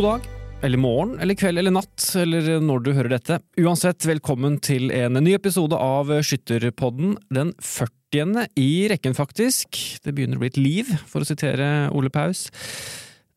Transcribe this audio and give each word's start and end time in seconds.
God 0.00 0.08
dag, 0.08 0.28
eller 0.64 0.78
morgen, 0.80 1.10
eller 1.20 1.36
kveld 1.36 1.60
eller 1.60 1.74
natt, 1.76 2.04
eller 2.16 2.46
når 2.64 2.84
du 2.86 2.88
hører 2.96 3.12
dette. 3.12 3.36
Uansett, 3.60 4.06
velkommen 4.08 4.54
til 4.64 4.88
en 4.96 5.18
ny 5.20 5.34
episode 5.36 5.76
av 5.76 6.08
Skytterpodden. 6.24 7.18
Den 7.28 7.50
40. 7.60 8.46
i 8.56 8.88
rekken, 8.88 9.12
faktisk. 9.12 9.76
Det 10.00 10.14
begynner 10.16 10.40
å 10.40 10.44
bli 10.46 10.48
et 10.54 10.56
liv, 10.56 10.94
for 11.04 11.20
å 11.20 11.28
sitere 11.28 11.90
Ole 11.92 12.08
Paus. 12.08 12.46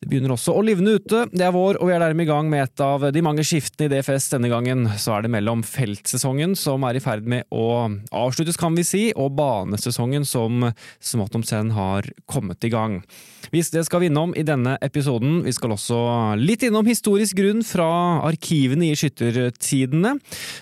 Det 0.04 0.10
begynner 0.10 0.34
også 0.34 0.52
å 0.52 0.60
livne 0.60 0.98
ute. 0.98 1.22
Det 1.32 1.46
er 1.46 1.52
vår, 1.54 1.78
og 1.80 1.88
vi 1.88 1.94
er 1.96 2.02
dermed 2.02 2.26
i 2.26 2.28
gang 2.28 2.48
med 2.52 2.60
et 2.66 2.80
av 2.84 3.06
de 3.08 3.22
mange 3.24 3.40
skiftene 3.46 3.86
i 3.88 3.92
DFS 3.94 4.26
denne 4.34 4.50
gangen. 4.52 4.82
Så 5.00 5.14
er 5.16 5.24
det 5.24 5.30
mellom 5.32 5.62
feltsesongen, 5.64 6.52
som 6.60 6.84
er 6.84 6.98
i 6.98 7.00
ferd 7.00 7.24
med 7.24 7.48
å 7.48 7.88
avsluttes, 8.12 8.60
kan 8.60 8.76
vi 8.76 8.84
si, 8.84 9.00
og 9.16 9.32
banesesongen, 9.38 10.28
som 10.28 10.68
smått 11.00 11.40
om 11.40 11.46
senn 11.48 11.72
har 11.72 12.10
kommet 12.28 12.68
i 12.68 12.72
gang. 12.74 13.00
Hvis 13.48 13.72
det 13.72 13.86
skal 13.88 14.04
vi 14.04 14.12
innom 14.12 14.36
i 14.36 14.44
denne 14.44 14.76
episoden. 14.84 15.40
Vi 15.48 15.56
skal 15.56 15.72
også 15.72 16.02
litt 16.36 16.68
innom 16.68 16.84
historisk 16.84 17.40
grunn 17.40 17.64
fra 17.64 17.88
arkivene 18.28 18.90
i 18.90 19.00
skyttertidene. 19.00 20.18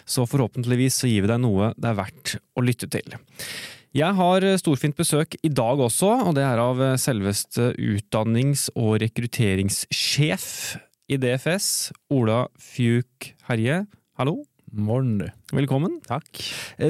Så 0.07 0.31
forhåpentligvis 0.31 1.03
så 1.03 1.11
gir 1.11 1.27
vi 1.27 1.35
deg 1.35 1.43
noe 1.43 1.75
det 1.75 1.91
er 1.91 1.99
verdt 1.99 2.37
å 2.55 2.63
lytte 2.63 2.87
til. 2.95 3.19
Jeg 3.93 4.17
har 4.17 4.45
storfint 4.57 4.97
besøk 4.97 5.35
i 5.45 5.51
dag 5.53 5.77
også, 5.85 6.09
og 6.25 6.37
det 6.39 6.47
er 6.49 6.61
av 6.63 6.79
selveste 6.97 7.75
utdannings- 7.77 8.71
og 8.73 8.95
rekrutteringssjef 9.03 10.47
i 11.13 11.19
DFS, 11.21 11.67
Ola 12.17 12.47
Fjuk 12.57 13.35
Herje. 13.51 13.83
Hallo. 14.17 14.39
Morgen, 14.73 15.19
du. 15.21 15.27
Velkommen. 15.53 15.99
Takk. 16.09 16.41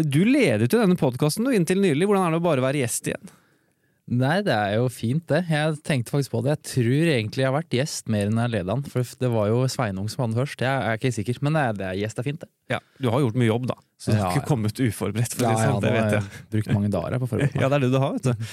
Du 0.06 0.20
ledet 0.22 0.70
jo 0.70 0.78
denne 0.78 0.94
podkasten 0.94 1.50
inntil 1.50 1.82
nylig. 1.82 2.06
Hvordan 2.06 2.28
er 2.28 2.36
det 2.36 2.38
å 2.38 2.46
bare 2.46 2.62
være 2.62 2.84
gjest 2.84 3.10
igjen? 3.10 3.34
Nei, 4.10 4.40
det 4.42 4.50
er 4.52 4.72
jo 4.80 4.88
fint, 4.90 5.22
det. 5.30 5.44
Jeg 5.48 5.76
tenkte 5.86 6.10
faktisk 6.10 6.32
på 6.34 6.40
det. 6.42 6.56
Jeg 6.56 6.62
tror 6.72 7.10
egentlig 7.14 7.44
jeg 7.44 7.48
har 7.48 7.54
vært 7.54 7.76
gjest 7.78 8.08
mer 8.10 8.26
enn 8.26 8.40
jeg 8.42 8.50
ledet 8.50 8.72
han. 8.74 8.82
For 8.90 9.06
det 9.22 9.30
var 9.30 9.46
jo 9.48 9.60
Sveinung 9.70 10.08
som 10.10 10.24
hadde 10.24 10.40
først. 10.40 10.64
Jeg 10.66 10.68
er 10.90 10.98
ikke 10.98 11.12
sikker, 11.14 11.38
men 11.46 11.54
det 11.56 11.62
er, 11.62 11.76
det 11.78 11.90
gjest 12.02 12.18
er 12.18 12.26
fint, 12.26 12.40
det. 12.42 12.50
Ja, 12.74 12.80
Du 12.98 13.08
har 13.14 13.22
gjort 13.22 13.38
mye 13.38 13.46
jobb, 13.48 13.68
da. 13.70 13.76
Så 14.02 14.10
du 14.10 14.18
har 14.18 14.24
Ja, 14.26 14.32
ikke 14.34 14.48
kommet 14.50 14.74
uforberedt. 14.82 15.36
for 15.38 15.46
Ja, 15.46 15.52
det, 15.54 15.62
ja, 15.62 15.70
sånn, 15.70 15.80
det 15.86 15.92
har 15.94 16.02
vet 16.02 16.16
jeg. 16.18 16.22
jeg 16.26 16.50
brukt 16.56 16.72
mange 16.74 16.90
dager 16.90 17.18
på 17.22 17.30
forhånd. 17.30 17.54
Ja, 17.62 17.68
det 17.70 17.78
er 17.78 17.84
det 17.86 17.92
du 17.94 17.98
har, 18.02 18.12
vet 18.18 18.26
du. 18.26 18.46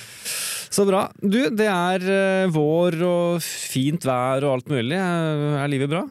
Så 0.70 0.86
bra. 0.86 1.02
Du, 1.20 1.40
det 1.50 1.68
er 1.74 2.08
eh, 2.14 2.48
vår 2.54 3.00
og 3.10 3.42
fint 3.42 4.06
vær 4.06 4.46
og 4.46 4.60
alt 4.60 4.70
mulig. 4.70 4.96
Er 5.02 5.68
livet 5.74 5.90
bra? 5.90 6.06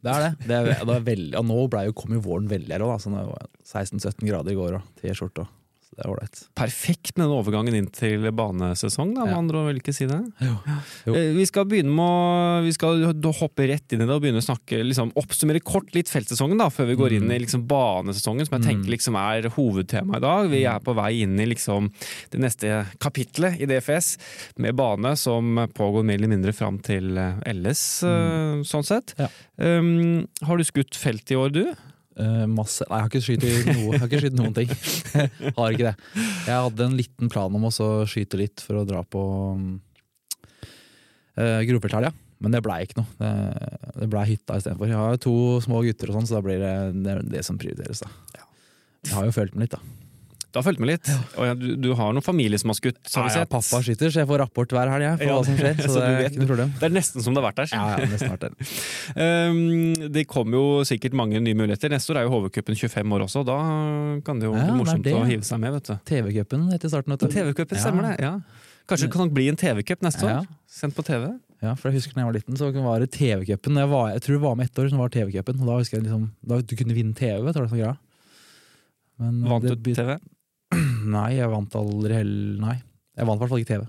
Det 0.00 0.08
er 0.14 0.22
det. 0.30 0.32
det, 0.46 0.56
er, 0.56 0.84
det 0.86 0.94
er 0.96 1.02
veldig, 1.10 1.34
og 1.42 1.44
nå 1.50 1.64
ble 1.68 1.82
jo, 1.90 1.92
kom 1.92 2.14
jo 2.16 2.22
våren 2.24 2.46
veldig 2.48 2.72
her 2.72 2.86
òg, 2.86 2.94
så 3.02 3.10
det 3.12 3.26
var 3.28 3.50
16-17 3.68 4.30
grader 4.30 4.54
i 4.54 4.56
går 4.56 4.78
og 4.78 4.86
T-skjorte. 5.02 5.42
og- 5.44 5.56
det 5.96 6.04
er 6.04 6.10
ålreit. 6.12 6.38
Perfekt 6.56 7.16
med 7.18 7.26
den 7.26 7.34
overgangen 7.34 7.74
inn 7.76 7.88
til 7.92 8.22
banesesong, 8.32 9.10
da, 9.16 9.24
med 9.26 9.32
Ja. 9.34 9.38
andre 9.42 9.64
vil 9.66 9.80
ikke 9.82 9.92
si 9.92 10.06
det? 10.06 10.20
Jo. 10.40 10.54
Jo. 11.08 11.14
Eh, 11.18 11.32
Vi 11.34 11.44
skal 11.46 11.64
begynne 11.66 11.90
med 11.92 12.06
å 12.06 12.62
Vi 12.64 12.72
skal 12.72 13.02
hoppe 13.40 13.66
rett 13.68 13.92
inn 13.92 14.02
i 14.02 14.06
det 14.06 14.14
og 14.14 14.22
begynne 14.22 14.38
å 14.40 14.46
snakke 14.46 14.78
liksom, 14.86 15.10
Oppsummere 15.18 15.60
kort 15.60 15.90
litt 15.94 16.08
feltsesongen, 16.08 16.56
da, 16.58 16.68
før 16.70 16.86
vi 16.92 16.96
går 16.96 17.12
inn 17.18 17.30
i 17.30 17.38
liksom, 17.42 17.66
banesesongen, 17.66 18.46
som 18.46 18.60
jeg 18.60 18.68
tenker 18.68 18.86
Mm. 18.86 18.94
liksom, 18.94 19.16
er 19.16 19.50
hovedtema 19.50 20.16
i 20.16 20.20
dag. 20.20 20.48
Vi 20.50 20.62
er 20.64 20.78
på 20.80 20.94
vei 20.94 21.22
inn 21.22 21.38
i 21.40 21.46
liksom, 21.46 21.90
det 22.30 22.40
neste 22.40 22.86
kapitlet 23.00 23.60
i 23.60 23.66
DFS, 23.66 24.16
med 24.58 24.76
bane 24.76 25.16
som 25.18 25.56
pågår 25.74 26.04
mer 26.04 26.14
eller 26.20 26.28
mindre 26.28 26.52
fram 26.54 26.78
til 26.80 27.18
eh, 27.18 27.40
LS, 27.52 28.02
mm. 28.04 28.62
sånn 28.64 28.84
sett. 28.86 29.14
Ja. 29.18 29.28
Um, 29.58 30.26
har 30.46 30.56
du 30.56 30.64
skutt 30.64 30.94
felt 30.96 31.28
i 31.30 31.34
år, 31.36 31.50
du? 31.52 31.64
Eh, 32.18 32.46
masse 32.50 32.86
Nei, 32.90 32.98
jeg 32.98 33.04
har 33.04 33.10
ikke 33.10 33.22
skutt 33.24 33.44
noe. 33.46 33.92
Jeg 33.94 34.00
har 34.02 34.08
ikke 34.08 34.22
skutt 34.24 34.38
noen 34.38 34.56
ting. 34.56 34.72
har 35.58 35.76
ikke 35.76 35.90
det. 35.90 35.94
Jeg 36.48 36.56
hadde 36.56 36.88
en 36.88 36.98
liten 36.98 37.30
plan 37.32 37.60
om 37.60 37.68
å 37.68 37.72
skyte 38.10 38.40
litt 38.40 38.64
for 38.64 38.80
å 38.80 38.86
dra 38.88 39.04
på 39.06 39.22
um, 39.54 39.70
uh, 41.38 41.60
Grovfelthelga, 41.68 42.12
men 42.42 42.56
det 42.56 42.64
blei 42.66 42.82
ikke 42.86 43.00
noe. 43.00 43.08
Det, 43.20 43.32
det 44.02 44.10
blei 44.12 44.26
hytta 44.32 44.58
istedenfor. 44.58 44.90
Jeg 44.90 45.00
har 45.00 45.22
to 45.22 45.36
små 45.64 45.84
gutter, 45.86 46.10
og 46.10 46.18
sånn, 46.18 46.28
så 46.30 46.38
da 46.38 46.44
blir 46.48 46.60
det 46.62 46.74
det, 47.06 47.16
det 47.36 47.46
som 47.46 47.60
prioriteres. 47.60 48.02
da. 48.04 48.44
Jeg 49.06 49.16
har 49.16 49.28
jo 49.28 49.36
følt 49.36 49.56
med 49.56 49.68
litt, 49.68 49.78
da. 49.78 49.99
Du 50.50 50.58
har 50.58 50.64
fulgt 50.66 50.80
med 50.82 50.88
litt? 50.90 51.06
Og 51.38 51.58
du, 51.60 51.66
du 51.78 51.88
har 51.94 52.10
noen 52.16 52.24
familie 52.26 52.58
som 52.58 52.72
har 52.72 52.78
skutt, 52.78 52.96
har 53.14 53.22
vi 53.22 53.30
Ja, 53.30 53.34
ja, 53.36 53.42
sett? 53.44 53.50
pappa 53.52 53.78
skyter, 53.86 54.10
så 54.10 54.22
jeg 54.24 54.28
får 54.30 54.40
rapport 54.42 54.72
hver 54.74 54.90
helg 54.90 55.04
jeg, 55.06 55.18
for 55.20 55.28
Ja, 55.28 55.36
hva 55.36 55.44
som 55.46 55.58
skjer. 55.60 55.76
Så, 55.84 55.90
så 55.94 56.00
det 56.02 56.08
er 56.10 56.26
ikke 56.32 56.40
noe 56.42 56.48
problem. 56.50 56.72
Det 56.80 56.88
er 56.88 56.94
nesten 56.96 57.22
som 57.22 57.36
det 57.36 57.42
har 57.42 57.46
vært 57.52 57.60
der. 57.60 57.70
Ja, 57.76 57.84
ja, 57.94 58.08
nesten 58.10 58.32
vært 58.34 58.46
det. 58.48 58.70
Um, 59.14 60.10
det 60.16 60.24
kommer 60.30 60.58
jo 60.58 60.64
sikkert 60.90 61.14
mange 61.20 61.38
nye 61.44 61.54
muligheter. 61.54 61.92
Neste 61.94 62.10
år 62.14 62.22
er 62.22 62.26
jo 62.26 62.32
HV-cupen 62.34 62.78
25 62.82 63.14
år 63.18 63.26
også. 63.28 63.44
Da 63.46 63.58
kan 64.26 64.42
det 64.42 64.50
jo 64.50 64.56
bli 64.56 64.66
det 64.66 64.78
morsomt 64.80 65.06
det, 65.06 65.14
å 65.14 65.22
hive 65.28 65.46
seg 65.46 65.62
med. 65.62 65.76
vet 65.78 65.92
du. 65.92 65.94
TV-cupen 66.10 66.66
etter 66.74 66.90
starten. 66.96 67.14
vet 67.14 67.22
du. 67.22 67.30
TV-cupen, 67.36 67.78
Ja. 67.78 67.84
stemmer 67.86 68.10
det. 68.10 68.16
ja. 68.26 68.34
Kanskje 68.90 69.06
det 69.06 69.14
kan 69.14 69.30
bli 69.30 69.46
en 69.52 69.56
TV-cup 69.60 70.02
neste 70.02 70.26
år? 70.26 70.46
Sendt 70.66 70.96
på 70.98 71.04
TV? 71.06 71.28
Ja, 71.62 71.76
for 71.78 71.90
jeg 71.92 72.00
husker 72.00 72.16
da 72.16 72.24
jeg 72.24 72.26
var 72.32 72.34
liten, 72.40 72.56
så 72.58 72.72
var 72.74 72.98
det 73.04 73.10
TV-cupen. 73.14 73.76
Jeg, 73.78 73.90
jeg 74.16 74.22
tror 74.26 74.34
det 74.34 74.42
var 74.42 74.54
med 74.58 74.66
ett 74.66 74.78
år, 74.82 74.88
så 74.90 74.98
var 74.98 75.12
TV-cupen. 75.14 75.60
Da 75.62 75.76
husker 75.78 75.98
jeg 76.00 76.06
liksom, 76.08 76.24
da 76.42 76.58
du 76.64 76.74
kunne 76.80 76.96
vinne 76.96 77.14
TV, 77.14 77.38
vet 77.46 77.54
du 77.54 77.60
sånn 77.68 77.78
greia. 77.84 77.96
Men 79.20 79.42
Vant 79.44 79.62
det 79.68 79.76
du 79.84 79.90
TV? 79.94 80.16
Nei, 81.00 81.30
jeg 81.38 81.50
vant 81.52 81.76
aldri 81.80 82.16
heller 82.20 82.64
Nei. 82.66 82.76
Jeg 83.16 83.28
vant 83.28 83.38
i 83.38 83.42
hvert 83.42 83.52
fall 83.52 83.62
ikke 83.62 83.72
TV. 83.74 83.86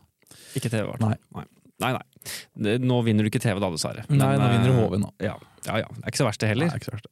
Ikke 0.59 0.69
TV, 0.69 0.83
hvert 0.87 1.01
fall. 1.01 1.13
Nei. 1.13 1.41
Nei. 1.41 1.47
Nei, 1.81 1.91
nei. 1.97 2.77
Nå 2.83 2.99
vinner 3.05 3.25
du 3.25 3.31
ikke 3.31 3.41
TV 3.41 3.57
da, 3.61 3.71
dessverre. 3.73 4.03
Nei, 4.11 4.35
nå 4.37 4.49
vinner 4.51 4.67
du 4.67 4.73
eh, 4.73 4.81
HV 4.83 4.99
nå. 5.01 5.09
Ja, 5.23 5.35
ja, 5.65 5.79
ja. 5.81 5.87
Det 5.95 6.03
er 6.03 6.13
ikke 6.13 6.21
så 6.21 6.27
verst 6.27 6.43
det 6.43 6.51
heller. 6.51 6.69
Nei, 6.69 6.81
ikke 6.81 6.91
så 6.91 6.97
verst. 6.97 7.09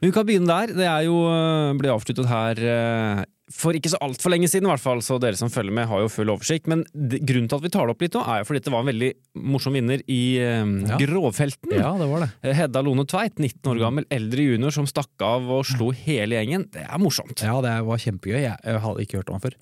Men 0.00 0.10
vi 0.10 0.12
kan 0.14 0.26
begynne 0.28 0.52
der. 0.52 0.74
Det 0.76 0.86
er 0.86 1.06
jo, 1.06 1.16
øh, 1.32 1.72
ble 1.80 1.90
avsluttet 1.94 2.28
her 2.30 2.60
øh, 2.60 3.24
for 3.52 3.76
ikke 3.78 3.92
så 3.92 3.98
altfor 4.02 4.32
lenge 4.32 4.48
siden, 4.50 4.66
i 4.66 4.72
hvert 4.72 4.82
fall, 4.82 5.00
så 5.06 5.20
dere 5.22 5.38
som 5.38 5.50
følger 5.52 5.74
med, 5.76 5.86
har 5.86 6.00
jo 6.02 6.08
full 6.10 6.32
oversikt. 6.32 6.66
Men 6.70 6.82
grunnen 6.96 7.46
til 7.46 7.58
at 7.60 7.62
vi 7.66 7.70
tar 7.70 7.86
det 7.86 7.94
opp 7.94 8.02
litt 8.02 8.16
nå, 8.18 8.22
er 8.26 8.40
jo 8.42 8.48
fordi 8.48 8.62
det 8.66 8.72
var 8.74 8.82
en 8.82 8.90
veldig 8.90 9.10
morsom 9.54 9.76
vinner 9.78 10.02
i 10.10 10.20
øh, 10.42 10.72
Ja. 10.90 10.98
Grovfelten. 10.98 11.76
Ja, 11.78 11.92
det 12.00 12.08
var 12.10 12.24
det. 12.24 12.30
Eh, 12.42 12.56
Hedda 12.58 12.82
Lone 12.82 13.06
Tveit, 13.06 13.38
19 13.38 13.70
år 13.70 13.82
gammel, 13.84 14.08
eldre 14.10 14.48
junior 14.48 14.74
som 14.74 14.88
stakk 14.90 15.22
av 15.22 15.46
og 15.58 15.66
slo 15.68 15.92
hele 15.94 16.40
gjengen. 16.40 16.66
Det 16.74 16.82
er 16.86 17.02
morsomt. 17.02 17.38
Ja, 17.46 17.60
det 17.62 17.76
var 17.86 18.02
kjempegøy. 18.02 18.40
Jeg, 18.42 18.58
jeg 18.66 18.82
hadde 18.86 19.06
ikke 19.06 19.20
hørt 19.22 19.30
om 19.30 19.38
han 19.38 19.46
før. 19.46 19.58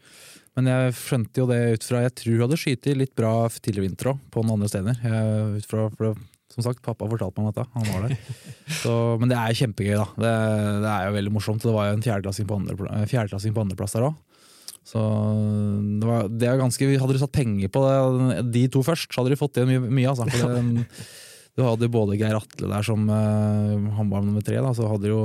Men 0.55 0.71
jeg 0.71 0.95
skjønte 0.95 1.43
jo 1.43 1.49
det 1.51 1.57
ut 1.75 1.85
fra 1.89 2.01
Jeg 2.05 2.13
tror 2.21 2.35
hun 2.37 2.43
hadde 2.45 2.59
skutt 2.63 2.87
litt 2.95 3.15
bra 3.19 3.33
tidligere 3.59 3.89
vinter 3.89 4.13
òg, 4.13 4.21
på 4.31 4.45
noen 4.45 4.57
andre 4.61 4.71
steder. 4.71 5.01
Jeg, 5.03 5.47
ut 5.59 5.69
fra, 5.71 5.89
for 5.93 6.07
det, 6.09 6.29
som 6.55 6.63
sagt, 6.63 6.83
pappa 6.85 7.09
fortalte 7.11 7.43
meg 7.43 7.49
om 7.49 7.51
dette. 7.51 7.65
Han 7.75 7.89
var 7.91 8.05
der. 8.07 8.37
Så, 8.81 8.93
men 9.19 9.31
det 9.33 9.39
er 9.41 9.57
kjempegøy, 9.59 9.97
da. 9.99 10.07
Det, 10.15 10.35
det 10.85 10.93
er 10.93 11.09
jo 11.09 11.17
veldig 11.17 11.33
morsomt. 11.35 11.65
Det 11.65 11.75
var 11.75 11.89
jo 11.89 11.97
en 11.97 12.05
fjerdeklassing 12.05 12.47
på, 12.47 12.61
andre, 12.63 13.65
andreplass 13.65 13.97
der 13.97 14.07
òg. 14.07 14.15
Så 14.85 15.01
det, 15.99 16.05
var, 16.05 16.27
det 16.29 16.49
er 16.49 16.59
ganske 16.61 16.87
Hadde 17.01 17.15
du 17.17 17.21
satt 17.23 17.33
penger 17.33 17.71
på 17.73 17.83
det, 17.87 18.41
de 18.53 18.67
to 18.73 18.83
først, 18.85 19.09
så 19.09 19.23
hadde 19.23 19.33
du 19.33 19.41
fått 19.41 19.57
igjen 19.57 19.71
mye. 19.73 19.93
mye 19.99 20.11
altså. 20.13 20.29
Det, 20.29 21.07
du 21.55 21.63
hadde 21.63 21.91
både 21.91 22.19
Geir 22.19 22.37
Atle 22.37 22.71
der 22.71 22.87
som 22.87 23.07
uh, 23.09 23.91
han 23.99 24.11
var 24.11 24.25
nummer 24.27 24.45
tre. 24.45 24.59
Da, 24.61 24.75
så 24.77 24.91
hadde 24.91 25.11
jo 25.11 25.21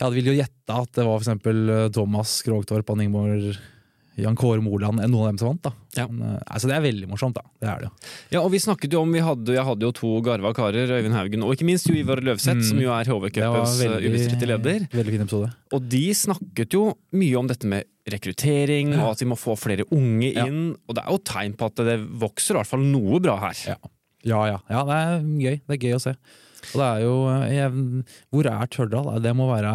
Jeg 0.00 0.16
ville 0.16 0.34
jo 0.34 0.40
gjette 0.40 0.78
at 0.82 0.90
det 0.98 1.06
var 1.06 1.22
eksempel 1.22 1.70
eh, 1.70 1.90
Thomas 1.94 2.40
Krogtorp, 2.42 2.88
og 2.90 3.02
Ingborg, 3.02 3.54
Jan 4.16 4.36
Kåre 4.38 4.62
Moland, 4.62 5.00
enn 5.02 5.10
noen 5.10 5.26
av 5.26 5.32
dem 5.32 5.38
som 5.38 5.48
vant. 5.48 5.62
da. 5.62 5.72
Ja. 5.96 6.06
Men, 6.06 6.36
eh, 6.36 6.42
altså 6.54 6.68
det 6.70 6.76
er 6.76 6.84
veldig 6.84 7.08
morsomt, 7.10 7.34
da. 7.34 7.42
Det 7.60 7.68
er 7.68 7.78
det 7.80 7.88
jo. 7.88 7.92
Ja, 8.30 8.40
og 8.44 8.50
vi 8.52 8.58
snakket 8.62 8.92
jo 8.92 9.00
om, 9.02 9.12
vi 9.12 9.20
hadde, 9.20 9.54
Jeg 9.56 9.64
hadde 9.64 9.80
jo 9.88 9.92
to 9.92 10.20
garva 10.22 10.52
karer, 10.54 10.86
Øyvind 10.88 11.14
Haugen 11.14 11.42
og 11.42 11.54
ikke 11.56 11.66
minst 11.66 11.86
jo 11.88 11.94
Ivar 11.98 12.16
Løvseth, 12.22 12.60
Mm. 12.60 12.68
som 12.68 12.78
jo 12.80 12.90
er 12.92 13.04
Det 13.04 13.12
var 13.12 13.20
HV-cupens 13.20 13.74
ubestridte 14.08 14.46
leder. 14.46 14.86
veldig 14.90 15.10
fin 15.10 15.20
episode. 15.26 15.52
Og 15.72 15.88
de 15.88 16.04
snakket 16.14 16.70
jo 16.72 16.94
mye 17.12 17.36
om 17.38 17.46
dette 17.48 17.64
med 17.66 17.84
rekruttering, 18.08 18.92
Ja. 18.94 19.04
og 19.06 19.10
at 19.12 19.18
vi 19.20 19.26
må 19.26 19.36
få 19.36 19.56
flere 19.58 19.84
unge 19.90 20.32
Ja. 20.34 20.46
inn. 20.46 20.76
Og 20.88 20.94
det 20.94 21.04
er 21.04 21.10
jo 21.10 21.18
tegn 21.18 21.56
på 21.56 21.66
at 21.66 21.74
det 21.76 21.98
vokser 22.20 22.54
i 22.54 22.58
hvert 22.58 22.66
fall 22.66 22.80
noe 22.80 23.18
bra 23.20 23.36
her. 23.40 23.54
Ja. 23.66 23.76
Ja, 24.24 24.44
ja. 24.46 24.58
ja, 24.70 24.84
det 24.84 24.94
er 24.94 25.20
gøy. 25.20 25.60
Det 25.68 25.74
er 25.82 25.88
gøy 25.88 25.94
å 25.96 26.00
se. 26.00 26.16
Og 26.74 26.80
det 26.80 26.86
er 26.88 27.00
jo 27.04 27.28
eh, 27.28 27.50
jeg, 27.52 28.04
Hvor 28.32 28.46
er 28.46 28.66
Tørdal? 28.68 29.20
Det 29.22 29.34
må 29.36 29.48
være 29.52 29.72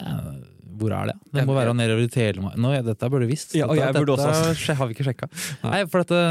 eh, 0.00 0.51
Hvor 0.82 0.94
er 0.98 1.12
det? 1.12 1.16
Det 1.38 1.46
må 1.48 1.54
være 1.56 1.72
nedover 1.78 2.04
i 2.04 2.10
Telemark. 2.12 2.58
Nå, 2.60 2.74
Dette 2.90 3.10
burde 3.12 3.26
du 3.28 3.32
visst. 3.32 3.54
Ja, 3.58 3.66
og 3.70 3.76
Dette- 3.78 4.02
burde 4.02 4.16
også. 4.18 4.74
har 4.78 4.86
vi 4.90 4.96
ikke 4.96 5.06
sjekka. 5.08 5.28
Nei. 5.62 5.70
Nei, 5.76 5.82
for 5.92 6.02
dette 6.02 6.22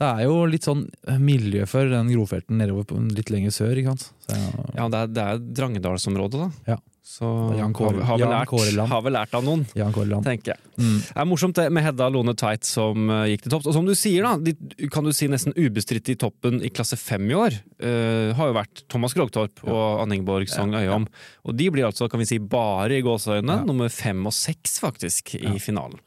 det 0.00 0.06
er 0.08 0.22
jo 0.24 0.36
litt 0.48 0.64
sånn 0.64 0.86
miljø 1.20 1.66
for 1.68 1.90
den 1.92 2.08
grovfelten 2.14 2.56
nedover 2.60 2.86
på, 2.88 3.00
litt 3.12 3.28
lenger 3.32 3.52
sør, 3.52 3.76
ikke 3.76 3.92
sant. 3.96 4.06
Så, 4.24 4.38
Ja, 4.78 4.86
det 4.88 5.02
er, 5.04 5.10
det 5.12 5.26
er 5.34 5.42
Drangedalsområdet, 5.60 6.40
da. 6.40 6.50
Ja. 6.74 6.78
Så 7.10 7.26
Jan 7.58 7.72
har, 7.72 7.74
Kåre- 7.74 8.04
har, 8.06 8.20
Jan 8.22 8.30
lært, 8.30 8.78
har 8.92 9.00
vel 9.02 9.12
lært 9.16 9.32
av 9.34 9.42
noen, 9.42 9.64
tenker 10.22 10.52
jeg. 10.52 10.60
Mm. 10.78 10.98
Det 11.02 11.16
er 11.18 11.26
morsomt 11.26 11.56
det 11.58 11.64
med 11.74 11.82
Hedda 11.82 12.06
Lone 12.14 12.34
Tveit 12.38 12.68
som 12.68 13.08
eh, 13.10 13.24
gikk 13.32 13.42
til 13.48 13.50
topps. 13.56 13.66
Og 13.66 13.74
som 13.74 13.88
du 13.88 13.92
sier, 13.98 14.22
da, 14.28 14.36
de, 14.38 14.54
kan 14.94 15.02
du 15.04 15.10
si 15.16 15.26
nesten 15.32 15.56
ubestridt 15.58 16.12
i 16.12 16.16
toppen 16.22 16.60
i 16.62 16.70
klasse 16.70 16.94
fem 17.00 17.26
i 17.26 17.34
år, 17.34 17.56
uh, 17.82 18.30
har 18.38 18.52
jo 18.52 18.54
vært 18.60 18.84
Thomas 18.92 19.16
Krogtorp 19.16 19.64
og 19.66 20.04
Ann 20.04 20.14
Ingeborg 20.14 20.46
Sogn 20.52 20.76
Ja, 20.78 20.84
ja. 20.86 21.00
Og 21.44 21.58
de 21.58 21.66
blir 21.74 21.88
altså, 21.90 22.06
kan 22.12 22.22
vi 22.22 22.28
si, 22.30 22.38
bare 22.38 23.00
i 23.00 23.02
gåseøynene 23.02 23.58
Ja. 23.58 23.66
nummer 23.66 23.90
fem 23.90 24.22
og 24.30 24.36
seks, 24.36 24.78
faktisk, 24.84 25.34
i 25.40 25.48
Ja. 25.48 25.56
finalen. 25.58 25.98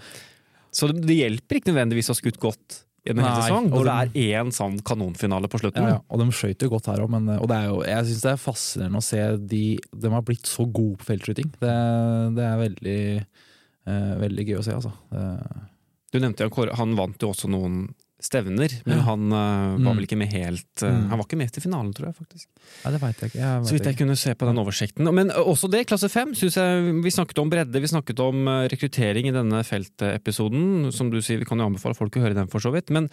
Så 0.72 0.88
det, 0.90 1.04
det 1.06 1.20
hjelper 1.20 1.60
ikke 1.60 1.74
nødvendigvis 1.74 2.10
å 2.10 2.16
ha 2.16 2.22
skutt 2.24 2.40
godt 2.40 2.80
en 3.12 3.20
hel 3.20 3.42
sesong, 3.42 3.66
og 3.68 3.82
når 3.84 3.90
det 3.90 3.96
er 4.24 4.38
én 4.40 4.52
sånn 4.56 4.78
kanonfinale 4.88 5.50
på 5.52 5.60
slutten. 5.60 5.84
Ja, 5.84 5.98
ja. 5.98 6.04
Og 6.08 6.22
de 6.22 6.28
skøyt 6.36 6.64
jo 6.64 6.70
godt 6.72 6.88
her 6.92 7.04
òg, 7.04 7.12
men 7.12 7.28
og 7.36 7.50
det 7.52 7.58
er 7.58 7.68
jo, 7.68 7.82
jeg 7.88 8.08
syns 8.10 8.24
det 8.24 8.32
er 8.32 8.40
fascinerende 8.40 9.02
å 9.02 9.06
se 9.06 9.24
de 9.54 9.64
De 10.06 10.14
har 10.14 10.24
blitt 10.28 10.48
så 10.50 10.66
gode 10.70 11.02
på 11.02 11.10
feltskyting. 11.12 11.52
Det, 11.60 11.76
det 12.38 12.46
er 12.48 12.62
veldig, 12.62 13.02
eh, 13.92 14.14
veldig 14.24 14.48
gøy 14.50 14.62
å 14.62 14.64
se, 14.66 14.78
altså. 14.80 14.94
Det, 15.12 15.28
Du 16.14 16.20
nevnte 16.22 16.48
jo, 16.48 16.68
han 16.80 16.96
vant 17.00 17.26
jo 17.26 17.34
også 17.34 17.52
noen 17.52 17.84
stevner, 18.24 18.72
men 18.88 18.98
Ja. 18.98 19.04
han 19.04 19.26
uh, 19.32 19.78
var 19.78 19.94
Mm. 19.94 19.98
vel 19.98 20.06
ikke 20.08 20.18
med 20.18 20.32
helt 20.34 20.84
uh, 20.84 20.90
Mm. 20.90 21.10
Han 21.10 21.18
var 21.20 21.26
ikke 21.28 21.38
med 21.38 21.52
til 21.52 21.62
finalen, 21.64 21.94
tror 21.94 22.08
jeg 22.10 22.16
faktisk. 22.16 22.48
Ja, 22.86 22.92
det 22.92 23.02
vet 23.02 23.20
jeg 23.20 23.30
ikke. 23.32 23.40
Jeg 23.40 23.60
vet 23.60 23.68
Så 23.68 23.74
vidt 23.76 23.84
jeg 23.84 23.94
ikke. 23.96 24.04
kunne 24.06 24.16
se 24.18 24.34
på 24.36 24.46
den 24.48 24.58
oversikten. 24.64 25.14
Men 25.14 25.30
eh, 25.32 25.36
også 25.44 25.70
det, 25.70 25.86
klasse 25.88 26.10
fem, 26.10 26.34
syns 26.34 26.56
jeg 26.56 27.04
Vi 27.04 27.12
snakket 27.12 27.38
om 27.44 27.50
bredde, 27.50 27.82
vi 27.82 27.88
snakket 27.92 28.20
om 28.20 28.46
rekruttering 28.72 29.28
i 29.28 29.36
denne 29.36 29.64
feltepisoden. 29.64 30.92
Som 30.94 31.10
du 31.12 31.20
sier, 31.22 31.40
vi 31.40 31.46
kan 31.46 31.58
jo 31.60 31.66
anbefale 31.68 31.96
folk 31.96 32.16
å 32.18 32.22
høre 32.24 32.34
den 32.38 32.48
for 32.52 32.60
så 32.64 32.72
vidt. 32.74 32.90
Men 32.90 33.10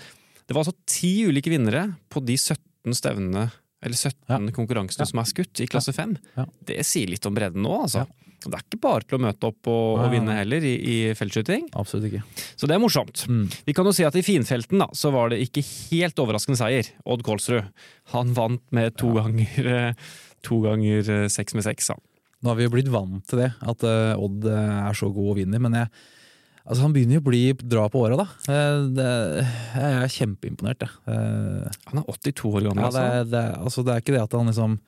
det 0.46 0.54
var 0.56 0.64
altså 0.64 0.76
ti 0.86 1.24
ulike 1.26 1.50
vinnere 1.50 1.96
på 2.10 2.22
de 2.24 2.36
17 2.36 2.94
stevnene 2.96 3.50
eller 3.82 3.96
17 3.96 4.50
konkurransene 4.56 5.06
Ja. 5.06 5.10
som 5.10 5.20
er 5.22 5.28
skutt 5.30 5.60
i 5.64 5.68
klasse 5.70 5.92
5. 5.96 6.16
Ja. 6.36 6.46
Det 6.68 6.82
sier 6.86 7.08
litt 7.08 7.26
om 7.26 7.34
bredden 7.36 7.62
nå, 7.64 7.76
altså. 7.86 8.04
Ja. 8.04 8.26
Det 8.40 8.54
er 8.56 8.62
ikke 8.64 8.78
bare 8.80 9.04
til 9.04 9.18
å 9.18 9.20
møte 9.20 9.48
opp 9.50 9.68
og, 9.68 9.98
og 10.00 10.12
vinne 10.14 10.32
heller 10.38 10.64
i, 10.64 10.70
i 10.80 10.94
feltskyting. 11.12 11.66
Absolutt 11.76 12.06
ikke. 12.08 12.22
Så 12.56 12.64
det 12.70 12.72
er 12.78 12.80
morsomt. 12.80 13.26
Mm. 13.28 13.42
Vi 13.66 13.74
kan 13.76 13.84
jo 13.84 13.92
si 13.92 14.06
at 14.08 14.16
i 14.16 14.22
finfelten 14.24 14.80
da, 14.80 14.86
så 14.96 15.10
var 15.12 15.28
det 15.28 15.42
ikke 15.44 15.60
helt 15.90 16.16
overraskende 16.24 16.56
seier. 16.56 16.88
Odd 17.04 17.20
Kolsrud. 17.26 17.68
Han 18.14 18.32
vant 18.38 18.62
med 18.72 18.96
to 18.96 19.12
ganger 19.18 19.68
eh, 19.74 20.06
To 20.48 20.62
ganger 20.64 21.04
eh, 21.04 21.26
seks 21.28 21.52
med 21.52 21.66
seks. 21.68 21.90
han. 21.92 22.00
Nå 22.40 22.48
har 22.48 22.56
vi 22.56 22.64
jo 22.64 22.72
blitt 22.72 22.88
vant 22.88 23.20
til 23.28 23.42
det, 23.42 23.50
at 23.60 23.84
eh, 23.84 24.16
Odd 24.16 24.48
er 24.48 24.96
så 24.96 25.10
god 25.12 25.34
og 25.34 25.36
vinner. 25.42 25.60
Men 25.60 25.76
jeg, 25.82 25.90
altså 26.66 26.82
han 26.84 26.92
begynner 26.94 27.18
jo 27.18 27.22
å 27.22 27.28
bli 27.30 27.42
dra 27.62 27.86
på 27.92 28.02
åra, 28.04 28.18
da. 28.20 28.26
Eh, 28.52 28.82
det, 28.96 29.08
jeg 29.76 29.96
er 30.02 30.12
kjempeimponert, 30.16 30.84
jeg. 30.86 30.92
Eh, 31.10 31.80
Han 31.90 32.02
er 32.02 32.10
82 32.12 32.52
år 32.52 32.68
gammel, 32.68 32.84
ja, 32.84 32.90
det, 32.90 33.04
altså. 33.06 33.30
det, 33.32 33.40
er- 33.44 33.58
altså, 33.64 33.84
det 33.86 33.94
er 33.96 34.04
ikke 34.04 34.14
det 34.16 34.22
at 34.26 34.36
han 34.38 34.46
liksom 34.52 34.78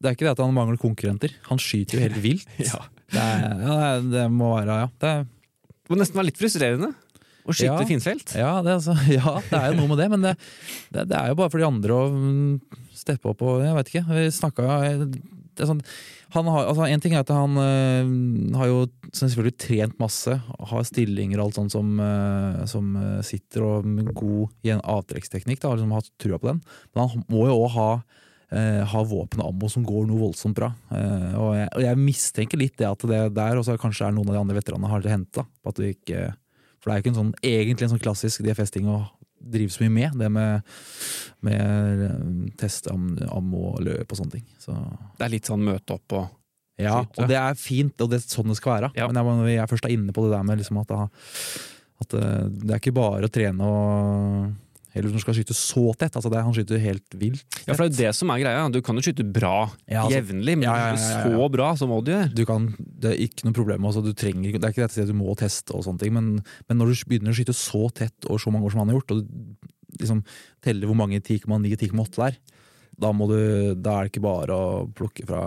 Det 0.00 0.08
er 0.08 0.14
ikke 0.16 0.24
det 0.28 0.32
at 0.32 0.40
han 0.46 0.54
mangler 0.56 0.78
konkurrenter. 0.80 1.34
Han 1.50 1.58
skyter 1.60 1.98
jo 1.98 2.04
helt 2.06 2.20
vilt. 2.28 2.48
Ja. 2.62 2.80
Det, 3.10 3.20
er, 3.20 3.62
ja, 3.66 4.00
det, 4.00 4.26
må 4.32 4.54
være 4.56 4.80
Ja. 4.84 4.88
Det 5.02 5.08
er, 5.16 5.24
må 5.90 5.98
nesten 5.98 6.16
være 6.20 6.28
litt 6.30 6.38
frustrerende 6.40 6.92
å 7.44 7.52
skyte 7.56 7.72
Ja. 7.82 7.88
finfelt. 7.88 8.32
ja, 8.38 8.52
det, 8.62 8.76
altså, 8.78 8.94
ja, 9.18 9.34
det 9.50 9.58
er 9.58 9.72
jo 9.72 9.80
noe 9.80 9.90
med 9.90 9.98
det, 9.98 10.08
men 10.12 10.22
det, 10.28 10.34
det, 10.94 11.04
det 11.10 11.16
er 11.18 11.32
jo 11.32 11.38
bare 11.40 11.50
for 11.50 11.58
de 11.58 11.66
andre 11.66 11.96
å 11.96 12.06
mm, 12.12 12.80
steppe 13.00 13.32
opp 13.32 13.42
og 13.42 13.62
Jeg 13.64 13.74
vet 13.80 13.90
ikke. 13.92 14.04
Vi 14.12 14.24
snakka 14.38 14.66
det 15.60 15.68
sånn, 15.68 15.82
han 16.34 16.46
har, 16.46 16.68
altså 16.70 16.86
En 16.86 17.02
ting 17.02 17.14
er 17.16 17.24
at 17.24 17.32
han 17.34 17.58
øh, 17.58 18.10
har 18.58 18.70
jo 18.70 18.80
selvfølgelig 19.10 19.56
trent 19.58 19.98
masse, 20.02 20.36
har 20.70 20.86
stillinger 20.86 21.40
og 21.40 21.48
alt 21.48 21.58
sånt 21.58 21.74
som, 21.74 21.92
øh, 22.00 22.62
som 22.70 22.94
øh, 22.96 23.18
sitter 23.26 23.66
og 23.66 23.88
med 23.88 24.12
god 24.14 24.50
avtrekksteknikk, 24.78 25.62
har 25.64 25.78
liksom 25.78 25.96
hatt 25.96 26.10
trua 26.22 26.38
på 26.38 26.52
den. 26.52 26.62
Men 26.94 27.10
han 27.10 27.24
må 27.30 27.46
jo 27.50 27.60
òg 27.66 27.70
ha 27.76 27.92
Uh, 28.50 28.82
ha 28.82 29.00
våpen 29.06 29.38
og 29.44 29.52
ammo 29.52 29.68
som 29.70 29.84
går 29.86 30.08
noe 30.08 30.24
voldsomt 30.24 30.56
bra. 30.58 30.72
Uh, 30.90 31.34
og, 31.38 31.50
jeg, 31.54 31.68
og 31.70 31.84
jeg 31.84 31.98
mistenker 32.02 32.58
litt 32.58 32.74
det 32.80 32.88
at 32.88 33.04
det 33.06 33.20
der 33.36 33.60
også 33.60 33.76
kanskje 33.78 34.08
er 34.08 34.16
noen 34.16 34.26
av 34.26 34.34
de 34.34 34.40
andre 34.40 34.56
veteranene 34.56 34.90
har 34.90 35.06
henta. 35.06 35.44
For 35.62 35.78
det 35.78 35.84
er 35.86 35.92
jo 35.94 37.04
ikke 37.04 37.12
en 37.12 37.20
sånn, 37.20 37.30
egentlig 37.46 37.86
en 37.86 37.92
sånn 37.92 38.02
klassisk 38.02 38.42
DFS-ting 38.42 38.90
å 38.90 39.04
drive 39.40 39.72
så 39.72 39.84
mye 39.84 39.94
med. 39.94 40.18
Det 40.20 40.28
med, 40.32 40.74
med 41.46 42.04
eh, 42.06 42.52
test, 42.60 42.90
am, 42.92 43.14
ammo, 43.30 43.74
løp 43.82 44.12
og 44.12 44.20
sånne 44.20 44.38
ting. 44.38 44.46
Så, 44.62 44.76
Det 45.18 45.26
er 45.26 45.34
litt 45.34 45.50
sånn 45.50 45.64
møte 45.66 45.96
opp 45.96 46.18
og 46.18 46.28
ja, 46.80 47.02
og 47.04 47.26
det 47.28 47.36
er 47.36 47.58
fint, 47.60 47.92
og 48.00 48.08
det 48.08 48.22
er 48.22 48.24
sånn 48.24 48.48
det 48.48 48.56
skal 48.56 48.72
være. 48.78 48.88
Ja. 48.96 49.04
Men 49.10 49.18
jeg, 49.20 49.36
når 49.42 49.50
jeg 49.52 49.68
først 49.68 49.84
er 49.84 49.92
inne 49.92 50.14
på 50.16 50.22
det 50.24 50.32
der 50.32 50.46
med 50.48 50.62
liksom 50.62 50.78
at, 50.80 50.94
at 50.96 52.14
det, 52.14 52.22
det 52.62 52.72
er 52.72 52.80
ikke 52.80 52.94
bare 52.96 53.28
å 53.28 53.32
trene 53.32 53.66
og 53.68 54.46
Eller 54.94 55.12
som 55.12 55.22
skal 55.22 55.36
skyte 55.38 55.54
så 55.54 55.84
tett. 55.94 56.16
Altså 56.18 56.30
det, 56.32 56.42
han 56.42 56.54
skyter 56.56 56.80
helt 56.82 57.16
vilt. 57.18 57.44
Ja, 57.66 57.74
for 57.74 57.84
det 57.84 57.86
er 57.86 57.90
jo 57.90 57.98
det 58.00 58.14
som 58.18 58.32
er 58.34 58.42
greia. 58.42 58.64
Du 58.74 58.80
kan 58.82 58.98
jo 58.98 59.04
skyte 59.06 59.26
bra 59.26 59.70
Ja, 59.86 60.04
altså- 60.04 60.16
jevnlig, 60.18 60.56
men 60.58 60.66
Ja, 60.66 60.76
ja, 60.76 60.86
ja, 60.90 60.94
ja, 60.96 61.30
ja. 61.30 61.36
så 61.38 61.50
bra 61.52 61.68
som 61.78 61.92
Odd 61.94 62.10
gjør. 62.10 62.34
Du 62.34 62.44
kan, 62.48 62.74
det 62.78 63.12
er 63.12 63.22
ikke 63.26 63.46
noe 63.46 63.56
problem. 63.56 63.86
Altså, 63.86 64.02
du 64.02 64.12
trenger, 64.12 64.52
det 64.52 64.64
er 64.64 64.74
ikke 64.74 64.86
dette 64.88 65.06
at 65.06 65.12
du 65.12 65.14
må 65.14 65.36
teste, 65.38 65.74
og 65.74 65.84
sånne 65.86 66.02
ting, 66.02 66.14
men, 66.14 66.42
men 66.68 66.78
når 66.78 66.94
du 66.94 67.04
begynner 67.12 67.30
å 67.30 67.38
skyte 67.38 67.54
så 67.54 67.86
tett 67.94 68.26
og 68.26 68.40
så 68.40 68.50
mange 68.50 68.66
år 68.66 68.74
som 68.74 68.82
han 68.82 68.90
har 68.90 68.98
gjort, 68.98 69.14
og 69.14 69.22
du 69.22 70.00
liksom 70.00 70.24
teller 70.62 70.86
hvor 70.86 70.98
mange 70.98 71.20
10,9 71.20 71.76
10,8 71.76 72.10
det 72.16 72.26
er, 72.30 72.36
da, 73.00 73.12
må 73.16 73.26
du, 73.30 73.74
da 73.80 73.96
er 73.96 74.06
det 74.06 74.12
ikke 74.12 74.26
bare 74.26 74.52
å 74.54 74.86
plukke 74.92 75.24
fra 75.28 75.42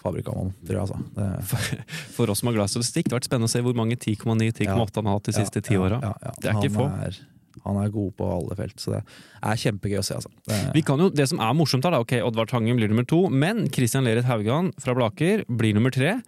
fabrikkamannen, 0.00 0.54
tror 0.64 0.78
jeg. 0.78 0.84
Altså. 0.86 0.98
Det, 1.16 1.82
For 2.16 2.30
oss 2.30 2.40
som 2.42 2.50
har 2.50 2.56
glad 2.56 2.70
i 2.70 2.74
statistikk, 2.76 3.08
det 3.08 3.14
har 3.16 3.20
vært 3.20 3.28
spennende 3.28 3.50
å 3.50 3.52
se 3.52 3.62
hvor 3.66 3.76
mange 3.76 3.98
10,9-10,8 3.98 5.00
han 5.00 5.10
har 5.10 5.18
hatt 5.18 5.28
de 5.28 5.36
siste 5.36 5.62
ti 5.64 5.76
ja, 5.76 5.82
åra. 5.84 5.98
ja, 6.04 6.14
ja. 6.22 6.34
Det 6.38 6.52
er 6.52 6.60
ikke 6.62 6.76
få. 6.78 6.86
Er, 7.04 7.18
han 7.68 7.80
er 7.82 7.92
god 7.94 8.12
på 8.18 8.28
alle 8.32 8.58
felt, 8.58 8.76
så 8.80 8.96
det 8.96 9.02
er 9.04 9.62
kjempegøy 9.62 9.98
å 10.00 10.04
se. 10.06 10.18
Altså. 10.18 10.32
Det, 10.48 10.60
Vi 10.76 10.84
kan 10.86 11.02
jo, 11.02 11.10
det 11.12 11.28
som 11.30 11.42
er 11.44 11.56
morsomt 11.56 11.86
her, 11.86 11.94
da, 11.94 12.02
ok, 12.04 12.16
Oddvar 12.26 12.48
Tangen 12.50 12.78
blir 12.80 12.90
nummer 12.90 13.06
to, 13.08 13.26
men 13.28 13.66
Christian 13.74 14.08
Lerit 14.08 14.28
Haugan 14.28 14.72
fra 14.80 14.96
Blaker 14.98 15.44
blir 15.48 15.76
nummer 15.76 15.94
tre. 15.94 16.18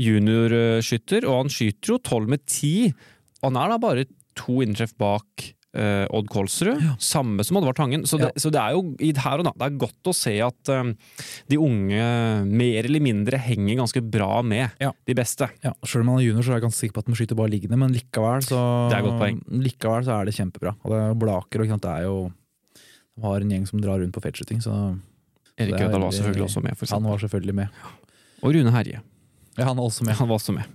Juniorskytter, 0.00 1.26
og 1.28 1.44
han 1.44 1.52
skyter 1.52 1.94
jo 1.94 2.02
tolv 2.04 2.30
med 2.32 2.44
ti. 2.48 2.90
Han 3.44 3.58
er 3.58 3.72
da 3.72 3.80
bare 3.80 4.06
to 4.38 4.60
inntreff 4.64 4.94
bak 5.00 5.50
eh, 5.74 6.06
Odd 6.10 6.28
Kolsrud, 6.32 6.80
samme 6.98 7.44
som 7.46 7.56
Oddvar 7.60 7.74
Tangen. 7.78 8.02
Så 8.06 8.18
det, 8.18 8.30
Ja. 8.34 8.40
så 8.42 8.50
det 8.50 8.60
er 8.60 8.72
jo 8.74 8.96
i 8.98 9.12
det 9.12 9.22
her 9.22 9.38
og 9.38 9.44
da, 9.44 9.52
det 9.56 9.66
er 9.68 9.78
godt 9.78 10.10
å 10.10 10.14
se 10.14 10.34
at 10.42 10.68
um, 10.74 10.94
de 11.48 11.56
unge 11.58 12.44
mer 12.46 12.84
eller 12.88 13.00
mindre 13.00 13.38
henger 13.38 13.76
ganske 13.82 14.02
bra 14.10 14.42
med 14.42 14.70
Ja. 14.80 14.92
de 15.06 15.14
beste. 15.14 15.48
ja, 15.62 15.72
Selv 15.84 16.02
om 16.02 16.08
han 16.14 16.18
er 16.20 16.26
junior, 16.30 16.42
så 16.42 16.50
er 16.52 16.60
jeg 16.60 16.66
ganske 16.68 16.80
sikker 16.82 16.94
på 16.94 16.98
at 17.04 17.06
han 17.06 17.14
skyter 17.20 17.36
bare 17.36 17.50
liggende, 17.50 17.78
men 17.78 17.92
likevel 17.94 18.42
så, 18.42 18.88
Det 18.90 18.98
er 18.98 19.02
godt 19.06 19.20
poeng. 19.20 19.40
likevel 19.62 20.04
så 20.04 20.20
er 20.20 20.24
det 20.26 20.34
kjempebra. 20.34 20.74
Og 20.84 20.90
det 20.90 21.00
er 21.10 21.14
Blaker, 21.14 21.60
og 21.62 21.80
det 21.80 21.90
er 21.90 22.02
jo 22.08 22.32
De 23.16 23.22
har 23.26 23.40
en 23.40 23.50
gjeng 23.50 23.66
som 23.68 23.80
drar 23.80 23.98
rundt 24.00 24.14
på 24.14 24.22
feltskyting, 24.22 24.62
så 24.62 24.98
Erik 25.58 25.74
er 25.78 25.88
Ødal 25.90 26.00
var 26.00 26.10
selvfølgelig 26.10 26.46
også 26.48 26.62
med, 26.62 26.76
for 26.78 26.86
han 26.94 27.02
var 27.04 27.18
selvfølgelig 27.18 27.54
med. 27.54 27.68
Og 28.42 28.54
Rune 28.54 28.70
Herje. 28.72 29.00
Ja, 29.58 29.66
han 29.66 29.76
var 29.76 29.88
også 29.88 30.04
med. 30.06 30.14
Han 30.14 30.28
var 30.30 30.38
også 30.38 30.52
med. 30.54 30.68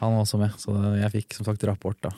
Han 0.00 0.12
var 0.12 0.24
også 0.24 0.38
med, 0.40 0.54
så 0.60 0.72
jeg 0.98 1.12
fikk 1.14 1.36
som 1.38 1.46
sagt 1.46 1.62
rapport, 1.68 1.96
da. 2.04 2.10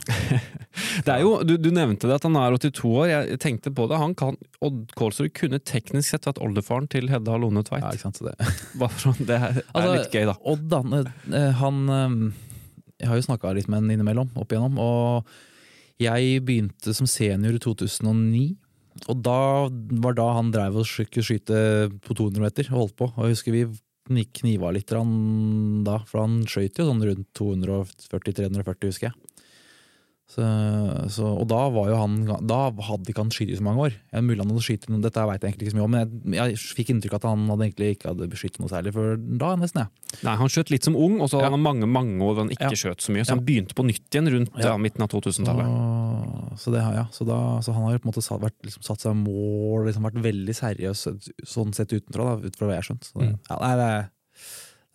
Det 1.05 1.12
er 1.12 1.20
jo, 1.22 1.34
du, 1.46 1.55
du 1.60 1.69
nevnte 1.75 2.08
det 2.08 2.16
at 2.16 2.25
han 2.26 2.37
er 2.40 2.56
82 2.56 2.81
år. 2.88 3.05
Jeg 3.12 3.38
tenkte 3.43 3.70
på 3.75 3.87
det. 3.90 3.99
Han 4.00 4.14
kan, 4.19 4.38
Odd 4.64 4.94
Kålsrud 4.99 5.31
kunne 5.37 5.60
teknisk 5.62 6.10
sett 6.14 6.26
vært 6.26 6.40
oldefaren 6.43 6.88
til 6.90 7.10
Hedda 7.12 7.37
Lone 7.38 7.62
Tveit. 7.66 7.84
Ja, 7.84 7.93
ikke 7.94 8.08
sant, 8.08 8.22
det. 8.25 8.34
Det 9.28 9.37
er, 9.37 9.60
er 9.60 9.62
Altså, 9.76 9.93
litt 9.94 10.16
gøy, 10.16 10.25
da. 10.31 10.37
Odd, 10.49 10.75
han, 10.75 11.12
eh, 11.34 11.50
han 11.60 11.82
eh, 11.94 12.16
Jeg 13.02 13.10
har 13.12 13.20
jo 13.20 13.26
snakka 13.28 13.52
litt 13.55 13.69
med 13.70 13.82
han 13.82 13.93
innimellom, 13.94 14.32
opp 14.40 14.55
igjennom. 14.55 14.81
Og 14.82 16.00
jeg 16.03 16.41
begynte 16.46 16.94
som 16.96 17.10
senior 17.10 17.55
i 17.55 17.62
2009. 17.62 18.46
Og 19.06 19.20
da 19.22 19.41
var 20.03 20.17
da 20.19 20.32
han 20.38 20.50
drev 20.55 20.81
og 20.81 20.88
skulle 20.88 21.27
skyte 21.27 21.60
på 22.03 22.17
200 22.19 22.43
meter 22.43 22.72
og 22.72 22.81
holdt 22.82 22.98
på. 22.98 23.12
Og 23.15 23.29
jeg 23.29 23.36
husker 23.36 23.55
vi 23.55 23.67
kniva 24.08 24.72
litt 24.74 24.93
da, 25.86 25.98
for 26.08 26.24
han 26.24 26.41
skøyt 26.48 26.81
jo 26.81 26.88
sånn 26.88 27.05
rundt 27.05 27.29
240-340, 27.38 28.88
husker 28.88 29.10
jeg. 29.10 29.28
Så, 30.29 30.44
så, 31.08 31.25
og 31.41 31.47
da 31.49 31.56
han 31.97 32.17
Da 32.44 32.58
hadde 32.85 33.08
ikke 33.08 33.23
han 33.25 33.31
skutt 33.32 33.49
i 33.49 33.56
så 33.56 33.65
mange 33.65 33.81
år. 33.87 33.94
Jeg 34.13 34.25
mulig 34.27 34.43
han 34.43 34.51
hadde 34.53 34.65
skutt 34.67 34.85
dette 35.01 35.23
vet 35.31 35.41
jeg 35.41 35.49
egentlig 35.55 35.65
ikke 35.69 35.73
så 35.73 35.79
mye 35.79 35.87
om, 35.87 35.94
men 35.97 36.35
jeg, 36.37 36.53
jeg 36.58 36.75
fikk 36.77 36.91
inntrykk 36.93 37.15
av 37.17 37.20
at 37.23 37.29
han 37.31 37.47
hadde 37.49 37.65
egentlig 37.65 37.89
ikke 37.97 38.11
hadde 38.13 38.29
skutt 38.37 38.58
noe 38.61 38.69
særlig 38.69 38.93
før 38.93 39.17
da, 39.41 39.55
nesten. 39.56 39.87
jeg. 39.87 40.20
Nei, 40.29 40.35
Han 40.37 40.53
skjøt 40.53 40.70
litt 40.75 40.85
som 40.85 40.99
ung, 41.01 41.17
og 41.25 41.31
så 41.32 41.41
hadde 41.41 41.49
Ja. 41.49 41.55
han 41.56 41.65
mange 41.65 41.89
mange 41.89 42.20
år 42.20 42.35
hvor 42.37 42.43
han 42.44 42.53
ikke 42.53 42.69
Ja. 42.69 42.77
skjøt 42.77 43.01
så 43.01 43.15
mye. 43.17 43.25
Så 43.25 43.32
Ja. 43.32 43.37
han 43.37 43.44
begynte 43.49 43.73
på 43.75 43.87
nytt 43.89 44.05
igjen 44.13 44.29
rundt 44.29 44.53
Ja. 44.61 44.77
midten 44.77 45.03
av 45.03 45.08
2000-tallet. 45.08 45.65
Og- 45.65 46.58
Så, 46.58 46.73
det, 46.73 46.82
har- 46.82 46.94
ja, 46.94 47.06
så, 47.13 47.25
da, 47.25 47.61
så 47.63 47.73
han 47.73 47.85
har 47.85 47.93
jo 47.93 47.99
på 47.99 48.06
en 48.08 48.13
måte 48.13 48.23
satt, 48.23 48.41
vært, 48.43 48.58
liksom, 48.65 48.82
satt 48.82 48.99
seg 49.01 49.15
mål, 49.17 49.87
liksom 49.87 50.03
vært 50.03 50.20
veldig 50.20 50.55
seriøs 50.55 51.06
sånn 51.47 51.73
sett 51.75 51.89
utenfra, 51.93 52.41
da, 52.41 52.47
ut 52.49 52.56
fra 52.56 52.67
hva 52.67 52.75
jeg 52.75 52.82
har 52.82 52.89
skjønt. 52.94 53.05
Så 53.06 53.13
det, 53.20 53.29
Mm. 53.29 53.39
ja, 53.49 53.56
nei, 53.63 53.77
det, 53.77 53.89
er, 53.89 54.11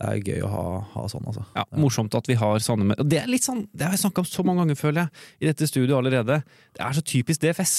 det 0.03 0.09
er 0.11 0.33
gøy 0.33 0.43
å 0.43 0.49
ha, 0.51 0.63
ha 0.93 1.03
sånn, 1.11 1.23
altså. 1.29 1.45
Ja, 1.55 1.63
Morsomt 1.79 2.15
at 2.17 2.27
vi 2.27 2.35
har 2.39 2.59
sånne 2.63 2.87
med 2.89 3.03
Det 3.07 3.21
er 3.21 3.29
litt 3.31 3.45
sånn, 3.45 3.63
det 3.71 3.87
har 3.87 3.95
jeg 3.95 4.03
snakka 4.03 4.23
om 4.23 4.27
så 4.27 4.43
mange 4.43 4.63
ganger, 4.63 4.79
føler 4.79 5.05
jeg, 5.05 5.23
i 5.39 5.49
dette 5.49 5.69
studioet 5.69 5.95
allerede. 6.01 6.41
Det 6.75 6.83
er 6.83 6.97
så 6.97 7.03
typisk 7.13 7.43
DFS. 7.43 7.75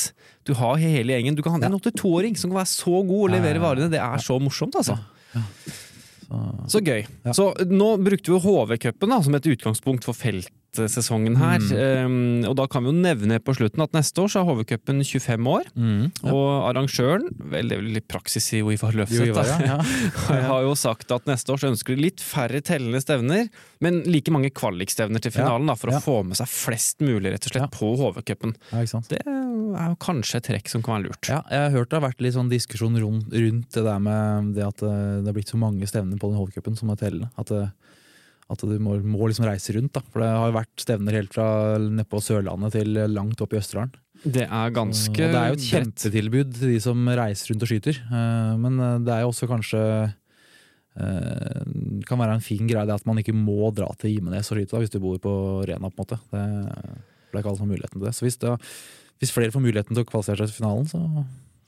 Du 0.49 0.55
har 0.57 0.81
hele 0.81 1.19
gjengen. 1.19 1.37
Du 1.37 1.43
kan 1.45 1.57
ha 1.57 1.69
en 1.69 1.77
82-åring 1.77 2.39
som 2.41 2.53
kan 2.53 2.63
være 2.63 2.73
så 2.73 3.03
god 3.05 3.27
og 3.27 3.35
levere 3.35 3.61
varene. 3.63 3.91
Det 3.93 4.01
er 4.01 4.25
så 4.25 4.39
morsomt, 4.41 4.79
altså. 4.81 4.97
Så, 5.35 6.41
Så 6.73 6.81
gøy. 6.81 7.05
Så 7.37 7.51
nå 7.69 7.91
brukte 8.01 8.33
vi 8.33 8.41
HV-cupen 8.47 9.19
som 9.27 9.37
et 9.37 9.51
utgangspunkt 9.53 10.09
for 10.09 10.17
feltsesongen 10.79 11.37
her. 11.41 11.63
Mm. 11.63 12.07
Um, 12.07 12.49
og 12.51 12.57
da 12.59 12.67
kan 12.71 12.85
vi 12.85 12.91
jo 12.93 12.97
nevne 12.99 13.39
på 13.43 13.55
slutten 13.57 13.85
at 13.85 13.95
neste 13.97 14.23
år 14.25 14.33
så 14.33 14.43
er 14.43 14.49
HV-cupen 14.49 15.03
25 15.05 15.51
år. 15.51 15.71
mm, 15.75 16.05
ja. 16.25 16.33
Og 16.35 16.49
arrangøren, 16.71 17.29
vel 17.53 17.71
det 17.71 17.79
er 17.79 17.83
vel 17.83 17.93
litt 17.99 18.09
praksis 18.11 18.51
i 18.57 18.63
Uivar 18.65 18.95
Jo, 18.95 19.05
Løfseth, 19.05 19.35
da. 19.37 19.77
ja. 19.79 19.79
Har 20.51 20.65
jo 20.67 20.75
sagt 20.79 21.13
at 21.15 21.27
neste 21.31 21.55
år 21.55 21.63
så 21.63 21.71
ønsker 21.73 21.97
de 21.97 22.07
litt 22.09 22.25
færre 22.25 22.61
tellende 22.65 23.01
stevner, 23.03 23.49
men 23.85 24.03
like 24.09 24.33
mange 24.35 24.51
kvalikstevner 24.55 25.23
til 25.25 25.35
finalen 25.35 25.69
da, 25.71 25.77
for 25.79 25.93
å 25.93 26.01
få 26.05 26.19
med 26.27 26.39
seg 26.39 26.51
flest 26.51 27.05
mulig 27.05 27.35
rett 27.35 27.49
og 27.49 27.55
slett 27.55 27.75
på 27.75 27.93
HV-cupen. 28.01 28.57
Det 29.09 29.23
er 29.25 29.91
jo 29.91 29.99
kanskje 30.03 30.39
et 30.41 30.49
trekk 30.51 30.71
som 30.71 30.83
kan 30.85 30.99
være 30.99 31.09
lurt. 31.09 31.29
Ja, 31.31 31.41
jeg 31.51 31.67
har 31.67 31.75
hørt 31.79 31.91
det 31.93 31.99
har 32.01 32.07
vært 32.09 32.23
litt 32.25 32.37
sånn 32.37 32.51
diskusjon 32.53 32.99
rundt, 33.01 33.33
rundt 33.33 33.75
det 33.75 33.85
der 33.87 34.01
med 34.03 34.53
det 34.57 34.65
at 34.67 34.83
eh, 34.85 35.21
det 35.23 35.31
har 35.31 35.37
blitt 35.37 35.51
så 35.53 35.59
mange 35.61 35.87
stevner 35.91 36.21
på 36.21 36.31
den 36.31 36.39
HV-cupen 36.41 36.79
som 36.79 36.91
er 36.93 37.01
tellende. 37.01 37.31
At, 37.41 37.51
eh, 37.55 37.71
at 38.53 38.61
du 38.61 38.75
må, 38.83 38.97
må 39.01 39.29
liksom 39.31 39.47
reise 39.49 39.73
rundt. 39.77 39.95
da 39.97 40.03
For 40.13 40.23
det 40.23 40.31
har 40.31 40.51
jo 40.51 40.57
vært 40.59 40.83
stevner 40.85 41.17
helt 41.17 41.33
fra 41.35 41.47
nede 41.81 42.05
på 42.09 42.21
Sørlandet 42.23 42.75
til 42.77 42.99
langt 43.13 43.41
opp 43.45 43.55
i 43.55 43.61
Østerdalen. 43.61 43.95
Det 44.25 44.45
er 44.47 44.75
ganske 44.75 45.13
Og 45.27 45.33
det 45.33 45.41
er 45.41 45.49
jo 45.51 45.57
et 45.59 45.69
kjempetilbud 45.69 46.53
til 46.59 46.75
de 46.75 46.81
som 46.81 47.09
reiser 47.09 47.53
rundt 47.53 47.65
og 47.67 47.71
skyter. 47.71 47.99
Eh, 48.05 48.53
Men 48.61 48.79
eh, 48.81 48.99
det 49.05 49.15
er 49.15 49.25
jo 49.25 49.33
også 49.33 49.49
kanskje 49.51 49.81
eh, 51.01 51.63
kan 52.09 52.21
være 52.21 52.37
en 52.39 52.45
fin 52.45 52.69
greie 52.69 52.95
at 52.95 53.09
man 53.09 53.21
ikke 53.21 53.35
må 53.37 53.71
dra 53.75 53.89
til 54.01 54.15
Gimenes 54.15 54.53
og 54.53 54.61
skyte 54.61 54.77
da, 54.77 54.83
hvis 54.85 54.95
du 54.95 55.01
bor 55.03 55.19
på 55.25 55.35
Rena. 55.69 55.91
på 55.91 55.97
en 55.97 56.05
måte. 56.05 56.21
Det, 56.31 56.45
det 56.45 57.35
er 57.35 57.43
ikke 57.43 57.51
alle 57.51 57.59
som 57.59 57.67
har 57.67 57.75
muligheten 57.75 57.99
til 57.99 58.07
det. 58.09 58.15
Så 58.17 58.29
hvis, 58.29 58.39
det, 58.45 58.55
hvis 59.21 59.35
flere 59.35 59.55
får 59.55 59.65
muligheten 59.65 59.97
til 59.97 60.05
å 60.05 60.09
kvalifisere 60.09 60.45
seg 60.45 60.53
til 60.53 60.61
finalen, 60.63 60.89
så, 60.89 61.01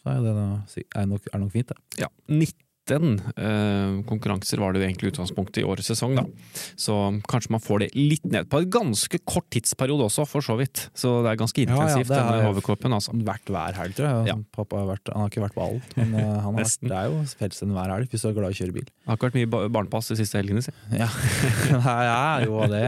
så 0.04 0.14
er 0.14 0.22
det, 0.22 0.86
er 0.94 1.10
nok, 1.10 1.28
er 1.32 1.42
nok 1.42 1.52
fint, 1.56 1.72
det. 1.72 2.04
Ja, 2.04 2.12
19 2.28 2.65
eh, 2.94 4.02
konkurranser 4.08 4.60
var 4.62 4.72
det 4.74 4.80
jo 4.82 4.86
egentlig 4.88 5.10
utgangspunktet 5.12 5.62
i 5.62 5.66
årets 5.66 5.88
sesong, 5.90 6.14
da. 6.18 6.24
Så 6.78 6.94
kanskje 7.28 7.50
man 7.56 7.62
får 7.64 7.84
det 7.84 7.88
litt 7.96 8.24
ned 8.30 8.48
på 8.52 8.60
en 8.62 8.70
ganske 8.70 9.18
kort 9.26 9.48
tidsperiode 9.54 10.06
også, 10.06 10.26
for 10.28 10.44
så 10.44 10.56
vidt. 10.60 10.86
Så 10.96 11.22
det 11.24 11.32
er 11.32 11.40
ganske 11.40 11.64
Ja, 11.64 11.68
ja, 11.70 11.76
intensivt, 11.76 12.10
er- 12.14 12.22
denne 12.22 12.50
HV-cupen, 12.52 12.94
altså. 12.96 13.14
Vært 13.26 13.50
hver 13.52 13.74
helg, 13.80 13.96
tror 13.98 14.08
jeg. 14.10 14.26
Ja. 14.32 14.36
Pappa 14.56 14.76
har, 14.82 14.86
vært, 14.94 15.12
han 15.12 15.24
har 15.24 15.30
ikke 15.32 15.44
vært 15.46 15.56
på 15.58 15.64
alt, 15.66 15.96
men 15.96 16.14
eh, 16.14 16.24
han 16.26 16.40
har 16.54 16.58
vært, 16.62 16.78
det 16.86 16.96
er 17.00 17.10
jo 17.10 17.22
felsen 17.40 17.74
hver 17.76 17.92
helg 17.96 18.10
hvis 18.12 18.22
du 18.22 18.28
er 18.30 18.36
glad 18.38 18.50
i 18.50 18.56
å 18.56 18.60
kjøre 18.62 18.76
bil. 18.78 18.86
Det 18.86 19.10
har 19.10 19.16
ikke 19.18 19.28
vært 19.30 19.38
mye 19.40 19.50
ba- 19.56 19.62
barnepass 19.78 20.12
de 20.12 20.18
siste 20.22 20.38
helgene, 20.40 20.62
si. 20.64 20.74
Ja, 20.96 21.08
ja 22.10 22.20
jo 22.46 22.60
det. 22.70 22.84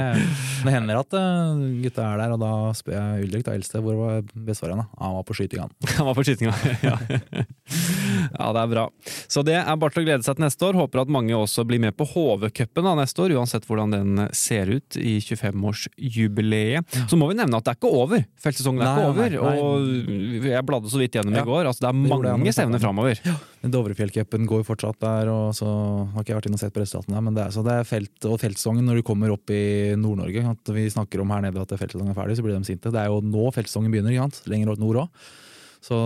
Det 0.65 0.73
hender 0.75 1.01
at 1.03 1.13
eh, 1.19 1.65
gutta 1.85 2.07
er 2.13 2.23
der, 2.25 2.37
og 2.37 2.43
da 2.43 2.53
spør 2.79 2.99
jeg 2.99 3.29
Ulrik, 3.29 3.45
da 3.49 3.57
eldste, 3.59 3.83
hvor 3.85 3.99
var 3.99 4.23
bestefaren? 4.35 4.85
Han 4.99 5.19
var 5.19 5.27
på 5.29 5.35
skytinga. 5.39 5.69
Han 5.99 6.07
var 6.11 6.15
på 6.19 6.25
skytinga. 6.29 6.55
Ja. 6.87 6.97
ja, 8.39 8.49
det 8.57 8.63
er 8.63 8.73
bra. 8.73 8.85
Så 9.29 9.45
det 9.47 9.57
er 9.61 9.77
bare 9.81 9.95
til 9.95 10.03
å 10.05 10.07
glede 10.09 10.27
seg 10.27 10.39
til 10.39 10.45
neste 10.47 10.69
år. 10.69 10.79
Håper 10.81 11.03
at 11.05 11.13
mange 11.13 11.37
også 11.37 11.65
blir 11.69 11.83
med 11.83 11.97
på 11.99 12.07
HV-cupen 12.11 12.89
neste 12.99 13.25
år, 13.25 13.37
uansett 13.39 13.67
hvordan 13.69 13.95
den 13.95 14.25
ser 14.37 14.71
ut 14.73 14.99
i 14.99 15.19
25-årsjubileet. 15.23 16.99
Så 17.11 17.19
må 17.21 17.29
vi 17.31 17.39
nevne 17.39 17.59
at 17.61 17.67
det 17.69 17.75
er 17.75 17.79
ikke 17.81 17.93
over. 18.03 18.25
Feltsesongen 18.43 18.83
er 18.83 18.89
Nei, 18.89 18.97
ikke 18.97 19.13
over. 19.13 19.37
nei. 19.39 20.43
Og 20.43 20.49
jeg 20.49 20.67
bladde 20.69 20.93
så 20.93 21.01
vidt 21.03 21.19
gjennom 21.19 21.37
Ja, 21.39 21.45
i 21.45 21.49
går. 21.49 21.69
Altså, 21.71 21.85
det 21.85 21.91
er 21.93 21.97
det 21.99 22.13
mange 22.15 22.35
når 22.39 22.51
jeg 22.51 22.59
stevner 22.59 22.83
framover. 22.83 23.23
Ja. 23.29 23.37
Dovrefjellcupen 23.69 24.47
går 24.49 24.65
fortsatt 24.67 25.01
der, 25.03 25.31
og 25.33 25.55
så 25.59 25.67
har 25.69 26.23
ikke 26.23 26.33
jeg 26.33 26.41
vært 26.41 26.51
inne 26.51 26.59
og 26.59 26.63
sett 26.63 26.75
på 26.75 26.83
resultatene 26.85 27.19
men 27.29 27.37
det 27.37 27.45
er, 27.47 27.55
så 27.55 27.65
det 27.67 27.75
er 27.81 27.89
felt 27.89 28.29
og 28.29 28.39
feltsesongen 28.43 28.87
når 28.89 29.01
du 29.01 29.07
kommer 29.07 29.33
opp 29.35 29.53
i 29.55 29.95
Nord-Norge. 29.99 30.45
At 30.55 30.73
vi 30.75 30.87
snakker 30.93 31.23
om 31.23 31.35
her 31.35 31.45
nede 31.45 31.61
at 31.63 31.75
feltsesongen 31.75 32.15
er 32.15 32.19
ferdig, 32.19 32.39
så 32.39 32.47
blir 32.47 32.57
de 32.57 32.69
sinte. 32.69 32.93
Det 32.95 33.03
er 33.03 33.11
jo 33.13 33.21
nå 33.25 33.51
feltsesongen 33.55 33.93
begynner, 33.93 34.17
lenger 34.49 34.79
nord 34.81 35.03
òg. 35.05 35.29
Så 35.89 35.97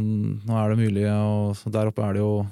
nå 0.00 0.54
er 0.56 0.70
det 0.72 0.78
mulig, 0.80 1.02
og 1.12 1.66
der 1.74 1.90
oppe 1.90 2.04
er 2.06 2.16
det 2.16 2.22
jo 2.24 2.46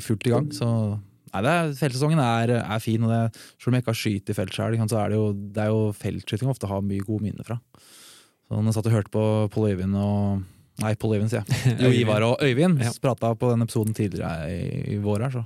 fullt 0.00 0.26
i 0.28 0.32
gang. 0.32 0.46
Så 0.56 0.68
nei, 0.70 1.42
det 1.44 1.52
er, 1.52 1.74
feltsesongen 1.78 2.22
er, 2.22 2.54
er 2.62 2.80
fin, 2.82 3.02
og 3.04 3.12
det, 3.12 3.42
selv 3.58 3.72
om 3.72 3.76
jeg 3.76 3.84
ikke 3.84 3.92
har 3.92 4.00
skutt 4.00 4.32
i 4.32 4.36
felt 4.38 4.56
sjøl, 4.56 4.78
så 4.88 5.00
er 5.02 5.12
det 5.12 5.18
jo, 5.20 5.28
det 5.34 5.64
er 5.66 5.70
jo 5.74 5.82
feltskyting 5.98 6.48
jeg 6.48 6.54
ofte 6.56 6.70
har 6.70 6.84
mye 6.86 7.04
gode 7.04 7.26
minner 7.26 7.44
fra. 7.46 7.58
Så 8.44 8.56
når 8.58 8.70
jeg 8.70 8.76
satt 8.78 8.88
og 8.90 8.96
hørte 8.98 9.12
på 9.14 9.24
Pål 9.54 9.70
Øyvind 9.72 9.96
og 10.00 10.42
Nei, 10.82 10.90
Pål 10.98 11.12
Øyvind, 11.18 11.30
sier 11.30 11.44
jeg. 11.46 11.76
Jo, 11.84 11.90
Ivar 12.02 12.24
og 12.26 12.40
Øyvind 12.42 12.80
Ja. 12.82 12.90
prata 13.02 13.30
på 13.38 13.52
den 13.52 13.62
episoden 13.62 13.94
tidligere 13.94 14.48
i, 14.50 14.94
i 14.96 15.00
vår 15.02 15.26
her, 15.28 15.36
så 15.38 15.44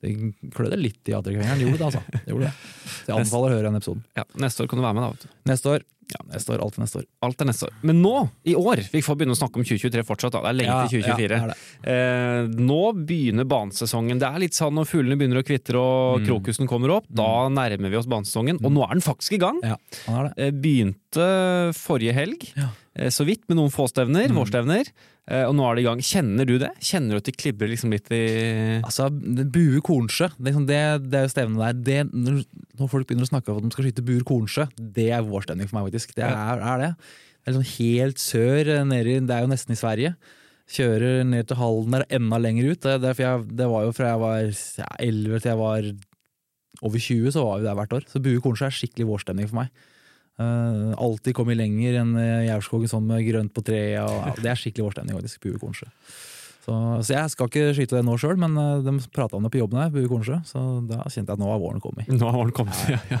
det 0.00 0.14
klødde 0.56 0.78
litt 0.80 1.10
i 1.10 1.12
adrekkfingeren. 1.12 1.60
Gjorde 1.60 1.76
det, 1.80 1.88
altså. 1.90 2.00
Det 2.14 2.30
gjorde 2.30 2.46
det. 2.46 2.52
Så 2.88 3.10
jeg 3.10 3.16
anbefaler 3.18 3.50
å 3.50 3.56
høre 3.58 3.66
den 3.68 3.76
episoden. 3.80 4.04
Ja, 4.16 4.24
neste 4.40 4.62
år 4.64 4.70
kan 4.70 4.80
du 4.80 4.84
være 4.86 4.96
med, 4.96 5.04
da. 5.04 5.10
vet 5.12 5.26
du. 5.26 5.34
Neste 5.50 5.72
år. 5.74 5.84
Ja, 6.10 6.24
neste 6.34 6.50
år, 6.56 6.60
Alltid 6.64 6.80
neste 6.82 6.98
år. 6.98 7.04
Alt 7.22 7.40
er 7.40 7.46
neste 7.46 7.66
år. 7.68 7.72
Men 7.86 8.00
nå, 8.02 8.28
i 8.44 8.54
år, 8.58 8.82
vi 8.90 9.00
får 9.00 9.16
begynne 9.16 9.36
å 9.36 9.38
snakke 9.38 9.56
om 9.60 9.64
2023 9.64 10.02
fortsatt. 10.08 10.32
da. 10.32 10.40
Det 10.42 10.50
er 10.50 10.58
lenge 10.60 10.88
til 10.88 11.02
2024. 11.02 11.38
Ja, 11.38 11.44
er. 11.46 11.54
Eh, 11.94 12.48
nå 12.58 12.80
begynner 13.06 13.44
banesesongen. 13.46 14.18
Det 14.18 14.26
er 14.28 14.38
litt 14.42 14.52
sånn 14.58 14.74
når 14.74 14.88
fuglene 14.90 15.16
begynner 15.20 15.40
å 15.42 15.46
kvitre 15.46 15.78
og 15.78 16.20
Mm. 16.20 16.26
krokusen 16.26 16.66
kommer 16.68 16.90
opp, 16.96 17.06
da 17.12 17.48
nærmer 17.48 17.90
vi 17.90 17.96
oss 17.96 18.06
banesesongen. 18.06 18.58
Og 18.64 18.72
nå 18.72 18.82
er 18.84 18.94
den 18.98 19.00
faktisk 19.06 19.32
i 19.34 19.38
gang! 19.38 19.60
Ja, 19.62 19.76
er 20.08 20.28
det. 20.28 20.32
Eh, 20.38 20.50
begynte 20.50 21.72
forrige 21.74 22.12
helg, 22.14 22.52
Ja. 22.56 22.68
eh, 22.96 23.08
så 23.08 23.24
vidt, 23.24 23.48
med 23.48 23.56
noen 23.58 23.70
få 23.70 23.86
stevner, 23.88 24.28
Mm. 24.28 24.36
vårstevner. 24.36 24.86
Eh, 25.30 25.46
og 25.46 25.54
nå 25.54 25.66
er 25.66 25.78
det 25.78 25.84
i 25.84 25.86
gang. 25.86 26.00
Kjenner 26.02 26.48
du 26.48 26.56
det? 26.58 26.72
Kjenner 26.82 27.14
du 27.14 27.20
at 27.20 27.28
det 27.28 27.36
klibber 27.38 27.70
liksom 27.70 27.92
litt 27.94 28.10
i 28.14 28.24
Altså, 28.80 29.06
Bue 29.12 29.78
Kornsjø, 29.86 30.32
det, 30.34 30.48
liksom 30.48 30.66
det, 30.66 30.80
det 31.06 31.20
er 31.20 31.28
jo 31.28 31.32
stevnet 31.32 31.62
der. 31.62 31.78
Det, 31.86 31.98
når, 32.10 32.42
folk 32.90 33.06
begynner 33.06 33.28
å 33.28 33.30
snakke 33.30 33.52
om 33.52 33.60
at 33.60 33.68
de 33.68 33.72
skal 33.76 33.86
skyte 33.86 34.06
Buer 34.06 34.26
Kornsjø, 34.26 34.66
det 34.98 35.10
er 35.14 35.26
vår 35.26 35.46
stemning 35.46 35.70
for 35.70 35.78
meg, 35.78 35.90
faktisk. 35.90 36.16
Det 36.18 36.26
er, 36.26 36.64
er 36.72 36.82
det. 36.82 36.90
Det 37.40 37.48
er 37.48 37.54
liksom 37.54 37.70
helt 37.78 38.22
sør, 38.22 38.72
nedi 38.90 39.16
det 39.24 39.36
er 39.36 39.46
jo 39.46 39.52
nesten 39.52 39.76
i 39.76 39.78
Sverige. 39.80 40.14
Kjører 40.70 41.22
ned 41.26 41.48
til 41.50 41.58
Halden 41.58 41.96
der, 41.96 42.06
enda 42.18 42.38
lenger 42.42 42.74
ut. 42.74 42.90
Det, 43.02 43.14
jeg, 43.22 43.46
det 43.58 43.70
var 43.70 43.86
jo 43.86 43.94
fra 43.94 44.10
jeg 44.12 44.22
var 44.22 44.42
ja, 44.82 44.90
11 44.98 45.38
til 45.44 45.52
jeg 45.52 45.60
var 45.62 45.92
over 46.80 47.06
20, 47.06 47.30
så 47.34 47.46
var 47.46 47.60
vi 47.60 47.68
der 47.68 47.78
hvert 47.78 47.96
år. 48.00 48.10
Så 48.10 48.22
Bue 48.24 48.42
Kornsjø 48.42 48.66
er 48.66 48.76
skikkelig 48.76 49.08
vårstemning 49.08 49.50
for 49.50 49.62
meg. 49.62 49.86
Uh, 50.40 50.96
alltid 50.96 51.34
kommet 51.36 51.58
lenger 51.58 52.00
enn 52.00 52.14
uh, 52.16 52.40
Jaurskogen 52.46 52.88
sånn 52.88 53.04
med 53.04 53.26
grønt 53.26 53.52
på 53.52 53.64
treet. 53.66 53.98
Ja, 53.98 54.34
det 54.38 54.48
er 54.48 54.56
skikkelig 54.56 54.86
vår 54.86 54.94
stemning, 54.96 55.18
faktisk. 55.18 55.42
Bue 55.44 55.60
Kornsjø. 55.60 55.90
Så, 56.60 56.74
så 57.04 57.14
jeg 57.14 57.32
skal 57.32 57.48
ikke 57.50 57.74
skyte 57.76 57.96
det 57.98 58.04
nå 58.06 58.14
sjøl, 58.20 58.38
men 58.40 58.56
uh, 58.56 58.80
de 58.84 58.94
prata 59.12 59.36
om 59.36 59.44
det 59.44 59.52
på 59.52 59.60
jobben 59.60 59.82
her, 59.82 59.92
Bue 59.92 60.08
Kornsjø, 60.08 60.38
så 60.48 60.62
da 60.88 61.02
kjente 61.08 61.34
jeg 61.34 61.36
at 61.36 61.42
nå 61.42 61.50
har 61.50 61.60
våren 61.60 61.82
kommet. 61.84 62.08
Nå 62.08 62.24
har 62.24 62.38
våren 62.38 62.56
kommet. 62.56 62.80
Ja, 62.88 63.00
ja. 63.12 63.20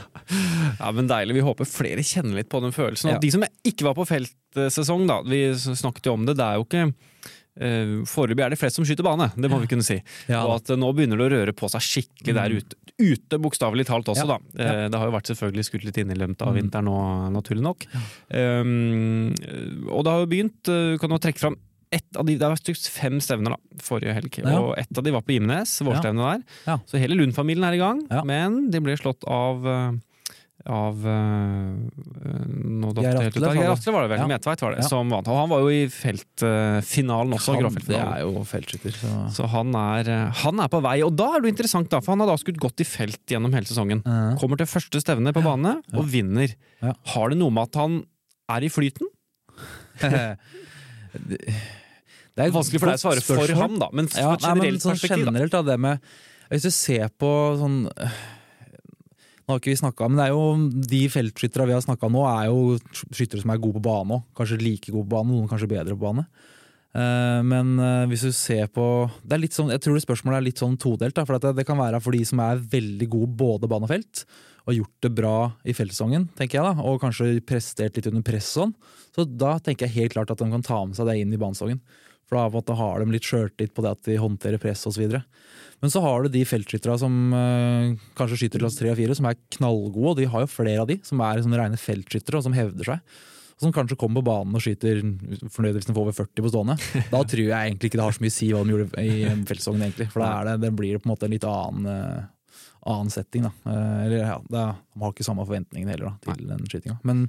ja, 0.78 0.92
men 0.96 1.10
Deilig. 1.10 1.36
Vi 1.40 1.44
håper 1.44 1.68
flere 1.68 2.04
kjenner 2.06 2.40
litt 2.40 2.50
på 2.52 2.62
den 2.64 2.72
følelsen. 2.76 3.12
Og 3.12 3.20
de 3.20 3.32
som 3.34 3.44
ikke 3.44 3.90
var 3.90 3.98
på 3.98 4.08
feltsesong, 4.08 5.04
da, 5.10 5.20
vi 5.26 5.42
snakket 5.58 6.08
jo 6.08 6.16
om 6.16 6.24
det, 6.28 6.38
det 6.40 6.46
er 6.46 6.60
jo 6.60 6.68
ikke 6.68 6.86
eh, 6.88 6.94
Foreløpig 7.58 8.44
er 8.44 8.50
det 8.54 8.58
flest 8.60 8.76
som 8.78 8.84
skyter 8.86 9.02
bane, 9.04 9.30
det 9.36 9.50
må 9.50 9.58
vi 9.60 9.66
kunne 9.66 9.84
si. 9.84 9.98
Ja, 10.30 10.44
og 10.46 10.60
at 10.60 10.70
eh, 10.70 10.76
nå 10.80 10.92
begynner 10.94 11.18
det 11.18 11.26
å 11.26 11.32
røre 11.34 11.52
på 11.56 11.68
seg 11.68 11.80
skikkelig 11.82 12.34
der 12.36 12.50
ute. 12.56 12.76
Ute 13.00 13.38
bokstavelig 13.40 13.86
talt 13.88 14.06
også, 14.12 14.26
Ja, 14.28 14.36
da. 14.36 14.38
Eh, 14.62 14.88
Det 14.88 14.98
har 15.00 15.06
jo 15.08 15.14
vært 15.16 15.30
selvfølgelig 15.32 15.64
skutt 15.66 15.84
litt 15.84 15.98
inn 15.98 16.10
i 16.10 16.14
løpet 16.14 16.42
av 16.42 16.54
Mm. 16.54 16.60
vinteren 16.62 16.84
nå, 16.84 16.96
naturlig 17.32 17.62
nok. 17.64 17.86
Um, 18.30 19.32
og 19.90 20.04
det 20.04 20.12
har 20.12 20.20
jo 20.24 20.30
begynt, 20.30 20.68
eh, 20.68 20.98
kan 21.00 21.10
du 21.10 21.18
trekke 21.18 21.38
fram 21.40 21.56
ett 21.92 22.16
av 22.16 22.24
de, 22.24 22.36
Det 22.38 22.46
var 22.48 22.56
stygt 22.56 22.86
fem 22.88 23.18
stevner 23.18 23.50
da, 23.50 23.56
forrige 23.82 24.14
helg, 24.14 24.38
Ja. 24.44 24.60
og 24.60 24.78
ett 24.78 24.96
av 24.96 25.02
de 25.02 25.10
var 25.10 25.22
på 25.22 25.34
Imnes, 25.34 25.80
vårstevnet 25.82 26.22
der. 26.22 26.42
Ja. 26.66 26.78
Så 26.86 26.98
hele 27.00 27.16
Lund-familien 27.16 27.64
er 27.64 27.72
i 27.74 27.78
gang, 27.78 28.06
Ja. 28.10 28.22
men 28.22 28.70
de 28.70 28.78
ble 28.80 28.96
slått 28.96 29.24
av 29.26 29.66
eh, 29.66 29.92
av 30.68 30.98
uh, 31.06 31.72
Geir 33.00 33.16
Atle, 33.16 33.92
var 33.94 34.02
det. 34.04 34.10
Vel, 34.12 34.18
Ja. 34.20 34.26
Medtveit 34.28 34.60
var 34.60 34.74
det, 34.74 34.82
Ja. 34.82 34.88
som 34.88 35.08
vant. 35.08 35.28
Og 35.28 35.36
han 35.38 35.48
var 35.48 35.60
jo 35.64 35.68
i 35.72 35.86
feltfinalen 35.88 37.32
også, 37.32 37.54
Han, 37.56 37.74
det 37.74 37.96
er 37.96 38.20
jo 38.20 38.44
feltskytter, 38.44 38.92
så 38.92 39.30
Så 39.32 39.48
han 39.48 39.72
er, 39.74 40.08
uh, 40.08 40.32
han 40.42 40.60
er 40.60 40.68
på 40.68 40.82
vei, 40.84 41.00
og 41.02 41.16
da 41.16 41.36
er 41.36 41.40
det 41.40 41.54
interessant, 41.54 41.88
da, 41.88 42.00
for 42.00 42.12
han 42.12 42.20
har 42.20 42.28
da 42.28 42.36
skutt 42.36 42.60
godt 42.60 42.80
i 42.80 42.84
felt 42.84 43.24
gjennom 43.26 43.52
hele 43.54 43.64
sesongen. 43.64 44.02
Eh, 44.04 44.36
Kommer 44.38 44.56
til 44.60 44.66
første 44.66 45.00
stevne 45.00 45.32
på 45.32 45.42
bane 45.42 45.82
og 45.94 46.04
vinner. 46.04 46.52
Ja. 46.82 46.92
Har 47.14 47.30
det 47.30 47.38
noe 47.38 47.50
med 47.50 47.62
at 47.70 47.74
han 47.80 48.04
er 48.50 48.60
i 48.66 48.68
flyten? 48.68 49.08
det, 50.00 51.40
er 52.36 52.52
Vanskelig 52.52 52.80
for 52.80 52.90
deg 52.90 52.98
å 52.98 53.02
svare 53.02 53.24
for 53.24 53.54
ham, 53.60 53.78
da, 53.80 53.88
men 53.92 54.08
Ja, 54.12 54.34
fra 54.36 54.36
et 54.36 54.44
generelt 54.44 54.84
sånn 54.84 54.96
perspektiv. 54.96 55.24
Generelt 55.26 55.52
da, 55.56 55.62
det 55.62 55.78
med 55.80 56.12
Hvis 56.50 56.62
du 56.68 56.70
ser 56.74 57.08
på 57.20 57.32
sånn 57.60 57.88
har 59.50 59.60
ikke 59.60 59.72
vi 59.72 59.80
snakket, 59.80 60.10
men 60.10 60.20
det 60.20 60.26
er 60.28 60.32
jo 60.34 60.70
De 60.90 61.02
feltskyttere 61.12 61.66
vi 61.68 61.74
har 61.76 61.84
snakka 61.84 62.08
om 62.08 62.16
nå, 62.16 62.24
er 62.30 62.48
jo 62.50 62.78
skyttere 63.10 63.42
som 63.42 63.52
er 63.54 63.60
gode 63.62 63.78
på 63.78 63.84
bane 63.88 64.16
òg. 64.18 64.24
Kanskje 64.38 64.60
like 64.62 64.90
gode 64.92 65.06
på 65.06 65.14
bane, 65.16 65.30
noen 65.34 65.50
kanskje 65.50 65.70
bedre 65.70 65.96
på 65.96 66.04
bane. 66.06 66.26
Eh, 66.90 67.40
Men 67.46 67.74
eh, 67.78 68.06
hvis 68.10 68.26
du 68.26 68.32
ser 68.34 68.66
på 68.74 68.84
det 69.22 69.36
er 69.36 69.42
litt 69.44 69.54
sånn, 69.54 69.70
Jeg 69.70 69.82
tror 69.84 69.94
det 69.94 70.04
spørsmålet 70.06 70.40
er 70.40 70.46
litt 70.48 70.62
sånn 70.62 70.78
todelt. 70.80 71.14
Da, 71.14 71.24
for 71.28 71.38
det 71.38 71.66
kan 71.66 71.78
være 71.78 72.00
for 72.02 72.16
de 72.16 72.24
som 72.26 72.42
er 72.42 72.62
veldig 72.62 73.10
gode 73.10 73.34
både 73.38 73.70
bane 73.70 73.86
og 73.86 73.92
felt, 73.92 74.24
og 74.66 74.76
gjort 74.76 75.06
det 75.06 75.14
bra 75.16 75.36
i 75.64 75.72
feltsesongen, 75.74 76.28
tenker 76.36 76.60
jeg 76.60 76.66
da, 76.66 76.84
og 76.84 77.00
kanskje 77.00 77.40
prestert 77.46 77.96
litt 77.96 78.06
under 78.10 78.22
press 78.26 78.50
sånn. 78.58 78.74
Så 79.16 79.24
da 79.24 79.58
tenker 79.58 79.86
jeg 79.88 79.96
helt 79.96 80.14
klart 80.14 80.30
at 80.30 80.38
de 80.38 80.50
kan 80.50 80.62
ta 80.62 80.84
med 80.84 80.98
seg 80.98 81.08
det 81.08 81.16
inn 81.22 81.32
i 81.32 81.40
banesesongen. 81.40 81.80
For 82.30 82.38
da 82.38 82.46
måte 82.54 82.76
har 82.78 83.02
de 83.02 83.10
litt 83.10 83.26
sjøltillit 83.26 83.74
på 83.74 83.82
det 83.82 83.90
at 83.96 84.06
de 84.06 84.20
håndterer 84.22 84.62
press 84.62 84.86
osv. 84.86 85.16
Men 85.80 85.90
så 85.90 86.02
har 86.04 86.22
du 86.22 86.30
de 86.30 86.44
feltskytterne 86.46 87.00
som 87.00 87.34
øh, 87.34 87.98
kanskje 88.18 88.44
skyter 88.44 88.62
klasse 88.62 88.78
3 88.84 88.92
og 88.92 89.00
4, 89.00 89.16
som 89.18 89.26
er 89.26 89.38
knallgode, 89.56 90.12
og 90.12 90.18
de 90.20 90.28
har 90.30 90.44
jo 90.44 90.52
flere 90.52 90.84
av 90.84 90.88
de, 90.90 91.00
som 91.06 91.22
er 91.24 91.42
sånne 91.42 91.58
rene 91.58 91.80
feltskyttere 91.80 92.38
og 92.38 92.46
som 92.46 92.54
hevder 92.54 92.92
seg. 92.92 93.20
Og 93.56 93.66
som 93.66 93.72
kanskje 93.76 93.98
kommer 94.00 94.22
på 94.22 94.28
banen 94.30 94.56
og 94.56 94.62
skyter 94.64 95.02
fornøyd 95.52 95.76
hvis 95.76 95.88
de 95.88 95.96
får 95.96 96.04
over 96.06 96.16
40 96.16 96.44
på 96.46 96.52
stående. 96.52 96.76
Da 97.10 97.24
tror 97.28 97.42
jeg 97.42 97.56
egentlig 97.56 97.90
ikke 97.90 97.98
det 98.00 98.06
har 98.06 98.16
så 98.16 98.24
mye 98.24 98.32
å 98.32 98.36
si 98.38 98.52
hva 98.52 98.62
de 98.62 98.76
gjorde 98.76 99.04
i 99.04 99.16
feltsesongen, 99.50 99.82
egentlig. 99.88 100.06
For 100.12 100.24
da 100.24 100.30
det, 100.52 100.54
det 100.62 100.70
blir 100.78 100.94
det 100.94 101.02
på 101.02 101.10
en 101.10 101.14
måte 101.16 101.28
en 101.28 101.34
litt 101.34 101.48
annen, 101.48 101.90
øh, 101.90 102.22
annen 102.88 103.10
setting, 103.12 103.44
da. 103.44 103.52
Eh, 103.70 104.06
Eller 104.06 104.16
ja, 104.22 104.36
det, 104.48 104.64
de 104.94 105.02
har 105.02 105.12
ikke 105.12 105.26
samme 105.26 105.46
forventningene 105.46 105.94
heller 105.94 106.10
da, 106.10 106.34
til 106.34 106.46
den 106.48 106.66
skytinga. 106.66 106.98
Men 107.06 107.26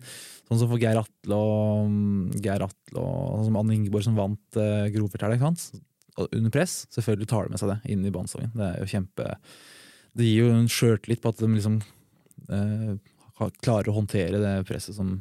sånn 0.48 0.62
som 0.62 0.70
for 0.72 0.81
Geir 0.81 1.00
Atle 1.01 1.38
og 1.38 1.91
mm, 1.91 2.41
Geir 2.43 2.65
Atle 2.67 3.03
og 3.03 3.39
sånn 3.41 3.50
som 3.50 3.60
Anne 3.62 3.77
Ingeborg 3.77 4.08
som 4.08 4.20
vant 4.20 4.60
uh, 4.60 4.88
Grovfeltet, 4.93 5.43
sant? 5.43 5.84
Og 6.20 6.36
under 6.36 6.53
press, 6.53 6.86
selvfølgelig 6.96 7.29
tar 7.31 7.48
de 7.48 7.53
med 7.53 7.62
seg 7.62 7.74
det 7.74 7.93
inn 7.93 8.05
i 8.05 8.13
banesesongen. 8.13 8.53
Det 8.55 8.67
er 8.67 8.79
jo 8.81 8.91
kjempe 8.91 9.27
Det 10.20 10.27
gir 10.27 10.46
jo 10.46 10.53
en 10.58 10.72
sjøltillit 10.72 11.22
på 11.24 11.31
at 11.31 11.39
de 11.39 11.48
liksom 11.53 11.77
eh, 12.51 12.96
klarer 13.63 13.89
å 13.89 13.96
håndtere 13.96 14.41
det 14.41 14.55
presset 14.67 14.98
som 14.98 15.13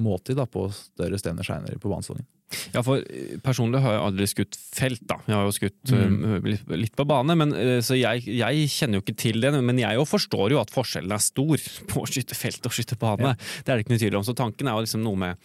må 0.00 0.16
til 0.24 0.40
på 0.48 0.62
større 0.72 1.18
stevner 1.20 1.44
seinere 1.44 1.80
på 1.80 1.90
banesesongen. 1.92 2.24
Ja, 2.74 2.82
for 2.82 2.98
eh, 2.98 3.36
Personlig 3.44 3.80
har 3.82 3.92
jeg 3.96 4.02
aldri 4.08 4.26
skutt 4.30 4.56
felt. 4.74 5.02
da 5.06 5.16
Jeg 5.26 5.34
har 5.36 5.44
jo 5.46 5.54
skutt 5.54 5.90
Mm. 5.90 6.24
eh, 6.36 6.48
litt, 6.50 6.68
litt 6.68 6.96
på 6.96 7.06
bane, 7.06 7.34
men, 7.36 7.52
eh, 7.54 7.80
så 7.80 7.94
jeg, 7.98 8.24
jeg 8.26 8.68
kjenner 8.68 8.98
jo 8.98 9.02
ikke 9.04 9.16
til 9.16 9.40
det. 9.40 9.52
Men 9.62 9.78
jeg 9.78 9.94
jo 9.94 10.04
forstår 10.04 10.50
jo 10.50 10.60
at 10.60 10.70
forskjellen 10.74 11.12
er 11.12 11.18
stor 11.22 11.56
på 11.90 12.02
å 12.02 12.08
skyte 12.10 12.34
felt 12.34 12.64
og 12.66 12.72
skyte 12.72 12.98
bane. 12.98 13.36
Det 13.64 13.68
er 13.70 13.76
det 13.78 13.86
ikke 13.86 13.94
noe 13.94 14.02
tvil 14.02 14.16
om. 14.20 14.24
Så 14.26 14.34
tanken 14.34 14.66
er 14.68 14.74
jo 14.78 14.84
liksom 14.86 15.02
noe 15.04 15.16
med 15.16 15.36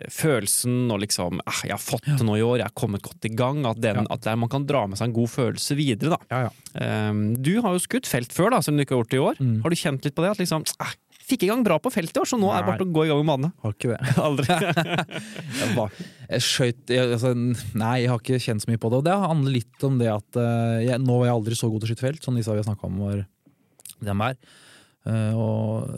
eh, 0.00 0.08
følelsen 0.10 0.90
og 0.90 1.00
liksom 1.04 1.40
eh, 1.44 1.60
'Jeg 1.68 1.76
har 1.76 1.84
fått 1.84 2.04
det 2.06 2.24
nå 2.26 2.36
i 2.38 2.42
år, 2.44 2.58
jeg 2.58 2.68
har 2.70 2.76
kommet 2.78 3.02
godt 3.02 3.24
i 3.28 3.34
gang'. 3.34 3.64
At, 3.68 3.80
den, 3.80 3.96
Ja. 3.96 4.06
at 4.10 4.20
der 4.22 4.36
man 4.36 4.48
kan 4.48 4.66
dra 4.66 4.86
med 4.86 4.98
seg 4.98 5.08
en 5.08 5.14
god 5.20 5.28
følelse 5.30 5.76
videre. 5.76 6.16
da 6.16 6.18
Ja, 6.30 6.40
ja. 6.48 6.50
Eh, 6.80 7.12
Du 7.40 7.60
har 7.62 7.72
jo 7.76 7.78
skutt 7.78 8.06
felt 8.08 8.32
før, 8.32 8.50
da 8.50 8.60
som 8.60 8.76
du 8.76 8.82
ikke 8.84 8.94
har 8.96 9.04
gjort 9.04 9.14
i 9.14 9.22
år. 9.22 9.36
Mm. 9.40 9.62
Har 9.62 9.70
du 9.70 9.76
kjent 9.76 10.04
litt 10.04 10.14
på 10.14 10.22
det? 10.24 10.30
At 10.32 10.38
liksom 10.38 10.64
ah, 10.80 10.92
fikk 11.24 11.46
i 11.46 11.48
gang 11.48 11.62
bra 11.64 11.78
på 11.80 11.90
feltet 11.92 12.18
i 12.18 12.20
år, 12.22 12.28
så 12.28 12.36
nå 12.40 12.50
er 12.52 12.62
det 12.62 12.68
bare 12.72 12.84
å 12.84 12.92
gå 12.96 13.04
i 13.06 13.10
gang 13.10 13.20
med 13.22 13.30
bane. 13.32 13.50
Har 13.64 13.74
ikke 13.76 13.92
det. 13.94 14.14
Aldri. 14.26 14.58
Jeg, 15.60 15.70
bare, 15.76 16.06
jeg 16.28 16.44
skjøt 16.44 16.92
jeg, 16.92 17.10
altså, 17.16 17.30
Nei, 17.78 17.94
jeg 18.02 18.10
har 18.12 18.20
ikke 18.20 18.40
kjent 18.42 18.64
så 18.64 18.70
mye 18.70 18.80
på 18.82 18.90
det. 18.92 19.00
Og 19.00 19.06
det 19.06 19.14
handler 19.24 19.54
litt 19.56 19.86
om 19.86 19.96
det 20.00 20.10
at 20.12 20.38
eh, 20.40 20.78
jeg, 20.88 21.00
nå 21.04 21.16
var 21.20 21.28
jeg 21.30 21.36
aldri 21.38 21.56
så 21.58 21.70
god 21.72 21.82
til 21.84 21.88
å 21.88 21.92
skyte 21.94 22.06
felt, 22.06 22.24
som 22.26 22.36
de 22.36 22.44
sa 22.44 22.54
vi 22.56 22.60
har 22.62 22.68
snakka 22.68 22.88
om 22.90 23.00
var 23.04 23.22
dem 24.04 24.24
her. 24.26 24.38
Eh, 25.08 25.32
og 25.36 25.90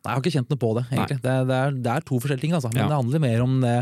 Nei, 0.00 0.08
jeg 0.08 0.16
har 0.16 0.22
ikke 0.22 0.32
kjent 0.32 0.52
noe 0.54 0.60
på 0.62 0.68
det, 0.78 0.82
egentlig. 0.94 1.18
Det, 1.20 1.32
det, 1.50 1.56
er, 1.60 1.74
det 1.84 1.90
er 1.92 2.04
to 2.08 2.16
forskjellige 2.22 2.46
ting, 2.46 2.54
altså. 2.56 2.70
Men 2.72 2.84
Ja. 2.86 2.88
det 2.88 2.98
handler 3.02 3.20
mer 3.26 3.42
om 3.44 3.58
det. 3.60 3.74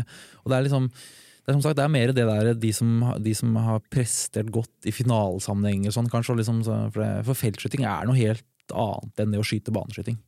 Og 0.43 0.51
det 0.51 0.57
er 0.57 0.65
liksom 0.67 0.89
det 0.91 1.53
er 1.53 1.55
som 1.55 1.61
sagt, 1.65 1.77
det 1.79 1.85
er 1.85 1.93
mer 1.93 2.11
det 2.13 2.25
der 2.27 2.49
de 2.61 2.69
som, 2.75 2.89
de 3.25 3.31
som 3.33 3.55
har 3.57 3.79
prestert 3.89 4.51
godt 4.53 4.85
i 4.85 4.91
finalesammenhenger 4.93 5.95
sånn, 5.95 6.09
kanskje. 6.11 6.35
Liksom, 6.41 6.59
for, 6.67 7.05
for 7.25 7.39
feltskyting 7.39 7.87
er 7.89 8.05
noe 8.05 8.17
helt 8.19 8.45
annet 8.75 9.23
enn 9.23 9.31
det 9.33 9.39
å 9.41 9.47
skyte 9.47 9.73
baneskyting. 9.73 10.19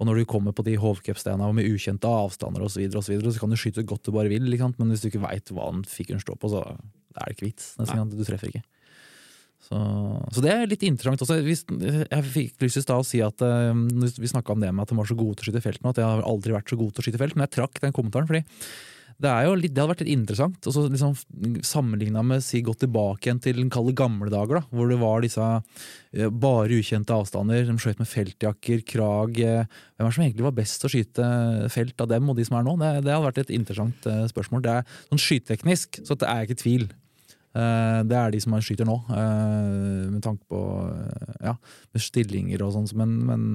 Og 0.00 0.08
når 0.08 0.22
du 0.22 0.28
kommer 0.28 0.54
på 0.56 0.64
de 0.64 0.78
hovedcupstedene 0.80 1.50
med 1.52 1.68
ukjente 1.68 2.08
avstander 2.08 2.64
osv., 2.64 2.78
så, 2.78 2.80
videre, 2.80 3.02
og 3.02 3.04
så, 3.04 3.12
videre, 3.12 3.32
så 3.36 3.42
kan 3.42 3.52
du 3.52 3.60
skyte 3.60 3.84
godt 3.84 4.08
du 4.08 4.14
bare 4.16 4.32
vil, 4.32 4.48
men 4.48 4.92
hvis 4.94 5.04
du 5.04 5.10
ikke 5.10 5.22
veit 5.26 5.52
hva 5.52 5.68
den 5.74 5.84
fikeren 5.84 6.22
står 6.22 6.38
på, 6.40 6.52
så 6.54 6.64
er 6.64 7.26
det 7.26 7.36
ikke 7.36 7.50
vits. 7.50 7.74
Nesten, 7.80 8.14
du 8.16 8.24
treffer 8.24 8.48
ikke. 8.48 8.64
Så, 9.60 9.78
så 10.32 10.42
det 10.42 10.50
er 10.54 10.70
litt 10.70 10.82
interessant 10.88 11.20
også. 11.20 11.36
Jeg 11.44 12.24
fikk 12.32 12.64
lyst 12.64 12.80
til 12.80 12.96
å 12.96 13.04
si 13.06 13.20
at 13.22 13.44
eh, 13.44 13.82
vi 14.16 14.30
snakka 14.30 14.56
om 14.56 14.64
det 14.64 14.72
med 14.72 14.86
at 14.86 14.90
de 14.90 14.96
var 14.98 15.10
så 15.10 15.18
gode 15.18 15.36
til 15.36 15.44
å 15.44 15.50
skyte 15.50 15.62
felt 15.66 15.84
nå, 15.84 15.92
at 15.92 16.00
jeg 16.00 16.08
har 16.08 16.24
aldri 16.26 16.56
vært 16.56 16.72
så 16.72 16.80
god 16.80 16.94
til 16.94 17.02
å 17.02 17.06
skyte 17.06 17.20
felt, 17.20 17.36
men 17.36 17.44
jeg 17.44 17.54
trakk 17.58 17.82
den 17.84 17.94
kommentaren 17.94 18.30
fordi 18.30 18.42
det, 19.20 19.32
litt, 19.60 19.74
det 19.74 19.82
hadde 19.82 19.92
vært 19.92 20.02
litt 20.04 20.12
interessant 20.14 20.66
og 20.68 20.74
så 20.74 20.84
liksom 20.88 21.14
sammenligna 21.66 22.22
med 22.24 22.44
si 22.44 22.62
gå 22.64 22.72
tilbake 22.80 23.28
igjen 23.28 23.42
til 23.44 23.58
den 23.60 23.72
kalde 23.72 23.92
gamle 23.96 24.30
dager, 24.32 24.60
da, 24.60 24.62
hvor 24.72 24.88
det 24.90 24.98
var 25.00 25.24
disse 25.24 25.46
eh, 25.46 26.30
bare 26.30 26.78
ukjente 26.80 27.12
avstander. 27.16 27.66
De 27.68 27.76
skjøt 27.80 28.00
med 28.00 28.08
feltjakker, 28.10 28.84
krag. 28.88 29.40
eh, 29.44 29.66
Hvem 29.96 30.06
er 30.06 30.08
det 30.08 30.16
som 30.16 30.24
egentlig 30.24 30.48
var 30.48 30.56
best 30.56 30.86
å 30.88 30.92
skyte 30.92 31.26
felt 31.74 32.00
av 32.00 32.08
dem 32.14 32.32
og 32.32 32.38
de 32.40 32.46
som 32.48 32.56
er 32.60 32.64
nå? 32.66 32.76
Det, 32.80 32.94
det 33.04 33.12
hadde 33.14 33.28
vært 33.28 33.42
et 33.44 33.52
interessant 33.58 34.08
eh, 34.08 34.24
spørsmål. 34.32 34.64
Det 34.64 34.78
er 34.78 34.96
sånn 35.10 35.24
skyteteknisk, 35.26 36.00
så 36.08 36.16
det 36.16 36.28
er 36.30 36.40
jeg 36.42 36.50
ikke 36.50 36.58
i 36.58 36.62
tvil. 36.64 36.88
Eh, 37.60 38.00
Det 38.06 38.16
er 38.16 38.30
de 38.30 38.40
som 38.40 38.54
skyter 38.62 38.86
nå, 38.88 38.96
eh, 39.10 40.06
med 40.14 40.22
tanke 40.24 40.46
på 40.48 40.62
eh, 40.94 41.36
ja, 41.50 41.56
stillinger 41.98 42.62
og 42.66 42.76
sånn. 42.78 42.88
Men, 43.00 43.16
men 43.26 43.46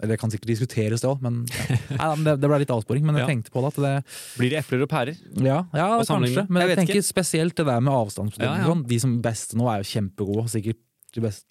Eller 0.00 0.14
det 0.14 0.20
kan 0.20 0.30
sikkert 0.30 0.46
diskuteres, 0.52 1.00
det 1.02 1.08
òg, 1.10 1.20
men 1.20 1.40
ja. 1.50 1.76
Nei, 1.98 2.08
men 2.14 2.24
det, 2.28 2.34
det 2.40 2.48
ble 2.52 2.58
litt 2.62 2.70
avsporing. 2.70 3.02
Men 3.04 3.16
jeg 3.18 3.24
Ja. 3.26 3.30
tenkte 3.32 3.50
på 3.50 3.62
det 3.64 3.70
at 3.72 3.78
det 3.82 3.94
Blir 4.38 4.50
det 4.54 4.60
epler 4.64 4.82
og 4.86 4.90
pærer? 4.92 5.16
ja, 5.42 5.64
ja 5.74 5.88
Og 5.98 6.06
kanskje. 6.06 6.44
Men 6.48 6.62
Jeg 6.62 6.68
jeg, 6.70 6.78
tenker 6.78 6.94
tenker 6.94 7.08
spesielt 7.08 7.56
det 7.58 7.66
der 7.66 7.80
med 7.80 7.92
ja. 7.92 8.52
sånn. 8.68 8.84
De 8.86 8.98
som 9.02 9.16
beste 9.22 9.56
nå 9.58 9.66
er 9.72 9.82
jo 9.82 9.90
kjempegode. 9.90 10.46
Sikkert 10.54 10.78
de 11.14 11.20
beste 11.24 11.44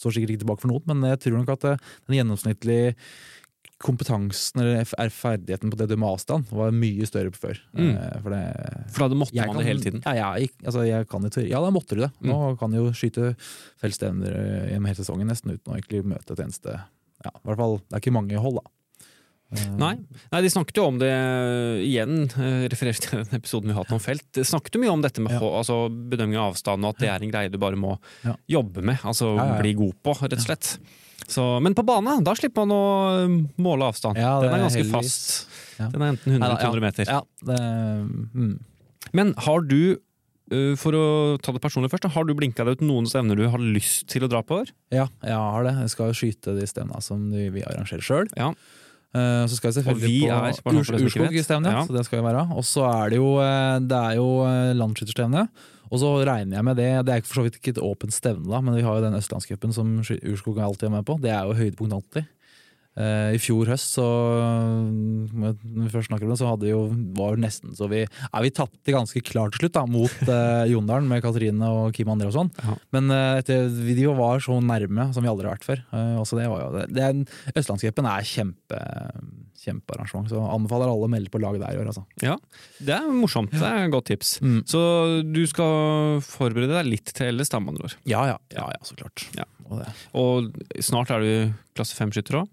står 0.00 0.14
sikkert 0.16 0.30
ikke 0.32 0.40
tilbake 0.46 0.60
for 0.64 0.72
noen, 0.72 0.86
men 0.88 1.10
jeg 1.10 1.20
tror 1.20 1.36
nok 1.42 1.50
at 1.52 1.64
eh, 1.68 1.76
den 2.08 2.16
gjennomsnittlige 2.16 2.94
kompetansen 3.80 4.60
eller 4.60 4.82
er 5.00 5.08
ferdigheten 5.12 5.70
på 5.72 5.78
det 5.80 5.86
du 5.88 5.94
med 5.96 6.08
avstand 6.10 6.48
var 6.52 6.72
mye 6.76 7.06
større 7.08 7.32
før. 7.32 7.56
Mm. 7.72 7.90
Eh, 7.96 8.16
For 8.20 8.34
det 8.34 8.42
For 8.92 9.08
da 9.08 9.14
måtte 9.16 9.34
man 9.36 9.46
kan- 9.48 9.56
det 9.56 9.66
hele 9.66 9.80
tiden. 9.84 10.02
Ja, 10.04 10.36
jeg, 10.36 10.50
altså, 10.64 10.84
jeg 10.86 11.08
kan 11.08 11.22
jo. 11.22 11.30
Ja, 11.48 11.60
da 11.60 11.70
måtte 11.70 11.96
du 11.96 12.00
det. 12.04 12.10
Nå 12.20 12.52
Mm. 12.52 12.58
kan 12.58 12.70
du 12.70 12.76
jo 12.76 12.90
skyte 12.92 13.34
feltstevner 13.80 14.32
eh, 14.36 14.70
gjennom 14.72 14.86
hele 14.86 14.96
sesongen 15.00 15.28
nesten 15.28 15.52
uten 15.56 15.72
å 15.72 15.76
egentlig 15.80 16.04
møte 16.04 16.32
et 16.32 16.40
eneste 16.44 16.80
ja, 17.24 17.30
i 17.36 17.46
hvert 17.48 17.58
fall, 17.60 17.78
Det 17.88 17.96
er 17.98 18.02
ikke 18.04 18.12
mange 18.16 18.38
hold, 18.42 18.60
da. 18.60 18.70
Eh, 19.50 19.66
Nei. 19.80 19.96
Nei, 20.30 20.40
de 20.44 20.50
snakket 20.52 20.76
jo 20.78 20.84
om 20.86 20.98
det 21.00 21.08
eh, 21.10 21.80
igjen, 21.82 22.20
eh, 22.38 22.68
referert 22.70 23.00
til 23.02 23.18
den 23.24 23.40
episoden 23.40 23.66
vi 23.66 23.74
har 23.74 23.82
hatt 23.82 23.92
om 23.96 23.98
felt. 24.02 24.22
De 24.36 24.44
snakket 24.46 24.76
jo 24.78 24.82
mye 24.84 24.92
om 24.94 25.02
dette 25.02 25.20
med 25.24 25.32
Ja. 25.34 25.40
altså, 25.58 25.88
bedømming 25.90 26.38
av 26.38 26.52
avstand, 26.52 26.84
og 26.86 26.94
at 26.94 26.98
det 27.02 27.08
er 27.10 27.24
en 27.26 27.32
greie 27.34 27.50
du 27.50 27.58
bare 27.58 27.74
må 27.76 27.96
Ja. 28.24 28.36
jobbe 28.48 28.82
med. 28.82 28.98
Altså 29.02 29.34
Ja, 29.36 29.58
bli 29.60 29.74
god 29.74 29.94
på, 30.04 30.14
rett 30.22 30.32
og 30.38 30.44
slett. 30.46 30.78
Så, 31.30 31.60
men 31.62 31.74
på 31.74 31.82
bane, 31.84 32.22
da 32.24 32.32
slipper 32.34 32.64
man 32.66 32.72
å 32.74 33.46
måle 33.58 33.90
avstand. 33.90 34.16
Ja, 34.16 34.40
Den 34.40 34.54
er 34.54 34.62
ganske 34.64 34.82
heldigvis. 34.82 35.18
fast. 35.18 35.92
Den 35.92 36.02
er 36.02 36.12
enten 36.14 36.32
100 36.32 36.46
eller 36.46 36.62
200 36.62 36.80
meter. 36.80 37.04
Ja, 37.10 37.20
det, 37.44 37.58
mm. 38.34 38.58
Men 39.12 39.34
har 39.36 39.60
du, 39.62 39.98
for 40.76 40.96
å 40.98 41.04
ta 41.42 41.52
det 41.54 41.62
personlig 41.62 41.90
først, 41.92 42.08
har 42.10 42.24
du 42.26 42.34
blinka 42.34 42.64
deg 42.66 42.80
ut 42.80 42.84
noen 42.84 43.06
stevner 43.06 43.38
du 43.38 43.44
har 43.48 43.62
lyst 43.62 44.08
til 44.10 44.24
å 44.26 44.30
dra 44.30 44.42
på? 44.42 44.60
Her? 44.62 44.72
Ja, 44.90 45.06
jeg 45.22 45.36
har 45.38 45.66
det. 45.66 45.74
Jeg 45.84 45.92
skal 45.94 46.14
skyte 46.16 46.54
de 46.58 46.66
stevna 46.66 47.00
som 47.04 47.28
vi 47.30 47.62
arrangerer 47.62 48.02
sjøl. 48.02 48.30
Ja. 48.36 48.52
så 49.10 49.56
skal 49.56 49.72
jeg 49.72 49.82
selvfølgelig 49.82 50.62
på. 50.62 50.72
Urskog-stevne, 50.78 51.70
Ja. 51.72 51.82
så 51.86 51.94
det 51.96 52.04
skal 52.06 52.20
jeg 52.20 52.26
være. 52.28 52.44
Og 52.54 52.62
så 52.66 52.84
er 52.86 53.10
det 53.10 53.16
jo, 53.18 53.30
eh, 53.42 53.78
det 53.82 53.98
er 53.98 54.14
jo 54.20 54.28
eh, 54.46 54.72
landsskytterstevne. 54.78 55.48
Og 55.90 55.98
så 55.98 56.10
regner 56.24 56.54
jeg 56.60 56.64
med 56.64 56.76
det, 56.78 56.90
det 57.06 57.14
er 57.16 57.22
for 57.26 57.40
så 57.40 57.46
vidt 57.48 57.56
ikke 57.58 57.72
et 57.74 57.82
åpent 57.82 58.14
stevne, 58.14 58.46
da, 58.46 58.60
men 58.62 58.76
vi 58.78 58.82
har 58.86 58.94
jo 59.00 59.02
den 59.08 59.16
østlandscupen 59.18 59.72
som 59.74 59.96
Urskog 59.98 60.58
alltid 60.62 60.86
er 60.86 60.94
med 60.94 61.04
på. 61.08 61.16
Det 61.20 61.32
er 61.34 61.42
jo 61.48 61.56
høydepunkt 61.58 61.96
alltid. 61.96 62.28
Eh, 63.00 63.34
I 63.36 63.40
fjor 63.40 63.70
høst, 63.70 63.94
så 63.96 64.04
når 64.04 65.56
vi 65.62 65.90
først 65.92 66.10
snakker 66.10 66.26
om 66.26 66.32
det, 66.34 66.38
så 66.40 66.50
hadde 66.50 66.66
vi 66.66 66.72
jo, 66.72 66.82
var 67.16 67.36
det 67.36 67.44
nesten 67.46 67.72
så 67.76 67.88
vi 67.90 68.02
ja, 68.02 68.42
Vi 68.44 68.52
tapte 68.54 68.94
ganske 68.94 69.22
klart 69.24 69.54
til 69.54 69.64
slutt 69.64 69.76
da, 69.78 69.84
mot 69.88 70.16
eh, 70.36 70.64
Jondalen 70.72 71.08
med 71.10 71.22
Katrine 71.24 71.70
og 71.70 71.94
Kim 71.96 72.10
André 72.12 72.28
og 72.28 72.36
sånn. 72.36 72.50
Ja. 72.60 72.76
Men 72.96 73.12
uh, 73.12 73.38
etter, 73.40 73.68
vi 73.70 73.94
var 74.04 74.42
så 74.44 74.58
nærme 74.64 75.10
som 75.14 75.24
vi 75.24 75.30
aldri 75.30 75.48
har 75.48 75.56
vært 75.56 75.68
før. 75.68 75.84
Eh, 75.96 76.16
også 76.20 76.40
det 76.40 76.48
var 76.50 76.64
jo 76.64 76.82
det. 76.90 77.12
Østlandscupen 77.54 78.08
er 78.10 78.26
kjempe, 78.26 78.80
kjempearrangement, 79.62 80.28
så 80.32 80.42
anbefaler 80.50 80.90
alle 80.90 81.08
å 81.08 81.12
melde 81.12 81.32
på 81.32 81.40
lag 81.42 81.58
der 81.62 81.76
i 81.76 81.80
år. 81.80 81.92
Altså. 81.92 82.04
Ja, 82.24 82.36
det 82.82 82.96
er 82.98 83.08
morsomt. 83.14 83.54
Det 83.54 83.64
er 83.64 83.86
et 83.86 83.94
godt 83.94 84.10
tips. 84.10 84.36
Mm. 84.44 84.60
Så 84.68 84.82
du 85.24 85.42
skal 85.48 86.20
forberede 86.26 86.74
deg 86.76 86.90
litt 86.90 87.14
til 87.16 87.38
LS, 87.38 87.52
da, 87.54 87.62
med 87.62 87.76
andre 87.76 87.90
ord. 87.90 87.96
Ja, 88.08 88.26
ja, 88.34 88.38
ja, 88.56 88.68
ja, 88.74 88.84
så 88.86 88.98
klart. 88.98 89.24
Ja. 89.38 89.48
Og 89.70 89.84
Og 90.18 90.50
snart 90.82 91.12
er 91.14 91.22
du 91.22 91.32
klasse 91.78 91.94
fem-skytter 91.94 92.42
òg. 92.42 92.48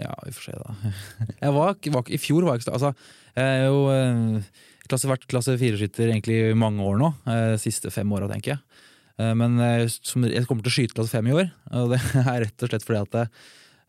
Ja, 0.00 0.12
vi 0.26 0.32
får 0.34 0.46
se, 0.48 0.54
da. 0.58 0.92
Jeg 1.44 1.54
var, 1.54 1.74
var, 1.96 2.08
I 2.10 2.20
fjor 2.20 2.46
var 2.46 2.56
jeg 2.56 2.64
ikke 2.64 2.76
altså, 2.76 2.92
Jeg 3.36 3.58
er 3.58 3.66
jo 3.68 3.82
eh, 3.92 4.62
klasse, 4.88 5.10
vært 5.10 5.26
klasse 5.30 5.54
fire-skytter 5.60 6.10
egentlig 6.10 6.38
i 6.50 6.56
mange 6.58 6.82
år 6.84 6.98
nå. 7.00 7.10
eh, 7.30 7.54
siste 7.62 7.92
fem 7.94 8.10
åra, 8.14 8.28
tenker 8.30 8.54
jeg. 8.54 8.80
Eh, 9.20 9.34
Men 9.38 9.58
jeg 9.60 10.46
kommer 10.48 10.64
til 10.66 10.72
å 10.72 10.76
skyte 10.78 10.96
klasse 10.98 11.14
fem 11.14 11.28
i 11.30 11.36
år, 11.36 11.52
og 11.78 11.94
det 11.94 12.00
er 12.24 12.42
rett 12.46 12.66
og 12.66 12.72
slett 12.72 12.86
fordi 12.88 13.04
at 13.04 13.14
det, 13.14 13.28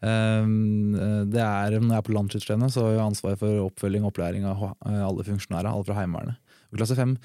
det 0.05 1.41
er, 1.41 1.75
Når 1.79 1.93
jeg 1.95 1.97
er 1.97 2.05
på 2.05 2.13
landsskytterstevne, 2.13 2.67
så 2.69 2.83
har 2.83 2.91
jeg 2.93 3.05
ansvar 3.07 3.37
for 3.39 3.63
oppfølging 3.63 4.03
og 4.05 4.11
opplæring 4.11 4.43
av 4.45 4.59
alle 4.85 5.25
funksjonærer. 5.25 5.71
Alle 5.71 5.87
fra 5.87 5.95
Heimevernet. 5.97 6.37
Klasse 6.75 6.97
fem 6.99 7.15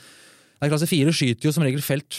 Nei, 0.60 0.68
klasse 0.68 0.88
fire 0.88 1.12
skyter 1.16 1.48
jo 1.48 1.52
som 1.56 1.64
regel 1.64 1.80
felt 1.80 2.16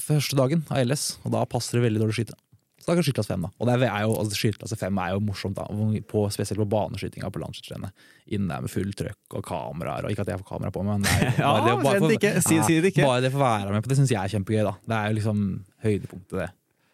første 0.00 0.36
dagen 0.38 0.62
av 0.72 0.80
LS, 0.86 1.18
og 1.24 1.34
da 1.34 1.42
passer 1.48 1.76
det 1.76 1.84
veldig 1.84 2.00
dårlig 2.00 2.14
å 2.14 2.16
skyte. 2.16 2.36
Så 2.84 2.90
da 2.90 2.98
kan 2.98 3.04
skyteklasse 3.06 3.32
fem, 3.32 3.44
da. 3.46 3.48
Og 3.56 3.68
det 3.70 3.88
er 3.88 4.02
jo, 4.04 4.16
altså, 4.20 4.36
skyteklasse 4.36 4.76
fem 4.76 4.98
er 5.00 5.14
jo 5.14 5.20
morsomt, 5.24 5.56
da, 5.56 5.64
på, 6.10 6.24
spesielt 6.34 6.60
på 6.60 6.66
baneskytinga 6.68 7.30
på 7.32 7.40
landskytterrennet. 7.40 8.04
Inn 8.36 8.50
der 8.50 8.60
med 8.60 8.72
full 8.72 8.90
trøkk 8.92 9.38
og 9.38 9.46
kameraer, 9.48 10.04
og 10.04 10.12
ikke 10.12 10.26
at 10.26 10.34
jeg 10.34 10.42
får 10.42 10.50
kamera 10.50 10.72
på 10.74 10.84
meg, 10.84 11.00
men 11.00 11.08
Ja, 11.40 11.54
bare 11.54 11.64
det, 11.64 11.78
bare, 11.86 12.02
det 12.12 12.92
ikke. 12.92 13.06
Bare 13.08 13.24
det 13.24 13.32
får 13.32 13.40
være 13.40 13.72
med 13.72 13.86
på 13.86 13.92
det 13.94 13.96
syns 14.02 14.12
jeg 14.12 14.20
er 14.20 14.34
kjempegøy, 14.36 14.60
da. 14.68 14.74
Det 14.84 14.98
er 14.98 15.08
jo 15.08 15.18
liksom 15.22 15.40
høydepunktet, 15.86 16.36
det. 16.42 16.50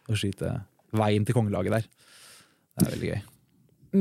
Å 0.06 0.20
skyte 0.22 0.54
veien 1.02 1.26
til 1.26 1.38
kongelaget 1.40 1.80
der. 1.80 1.90
Det 1.90 2.86
er 2.86 2.94
veldig 2.94 3.10
gøy. 3.10 3.20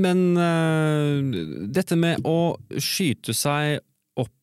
Men 0.05 0.25
uh, 0.37 1.65
dette 1.73 1.97
med 1.97 2.21
å 2.29 2.37
skyte 2.77 3.33
seg 3.33 3.79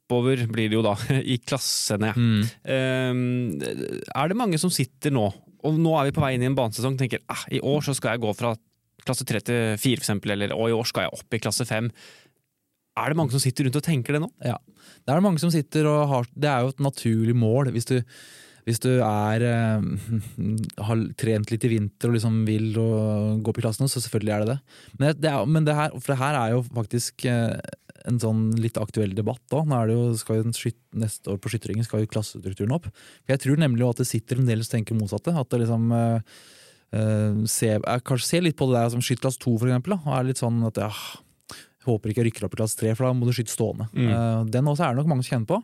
oppover, 0.07 0.43
blir 0.51 0.71
det 0.71 0.79
jo 0.81 0.85
da, 0.87 0.95
i 1.35 1.39
klassene. 1.43 2.13
Ehm, 2.67 3.59
er 3.63 4.31
det 4.31 4.39
mange 4.39 4.59
som 4.59 4.73
sitter 4.75 5.15
nå, 5.15 5.29
og 5.65 5.81
nå 5.81 5.97
er 5.99 6.09
vi 6.09 6.17
på 6.17 6.23
vei 6.25 6.35
inn 6.37 6.45
i 6.45 6.51
en 6.51 6.59
banesesong, 6.59 6.99
tenker 7.01 7.23
eh, 7.23 7.45
i 7.59 7.63
år 7.65 7.85
så 7.87 7.95
skal 7.97 8.15
jeg 8.15 8.25
gå 8.27 8.33
fra 8.37 8.55
klasse 9.07 9.27
3 9.29 9.43
til 9.47 9.61
4 9.79 9.99
for 9.99 10.05
eksempel, 10.05 10.35
eller 10.35 10.55
og 10.57 10.71
i 10.71 10.77
år 10.77 10.89
skal 10.89 11.07
jeg 11.07 11.19
opp 11.19 11.37
i 11.37 11.43
klasse 11.43 11.67
5. 11.69 11.91
Er 12.97 13.13
det 13.13 13.19
mange 13.19 13.35
som 13.35 13.43
sitter 13.43 13.67
rundt 13.67 13.79
og 13.79 13.85
tenker 13.85 14.17
det 14.17 14.23
nå? 14.25 14.31
Ja. 14.45 14.57
Det 15.05 15.13
er 15.13 15.21
det 15.21 15.27
mange 15.27 15.43
som 15.43 15.53
sitter 15.53 15.89
og 15.91 16.09
har 16.11 16.29
Det 16.33 16.49
er 16.49 16.65
jo 16.65 16.73
et 16.73 16.83
naturlig 16.83 17.37
mål. 17.37 17.71
Hvis 17.75 17.89
du, 17.91 17.99
hvis 18.65 18.81
du 18.83 18.91
er 19.05 19.45
eh, 19.45 19.89
har 20.89 21.03
trent 21.21 21.53
litt 21.53 21.67
i 21.69 21.73
vinter 21.77 22.11
og 22.11 22.17
liksom 22.17 22.41
vil 22.49 22.71
og 22.81 23.43
gå 23.45 23.53
opp 23.53 23.61
i 23.61 23.67
klassen, 23.67 23.91
så 23.93 24.01
selvfølgelig 24.01 24.35
er 24.35 24.45
det 24.45 24.55
det. 24.55 24.59
Men 24.97 25.09
det, 25.09 25.17
det, 25.23 25.33
er, 25.35 25.51
men 25.57 25.69
det 25.69 25.77
her, 25.77 25.99
for 25.99 26.15
det 26.15 26.21
her 26.25 26.41
er 26.41 26.57
jo 26.57 26.65
faktisk 26.81 27.29
eh, 27.29 27.53
en 28.07 28.21
sånn 28.23 28.43
litt 28.61 28.79
aktuell 28.81 29.15
debatt 29.17 29.43
da. 29.53 29.63
Nå 29.67 29.79
er 29.79 29.91
det 29.91 29.97
jo, 29.97 30.05
skal 30.21 30.41
jo 30.41 30.55
skyt, 30.57 30.79
neste 30.97 31.33
år 31.33 31.41
på 31.43 31.53
Skytteringen 31.53 31.87
skal 31.87 32.05
jo 32.05 32.11
klassestrukturen 32.11 32.75
opp. 32.77 32.89
Jeg 33.31 33.43
tror 33.43 33.61
nemlig 33.61 33.87
at 33.89 34.03
det 34.03 34.09
sitter 34.09 34.41
en 34.41 34.49
del 34.49 34.63
som 34.65 34.77
tenker 34.77 34.99
motsatte. 34.99 35.35
At 35.35 35.51
det 35.53 35.65
liksom 35.65 35.89
uh, 35.93 36.19
ser, 37.51 37.81
jeg 37.81 38.05
kanskje 38.07 38.29
ser 38.29 38.45
litt 38.47 38.59
på 38.59 38.69
det 38.71 38.79
der 38.79 38.93
som 38.95 39.05
skytterklasse 39.05 39.43
2, 39.43 39.55
for 39.63 39.71
eksempel. 39.71 39.97
Da, 39.97 40.01
og 40.05 40.19
er 40.19 40.29
litt 40.29 40.43
sånn 40.43 40.61
at 40.69 40.83
ja, 40.83 40.91
håper 41.87 42.13
ikke 42.13 42.23
jeg 42.23 42.31
rykker 42.31 42.47
opp 42.49 42.55
i 42.57 42.61
klasse 42.63 42.81
3, 42.83 42.95
for 42.95 43.09
da 43.09 43.17
må 43.17 43.29
du 43.29 43.35
skyte 43.37 43.55
stående. 43.55 43.89
Mm. 43.97 44.13
Uh, 44.13 44.45
den 44.55 44.71
også 44.71 44.87
er 44.87 44.95
det 44.95 45.03
nok 45.03 45.11
mange 45.15 45.27
som 45.27 45.37
kjenner 45.37 45.51
på. 45.55 45.61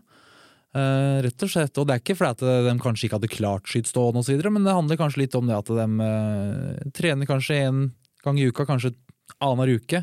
Uh, 0.73 1.21
rett 1.27 1.45
og 1.45 1.53
slett, 1.53 1.77
og 1.79 1.87
Det 1.89 1.95
er 1.95 2.03
ikke 2.03 2.17
fordi 2.17 2.49
at 2.49 2.67
de 2.67 2.75
kanskje 2.81 3.07
ikke 3.07 3.19
hadde 3.21 3.35
klart 3.35 3.71
skytt 3.71 3.91
stående, 3.93 4.23
og 4.23 4.27
så 4.27 4.35
videre, 4.35 4.55
men 4.55 4.67
det 4.67 4.75
handler 4.75 5.01
kanskje 5.01 5.27
litt 5.27 5.39
om 5.39 5.51
det 5.51 5.59
at 5.59 5.71
de 5.71 6.91
trener 6.97 7.29
kanskje 7.29 7.61
en 7.69 7.87
gang 8.25 8.39
i 8.39 8.49
uka, 8.49 8.67
kanskje 8.67 8.95
annenhver 9.43 9.79
uke. 9.83 10.03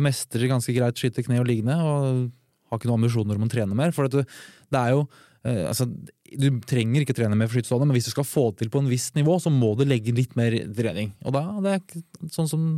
Mestrer 0.00 0.48
ganske 0.48 0.72
greit 0.76 1.00
skyte 1.00 1.24
kne 1.26 1.42
og 1.42 1.48
liggende, 1.48 1.76
og 1.76 2.30
har 2.72 2.80
ikke 2.80 2.88
noen 2.88 3.02
ambisjoner 3.02 3.36
om 3.36 3.44
å 3.46 3.52
trene 3.52 3.76
mer. 3.76 3.92
For 3.92 4.08
du, 4.08 4.22
det 4.22 4.80
er 4.80 4.94
jo 4.94 5.02
eh, 5.44 5.66
altså, 5.68 5.88
Du 6.32 6.48
trenger 6.68 7.04
ikke 7.04 7.16
trene 7.18 7.36
mer 7.36 7.50
for 7.50 7.58
skytestående, 7.58 7.90
men 7.90 7.98
hvis 7.98 8.08
du 8.08 8.14
skal 8.14 8.28
få 8.28 8.48
det 8.50 8.62
til 8.62 8.72
på 8.72 8.80
en 8.80 8.88
viss 8.88 9.10
nivå, 9.18 9.36
så 9.42 9.52
må 9.52 9.74
du 9.76 9.84
legge 9.88 10.14
litt 10.16 10.32
mer 10.38 10.56
trening. 10.76 11.12
Og 11.26 11.36
da, 11.36 11.44
det 11.64 11.76
er 11.76 12.32
sånn 12.32 12.50
som 12.50 12.70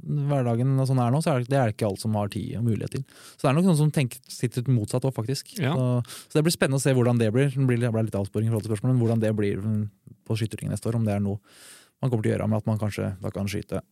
hverdagen 0.00 0.78
og 0.80 0.86
sånn 0.88 1.00
er 1.02 1.12
nå, 1.12 1.20
så 1.22 1.32
er 1.32 1.42
det, 1.42 1.50
det 1.52 1.58
er 1.60 1.72
ikke 1.72 1.88
alt 1.88 2.02
som 2.02 2.14
har 2.16 2.30
tid 2.32 2.54
og 2.58 2.64
mulighet 2.66 2.96
til. 2.96 3.02
Så 3.34 3.44
det 3.44 3.50
er 3.50 3.56
nok 3.58 3.68
noen 3.68 3.78
som 3.80 3.92
tenker, 3.94 4.20
sitter 4.32 4.68
motsatt 4.72 5.04
òg, 5.08 5.14
faktisk. 5.16 5.54
Ja. 5.60 5.74
Så, 5.76 6.16
så 6.30 6.38
det 6.38 6.44
blir 6.46 6.56
spennende 6.56 6.80
å 6.80 6.84
se 6.84 6.94
hvordan 6.96 7.20
det 7.20 7.28
blir. 7.34 7.50
Det 7.52 7.66
blir 7.68 7.80
det 7.80 7.92
litt 7.92 8.16
avsporing 8.16 8.48
i 8.48 8.52
forhold 8.52 8.66
til 8.66 8.74
spørsmålet, 8.74 8.96
men 8.96 9.04
hvordan 9.04 9.24
det 9.24 9.32
blir 9.36 9.60
mm, 9.60 9.82
på 10.28 10.38
skytteringen 10.40 10.72
neste 10.76 10.90
år. 10.90 11.00
Om 11.00 11.08
det 11.08 11.16
er 11.16 11.24
noe 11.24 11.40
man 12.00 12.08
kommer 12.08 12.24
til 12.24 12.32
å 12.32 12.34
gjøre 12.34 12.48
med 12.48 12.62
at 12.62 12.68
man 12.70 12.80
kanskje 12.80 13.10
da 13.20 13.32
kan 13.34 13.50
skyte 13.50 13.82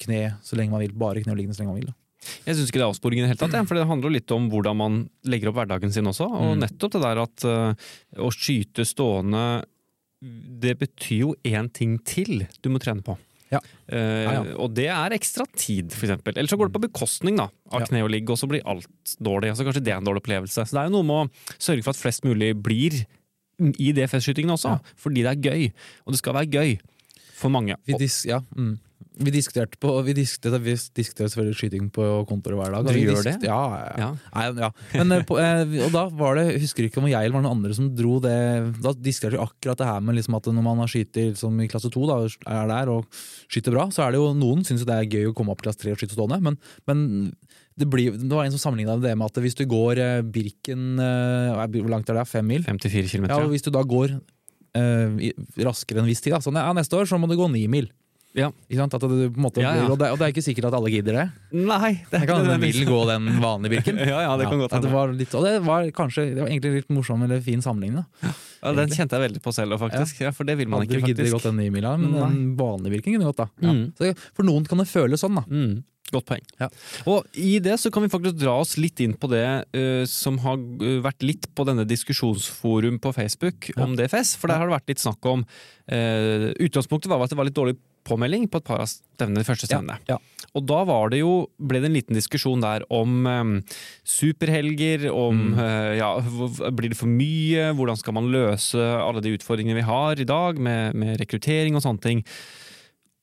kne 0.00 0.20
så 0.42 0.56
lenge 0.58 0.70
man 0.74 0.80
vil. 0.84 0.92
Bare 0.96 1.22
kne 1.24 1.32
og 1.34 1.38
liggende 1.40 1.56
så 1.56 1.62
lenge 1.64 1.74
man 1.74 1.80
vil. 1.82 1.90
Da. 1.92 1.96
Jeg 2.44 2.56
syns 2.56 2.68
ikke 2.68 2.80
det 2.80 2.84
er 2.84 2.90
avsporingen 2.92 3.24
i 3.24 3.28
det 3.28 3.32
hele 3.32 3.40
tatt, 3.48 3.68
for 3.68 3.78
det 3.78 3.86
handler 3.88 4.12
litt 4.12 4.30
om 4.36 4.50
hvordan 4.52 4.76
man 4.76 4.98
legger 5.24 5.48
opp 5.48 5.56
hverdagen 5.60 5.92
sin 5.92 6.04
også. 6.10 6.26
Og 6.28 6.56
Mm. 6.56 6.60
nettopp 6.66 6.92
det 6.92 7.02
der 7.02 7.22
at 7.22 7.44
eh, 7.48 7.74
å 8.20 8.28
skyte 8.34 8.84
stående 8.84 9.64
det 10.20 10.74
betyr 10.78 11.18
jo 11.22 11.34
én 11.48 11.70
ting 11.72 11.98
til 12.04 12.46
du 12.60 12.68
må 12.68 12.78
trene 12.78 13.00
på. 13.02 13.16
Ja. 13.50 13.58
Eh, 13.88 14.22
Ja, 14.22 14.32
ja. 14.36 14.42
Og 14.60 14.74
det 14.76 14.86
er 14.92 15.10
ekstra 15.16 15.46
tid, 15.56 15.88
eksempel. 15.90 16.36
Eller 16.36 16.46
så 16.46 16.58
går 16.60 16.68
det 16.68 16.76
på 16.76 16.84
bekostning 16.84 17.36
da, 17.40 17.48
av 17.72 17.86
kne 17.88 18.02
og 18.04 18.10
ligg, 18.12 18.28
og 18.30 18.36
så 18.38 18.46
blir 18.46 18.60
alt 18.68 18.86
dårlig. 19.18 19.50
Altså, 19.50 19.64
kanskje 19.64 19.82
det 19.82 19.92
er 19.94 19.96
en 19.98 20.04
dårlig 20.04 20.20
opplevelse. 20.22 20.66
Så 20.68 20.76
det 20.76 20.82
er 20.84 20.90
jo 20.90 21.02
noe 21.02 21.08
med 21.08 21.16
å 21.24 21.56
sørge 21.58 21.82
for 21.82 21.90
at 21.96 21.96
flest 22.04 22.22
mulig 22.28 22.52
blir 22.62 23.00
i 23.80 23.90
det 23.92 24.06
festskytingene 24.12 24.54
også, 24.54 24.76
fordi 24.96 25.24
det 25.24 25.32
er 25.32 25.50
gøy. 25.50 25.72
Og 26.06 26.12
det 26.12 26.18
skal 26.20 26.34
være 26.36 26.52
gøy 26.52 26.78
for 27.34 27.48
mange. 27.50 27.74
Ja, 27.88 28.40
mm. 28.56 28.78
Vi 29.18 29.32
diskuterte 29.34 29.78
på 29.80 29.92
Vi 30.06 30.14
diskuterte, 30.14 30.60
vi 30.62 30.74
diskuterte 30.74 31.30
selvfølgelig 31.32 31.58
skyting 31.58 31.88
på 31.94 32.04
kontoret 32.28 32.60
hver 32.60 32.74
dag. 32.74 32.86
Dere 32.86 32.96
vi 32.96 33.04
gjør 33.08 33.26
det? 33.26 33.34
Ja, 33.46 33.58
ja, 33.98 34.08
ja. 34.32 34.50
ja. 34.66 34.70
Men, 34.94 35.12
eh, 35.16 35.24
på, 35.26 35.38
eh, 35.42 35.74
og 35.86 35.90
da 35.94 36.04
var 36.14 36.38
det, 36.38 36.46
husker 36.62 36.86
ikke 36.86 37.02
om 37.02 37.08
jeg 37.10 37.18
eller 37.18 37.38
var 37.38 37.44
noen 37.44 37.58
andre 37.58 37.76
som 37.76 37.90
dro 37.96 38.18
det 38.22 38.36
Da 38.84 38.94
diskuterte 38.94 39.36
vi 39.36 39.42
akkurat 39.42 39.82
det 39.82 39.90
her 39.90 40.00
med 40.04 40.18
liksom 40.18 40.38
at 40.38 40.48
når 40.50 40.66
man 40.66 40.82
har 40.84 40.90
skyter 40.90 41.34
som 41.38 41.58
i 41.60 41.68
klasse 41.70 41.92
to, 41.92 42.06
da, 42.08 42.22
er 42.24 42.70
der 42.70 42.92
og 42.94 43.20
skyter 43.50 43.74
bra, 43.74 43.88
så 43.94 44.06
er 44.06 44.14
det 44.14 44.22
jo 44.22 44.32
noen 44.38 44.64
syns 44.66 44.86
det 44.88 44.96
er 44.96 45.10
gøy 45.10 45.30
å 45.30 45.36
komme 45.36 45.54
opp 45.54 45.64
i 45.64 45.68
klasse 45.68 45.82
tre 45.82 45.94
og 45.94 46.00
skyte 46.00 46.16
stående, 46.16 46.40
men, 46.44 46.58
men 46.88 47.06
det, 47.74 47.88
blir, 47.90 48.14
det 48.14 48.32
var 48.32 48.46
en 48.46 48.54
som 48.54 48.62
sammenligna 48.62 48.98
det 49.02 49.16
med 49.18 49.26
at 49.26 49.42
hvis 49.42 49.58
du 49.58 49.64
går 49.70 50.00
eh, 50.00 50.18
Birken 50.22 51.00
Hvor 51.00 51.92
langt 51.92 52.10
er 52.12 52.20
det? 52.20 52.28
Fem 52.30 52.46
mil? 52.46 52.64
54 52.66 53.08
km. 53.08 53.30
Ja, 53.30 53.40
og 53.42 53.52
Hvis 53.54 53.66
du 53.66 53.72
da 53.74 53.82
går 53.82 54.20
eh, 54.78 55.32
raskere 55.66 56.00
enn 56.00 56.06
en 56.06 56.12
viss 56.12 56.22
tid, 56.22 56.34
da, 56.36 56.42
sånn 56.44 56.58
ja, 56.60 56.70
neste 56.76 56.98
år 56.98 57.08
så 57.10 57.18
må 57.20 57.30
du 57.30 57.38
gå 57.38 57.48
ni 57.52 57.66
mil. 57.70 57.90
Ja. 58.38 58.50
Ikke 58.70 58.78
sant? 58.78 58.94
At 58.94 59.02
det, 59.02 59.30
på 59.34 59.40
en 59.40 59.42
måte 59.42 59.62
Ja, 59.62 59.72
ja. 59.74 59.86
og, 59.90 59.96
det, 59.98 60.10
og 60.14 60.20
det 60.20 60.28
er 60.28 60.34
ikke 60.34 60.44
sikkert 60.44 60.68
at 60.68 60.76
alle 60.78 60.92
gidder 60.92 61.16
det. 61.18 61.24
Nei, 61.56 61.90
det 62.12 62.20
er 62.20 62.28
kan 62.30 62.44
hende 62.44 62.58
vil 62.62 62.84
gå 62.86 63.00
den 63.10 63.26
vanlige 63.42 63.74
Birken. 63.74 63.98
Ja, 64.10 64.22
ja, 64.28 64.36
det 64.38 64.46
kan 64.50 64.62
godt 64.62 64.76
det 64.84 64.92
var 64.92 65.12
litt, 65.14 65.34
og 65.34 65.46
det 65.46 65.56
var 65.66 65.90
kanskje 65.96 66.28
det 66.36 66.44
var 66.44 66.52
egentlig 66.52 66.80
litt 66.80 66.94
morsom 66.94 67.26
eller 67.26 67.42
fin 67.44 67.62
sammenligning. 67.64 68.04
da. 68.04 68.32
Ja, 68.62 68.74
den 68.76 68.94
kjente 68.94 69.18
jeg 69.18 69.26
veldig 69.26 69.42
på 69.42 69.54
selv, 69.56 69.78
faktisk. 69.82 70.22
Ja, 70.22 70.30
for 70.36 70.46
det 70.48 70.58
vil 70.60 70.70
man 70.70 70.86
ikke, 70.86 71.00
faktisk. 71.00 71.16
giddet 71.16 71.34
gått 71.34 71.48
den 71.50 71.58
ni 71.58 71.70
mila, 71.74 71.96
men 71.98 72.14
den 72.14 72.40
vanlige 72.58 72.96
Birken 72.96 73.16
kunne 73.18 73.30
gått, 73.32 73.42
da. 73.42 73.48
Ja. 73.66 73.74
Mm. 73.74 73.86
Så 73.98 74.12
for 74.36 74.46
noen 74.46 74.66
kan 74.68 74.82
det 74.82 74.86
føles 74.90 75.22
sånn, 75.24 75.38
da. 75.40 75.44
Mm, 75.50 75.74
godt 76.14 76.26
poeng. 76.30 76.46
Ja. 76.62 76.70
Og 77.10 77.26
i 77.38 77.58
det 77.62 77.76
så 77.82 77.90
kan 77.94 78.04
vi 78.06 78.10
faktisk 78.12 78.38
dra 78.40 78.56
oss 78.62 78.76
litt 78.80 79.00
inn 79.02 79.14
på 79.18 79.30
det 79.30 79.44
uh, 79.74 80.02
som 80.10 80.38
har 80.46 80.58
eh, 80.58 80.98
vært 81.04 81.22
litt 81.26 81.50
på 81.54 81.66
denne 81.68 81.86
diskusjonsforum 81.88 82.98
på 83.02 83.14
Facebook 83.16 83.70
Ja. 83.74 83.84
om 83.86 83.94
DFS, 83.98 84.36
for 84.38 84.50
der 84.50 84.58
har 84.62 84.70
det 84.70 84.76
vært 84.78 84.90
litt 84.94 85.02
snakk 85.02 85.30
om 85.30 85.44
uh, 85.46 86.50
Utgangspunktet 86.62 87.10
var 87.10 87.22
at 87.24 87.32
det 87.34 87.38
var 87.38 87.48
litt 87.50 87.58
dårlig 87.58 87.78
påmelding 88.06 88.48
på 88.50 88.60
et 88.60 88.66
par 88.66 88.80
av 88.82 88.88
stevnene, 88.90 89.42
de 89.42 89.46
første 89.48 89.68
stevnene. 89.68 89.98
Ja. 90.08 90.16
Og 90.56 90.64
da 90.66 90.80
var 90.88 91.10
det 91.12 91.20
jo, 91.20 91.46
ble 91.62 91.78
det 91.82 91.90
en 91.90 91.94
liten 91.98 92.16
diskusjon 92.16 92.62
der 92.64 92.82
om 92.90 93.26
um, 93.26 93.52
superhelger, 94.04 95.08
om 95.12 95.40
Mm. 95.40 95.58
uh, 95.58 95.92
ja, 95.98 96.08
blir 96.74 96.90
det 96.92 96.98
for 96.98 97.10
mye, 97.10 97.70
hvordan 97.76 97.96
skal 98.00 98.16
man 98.16 98.30
løse 98.32 98.78
alle 98.80 99.22
de 99.24 99.36
utfordringene 99.36 99.78
vi 99.78 99.86
har 99.86 100.18
i 100.20 100.26
dag 100.28 100.58
med, 100.58 100.94
med 100.98 101.20
rekruttering 101.20 101.76
og 101.78 101.84
sånne 101.84 102.02
ting. 102.04 102.24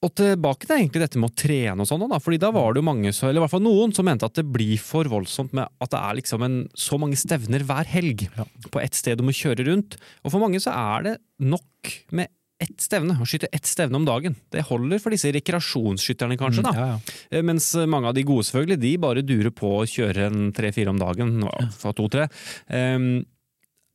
Og 0.06 0.12
tilbake 0.14 0.68
til 0.70 0.76
egentlig 0.78 1.02
dette 1.02 1.18
med 1.18 1.32
å 1.32 1.36
trene 1.42 1.82
og 1.82 1.88
sånn, 1.90 2.04
da, 2.06 2.20
fordi 2.22 2.38
da 2.38 2.52
var 2.54 2.74
det 2.76 2.84
jo 2.84 2.86
mange, 2.86 3.10
eller 3.10 3.40
i 3.40 3.42
hvert 3.42 3.54
fall 3.56 3.64
noen, 3.66 3.94
som 3.98 4.06
mente 4.06 4.28
at 4.30 4.38
det 4.38 4.46
blir 4.46 4.78
for 4.78 5.10
voldsomt 5.10 5.56
med 5.58 5.66
at 5.82 5.90
det 5.90 5.98
er 6.00 6.20
liksom 6.20 6.46
en, 6.46 6.58
så 6.78 7.00
mange 7.02 7.18
stevner 7.18 7.66
hver 7.66 7.90
helg 7.90 8.28
Ja. 8.38 8.46
på 8.70 8.80
ett 8.84 8.94
sted 8.94 9.18
du 9.18 9.26
må 9.26 9.34
kjøre 9.34 9.66
rundt. 9.66 9.98
Og 10.24 10.32
for 10.36 10.40
mange 10.44 10.62
så 10.62 10.70
er 10.70 11.08
det 11.08 11.16
nok 11.42 11.96
med 12.14 12.30
ett 12.60 12.82
stevne, 12.82 13.14
å 13.22 13.26
skyte 13.28 13.48
ett 13.54 13.66
stevne 13.70 14.00
om 14.00 14.06
dagen. 14.08 14.36
Det 14.54 14.64
holder 14.66 15.00
for 15.04 15.14
disse 15.14 15.30
rekreasjonsskytterne, 15.36 16.38
kanskje. 16.42 16.64
da. 16.66 16.72
Mm, 16.74 16.80
Ja, 16.80 16.88
ja. 16.88 17.00
Eh, 17.32 17.42
Mens 17.46 17.68
mange 17.86 18.08
av 18.10 18.16
de 18.18 18.24
gode, 18.24 18.46
selvfølgelig, 18.48 18.80
de 18.82 18.98
bare 18.98 19.22
durer 19.26 19.52
på 19.54 19.74
å 19.82 19.86
kjøre 19.86 20.26
en 20.32 20.52
tre-fire 20.58 20.90
om 20.90 20.98
dagen. 20.98 21.36
Ja, 21.44 21.92
to-tre. 21.94 22.28
Um, 22.70 23.26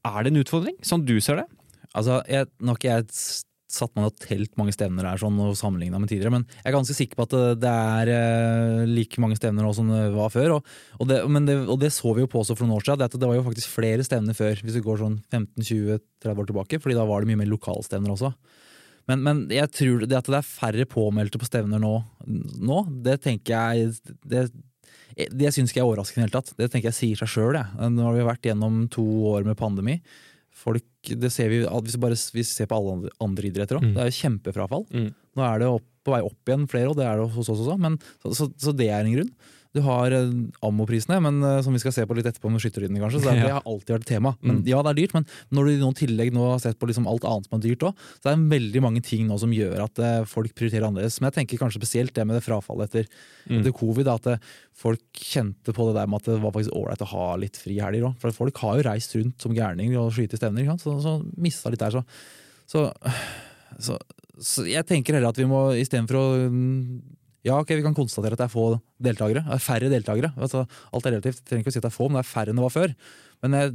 er 0.05 0.23
det 0.23 0.33
en 0.33 0.43
utfordring, 0.45 0.77
sånn 0.83 1.05
du 1.07 1.19
ser 1.21 1.37
det? 1.43 1.47
Altså, 1.95 2.23
jeg, 2.31 2.47
nok 2.61 2.83
jeg 2.87 3.07
satt 3.73 3.93
man 3.97 4.09
og 4.09 4.17
telt 4.21 4.53
mange 4.61 4.75
stevner 4.75 5.07
her 5.09 5.21
sånn, 5.21 5.39
og 5.43 5.57
sammenligna 5.59 6.01
med 6.01 6.11
tidligere, 6.11 6.35
men 6.37 6.47
jeg 6.51 6.69
er 6.71 6.77
ganske 6.77 6.97
sikker 6.97 7.19
på 7.19 7.27
at 7.27 7.35
det, 7.35 7.45
det 7.65 7.73
er 7.73 8.13
eh, 8.15 8.83
like 8.91 9.23
mange 9.23 9.39
stevner 9.39 9.67
nå 9.67 9.73
som 9.77 9.91
det 9.93 10.03
var 10.15 10.33
før. 10.35 10.59
Og, 10.59 10.73
og, 10.99 11.07
det, 11.11 11.23
det, 11.49 11.59
og 11.67 11.79
det 11.83 11.93
så 11.95 12.15
vi 12.17 12.25
jo 12.25 12.31
på 12.33 12.43
også 12.43 12.57
for 12.59 12.67
noen 12.67 12.79
år 12.79 12.89
siden, 12.89 13.17
det 13.17 13.31
var 13.31 13.39
jo 13.39 13.47
faktisk 13.47 13.73
flere 13.73 14.07
stevner 14.07 14.37
før, 14.39 14.59
hvis 14.61 14.79
vi 14.79 14.85
går 14.85 15.01
sånn 15.03 15.21
15-20-30 15.33 16.35
år 16.35 16.51
tilbake, 16.51 16.83
fordi 16.83 16.99
da 16.99 17.07
var 17.09 17.23
det 17.23 17.33
mye 17.33 17.43
mer 17.45 17.53
lokalstevner 17.53 18.15
også. 18.15 18.35
Men, 19.11 19.23
men 19.27 19.47
jeg 19.51 19.71
tror 19.75 20.05
det 20.07 20.19
at 20.19 20.29
det 20.31 20.39
er 20.39 20.47
færre 20.47 20.85
påmeldte 20.87 21.41
på 21.41 21.49
stevner 21.49 21.81
nå, 21.83 21.97
nå 22.63 22.85
det 23.03 23.17
tenker 23.25 23.57
jeg 23.57 23.97
det, 24.31 24.47
det 25.13 25.51
syns 25.53 25.73
ikke 25.73 25.81
jeg 25.81 25.85
er 25.85 25.91
overraskende 25.91 26.23
i 26.23 26.25
det 26.25 26.31
hele 26.31 26.39
tatt. 26.39 26.53
Det 26.59 26.69
tenker 26.73 26.91
jeg 26.91 26.99
sier 26.99 27.21
seg 27.21 27.33
sjøl. 27.33 27.59
Nå 27.93 28.07
har 28.07 28.15
vi 28.17 28.27
vært 28.27 28.47
gjennom 28.49 28.85
to 28.93 29.05
år 29.33 29.45
med 29.49 29.59
pandemi. 29.59 29.99
Folk, 30.53 30.85
det 31.19 31.31
ser 31.33 31.49
vi, 31.51 31.63
Hvis 31.65 31.97
vi 31.97 32.01
bare 32.03 32.15
hvis 32.15 32.33
vi 32.37 32.43
ser 32.47 32.69
på 32.71 32.77
alle 32.77 32.93
andre, 32.99 33.11
andre 33.25 33.49
idretter 33.49 33.79
òg, 33.81 33.83
Mm. 33.87 33.95
det 33.97 34.03
er 34.05 34.11
jo 34.11 34.19
kjempefrafall. 34.21 34.85
Mm. 34.93 35.09
Nå 35.37 35.43
er 35.49 35.59
det 35.63 35.69
opp, 35.69 35.87
på 36.05 36.13
vei 36.13 36.21
opp 36.23 36.45
igjen 36.51 36.69
flere, 36.69 36.91
og 36.91 36.97
det 36.99 37.07
er 37.07 37.17
det 37.23 37.31
hos 37.33 37.49
oss 37.49 37.63
også. 37.63 37.79
Men, 37.81 37.97
så, 38.23 38.35
så, 38.37 38.49
så 38.59 38.75
det 38.77 38.89
er 38.91 39.01
en 39.07 39.15
grunn. 39.17 39.31
Du 39.73 39.81
har 39.87 40.13
eh, 40.13 40.31
ammoprisene, 40.69 41.17
men 41.25 41.39
eh, 41.49 41.61
som 41.65 41.73
vi 41.73 41.81
skal 41.81 41.95
se 41.97 42.03
på 42.05 42.13
litt 42.19 42.27
etterpå 42.29 42.51
med 42.53 42.61
skytterlydene, 42.61 43.01
kanskje. 43.01 43.23
Så 43.23 43.31
det, 43.31 43.45
det 43.47 43.55
har 43.55 43.65
alltid 43.65 43.95
vært 43.95 44.05
et 44.07 44.11
tema. 44.15 44.35
Men, 44.43 44.59
Mm. 44.63 44.67
Ja, 44.69 44.83
det 44.85 44.91
er 44.93 44.99
dyrt, 45.01 45.15
men 45.17 45.25
når 45.57 45.65
du 45.65 45.71
i 45.73 45.79
noen 45.81 45.97
tillegg 45.97 46.33
nå 46.37 46.43
har 46.51 46.59
sett 46.61 46.77
på 46.79 46.87
liksom 46.91 47.07
alt 47.09 47.25
annet 47.25 47.47
som 47.49 47.57
er 47.57 47.63
dyrt 47.65 47.87
òg, 47.89 48.03
så 48.21 48.29
er 48.29 48.37
det 48.37 48.51
veldig 48.53 48.83
mange 48.85 49.01
ting 49.07 49.25
nå 49.31 49.39
som 49.41 49.55
gjør 49.57 49.81
at 49.87 49.99
eh, 50.05 50.19
folk 50.29 50.53
prioriterer 50.59 50.85
annerledes. 50.91 51.17
Men 51.23 51.31
jeg 51.31 51.39
tenker 51.41 51.63
kanskje 51.63 51.81
spesielt 51.81 52.13
det 52.15 52.27
med 52.29 52.37
det 52.37 52.45
frafallet 52.45 52.91
etter, 52.93 53.09
Mm. 53.49 53.59
etter 53.59 53.73
covid. 53.75 54.07
At 54.13 54.29
folk 54.79 55.01
kjente 55.19 55.73
på 55.75 55.89
det 55.89 55.97
der 55.97 56.07
med 56.07 56.21
at 56.21 56.29
det 56.31 56.37
var 56.45 56.53
faktisk 56.55 56.77
ålreit 56.79 57.01
å 57.03 57.09
ha 57.11 57.25
litt 57.41 57.57
fri 57.59 57.79
helger 57.83 58.05
òg. 58.11 58.21
For 58.23 58.31
folk 58.37 58.61
har 58.63 58.77
jo 58.79 58.85
reist 58.87 59.17
rundt 59.17 59.41
som 59.43 59.57
gærninger 59.57 59.99
og 59.99 60.13
skyter 60.15 60.39
stevner, 60.39 60.69
så, 60.79 60.95
så 61.03 61.17
mista 61.43 61.73
litt 61.73 61.81
der. 61.83 61.91
Så, 61.97 62.05
så, 62.71 62.85
så, 63.83 63.97
så 64.39 64.65
jeg 64.69 64.87
tenker 64.87 65.17
heller 65.17 65.33
at 65.33 65.41
vi 65.43 65.49
må 65.51 65.65
istedenfor 65.81 66.21
å 66.21 66.25
mm, 66.53 67.03
ja, 67.43 67.57
ok, 67.59 67.75
Vi 67.75 67.83
kan 67.83 67.97
konstatere 67.97 68.37
at 68.37 68.41
det 68.45 68.47
er 68.47 68.53
få 68.53 68.69
deltakere. 69.03 69.43
Det 69.43 69.57
er 69.57 69.63
færre 69.63 69.91
deltakere. 69.91 70.31
Altså, 70.39 70.63
alt 70.95 71.07
er 71.09 71.17
relativt. 71.17 71.43
Trenger 71.43 71.65
ikke 71.65 71.73
å 71.73 71.75
si 71.75 71.81
at 71.81 71.87
det 71.89 71.91
er 71.91 71.97
få, 71.97 72.07
men 72.09 72.21
det 72.21 72.23
er 72.23 72.31
færre 72.31 72.53
enn 72.53 72.61
det 72.61 72.67
var 72.67 72.75
før. 72.75 72.95
Men 73.43 73.57
jeg, 73.59 73.73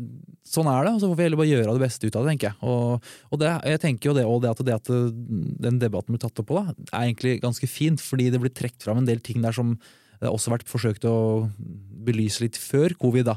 sånn 0.48 0.70
er 0.72 0.88
det, 0.88 0.94
og 0.96 1.02
så 1.02 1.10
får 1.10 1.20
vi 1.20 1.26
heller 1.28 1.42
bare 1.42 1.50
gjøre 1.50 1.74
det 1.76 1.84
beste 1.84 2.08
ut 2.08 2.16
av 2.16 2.24
det. 2.24 2.32
tenker 2.32 2.48
jeg. 2.48 2.58
Og, 2.72 3.10
og 3.28 3.42
det, 3.42 3.52
jeg 3.74 3.82
tenker 3.84 4.10
jo 4.10 4.16
det, 4.16 4.24
og 4.24 4.40
det 4.46 4.54
at, 4.54 4.64
det 4.70 4.78
at 4.78 4.92
den 5.68 5.82
debatten 5.82 6.16
blir 6.16 6.24
tatt 6.24 6.40
opp 6.40 6.48
på, 6.54 6.64
er 6.64 7.02
egentlig 7.02 7.42
ganske 7.44 7.68
fint, 7.68 8.04
fordi 8.04 8.30
det 8.32 8.40
blir 8.44 8.56
trukket 8.56 8.88
fram 8.88 9.02
en 9.02 9.10
del 9.10 9.20
ting 9.20 9.44
der 9.44 9.56
som 9.56 9.76
det 10.18 10.26
har 10.26 10.34
også 10.34 10.54
vært 10.56 10.72
forsøkt 10.72 11.04
å 11.06 11.18
belyse 12.08 12.42
litt 12.46 12.56
før 12.58 12.96
covid. 12.98 13.28
da, 13.34 13.36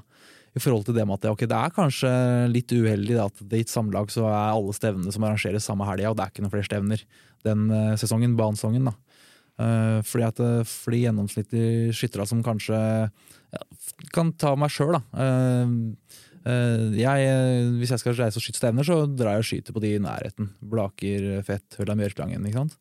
i 0.56 0.62
forhold 0.62 0.86
til 0.86 0.96
det 0.96 1.04
med 1.06 1.18
at 1.18 1.28
okay, 1.30 1.46
det 1.50 1.58
er 1.58 1.74
kanskje 1.74 2.10
litt 2.50 2.72
uheldig 2.72 3.18
da, 3.18 3.26
at 3.30 3.54
i 3.54 3.62
et 3.62 3.70
samlag 3.70 4.10
så 4.10 4.24
er 4.26 4.54
alle 4.54 4.74
stevnene 4.74 5.12
som 5.14 5.26
arrangeres 5.26 5.66
samme 5.66 5.86
helga, 5.86 6.10
og 6.10 6.18
det 6.18 6.24
er 6.24 6.32
ikke 6.32 6.46
noen 6.46 6.54
flere 6.54 6.66
stevner 6.66 7.04
den 7.46 7.68
eh, 7.74 7.94
sesongen, 8.00 8.34
bansongen 8.38 8.88
da. 8.90 8.96
Eh, 9.60 10.00
fordi 10.06 10.26
at 10.26 10.40
eh, 10.40 10.62
for 10.68 10.94
de 10.94 11.04
gjennomsnittlige 11.04 11.94
skytterne 11.96 12.28
som 12.28 12.42
kanskje 12.44 12.78
ja, 12.80 13.62
kan 14.14 14.32
ta 14.40 14.54
meg 14.58 14.72
sjøl, 14.72 14.96
da. 14.96 15.02
Eh, 15.20 16.18
jeg, 16.96 17.24
hvis 17.76 17.90
jeg 17.92 18.00
skal 18.00 18.16
reise 18.16 18.40
og 18.40 18.44
skyte 18.44 18.62
stevner, 18.62 18.86
så 18.86 19.02
drar 19.04 19.36
jeg 19.36 19.44
og 19.44 19.48
skyter 19.50 19.76
på 19.76 19.82
de 19.84 19.92
i 19.98 20.02
nærheten. 20.02 20.48
Blaker, 20.72 21.26
Fett, 21.44 21.76
Hølla 21.76 21.96
Mjørklangen. 21.98 22.46
ikke 22.48 22.62
sant? 22.62 22.78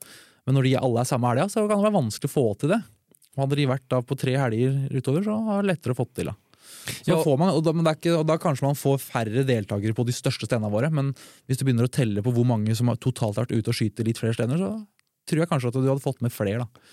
Men 0.47 0.55
når 0.55 0.69
de 0.69 0.77
alle 0.79 1.01
er 1.03 1.09
samme 1.09 1.27
helga, 1.33 1.49
så 1.51 1.65
kan 1.67 1.81
det 1.81 1.89
være 1.89 1.97
vanskelig 1.97 2.31
å 2.31 2.35
få 2.37 2.45
til 2.61 2.71
det. 2.71 2.79
Hadde 3.39 3.57
de 3.59 3.65
vært 3.69 3.89
da 3.91 3.99
på 4.03 4.15
tre 4.19 4.37
helger 4.39 4.77
utover, 4.95 5.25
så 5.27 5.35
har 5.49 5.59
det 5.59 5.73
lettere 5.73 5.95
å 5.95 5.99
få 5.99 6.07
til. 6.15 6.31
da. 6.31 6.37
Ja. 7.05 7.17
får 7.21 7.35
man, 7.37 7.51
og 7.53 7.63
da, 7.65 7.73
men 7.75 7.85
det 7.85 7.97
ikke, 7.97 8.15
og 8.21 8.25
da 8.29 8.37
kanskje 8.41 8.65
man 8.65 8.77
får 8.77 9.01
færre 9.01 9.43
deltakere 9.45 9.95
på 9.97 10.05
de 10.07 10.15
største 10.15 10.47
stevnene 10.47 10.71
våre, 10.73 10.89
men 10.93 11.11
hvis 11.49 11.59
du 11.59 11.65
begynner 11.65 11.89
å 11.89 11.91
telle 11.91 12.23
på 12.23 12.33
hvor 12.33 12.47
mange 12.47 12.73
som 12.77 12.89
har 12.91 12.99
totalt 13.01 13.37
vært 13.41 13.53
ute 13.53 13.73
og 13.73 13.77
skyter 13.77 14.07
litt 14.07 14.21
flere 14.21 14.37
stevner, 14.37 14.61
så 14.61 14.71
tror 15.29 15.45
jeg 15.45 15.51
kanskje 15.53 15.71
at 15.71 15.79
du 15.79 15.87
hadde 15.87 16.03
fått 16.03 16.25
med 16.25 16.33
flere. 16.33 16.65
da. 16.65 16.89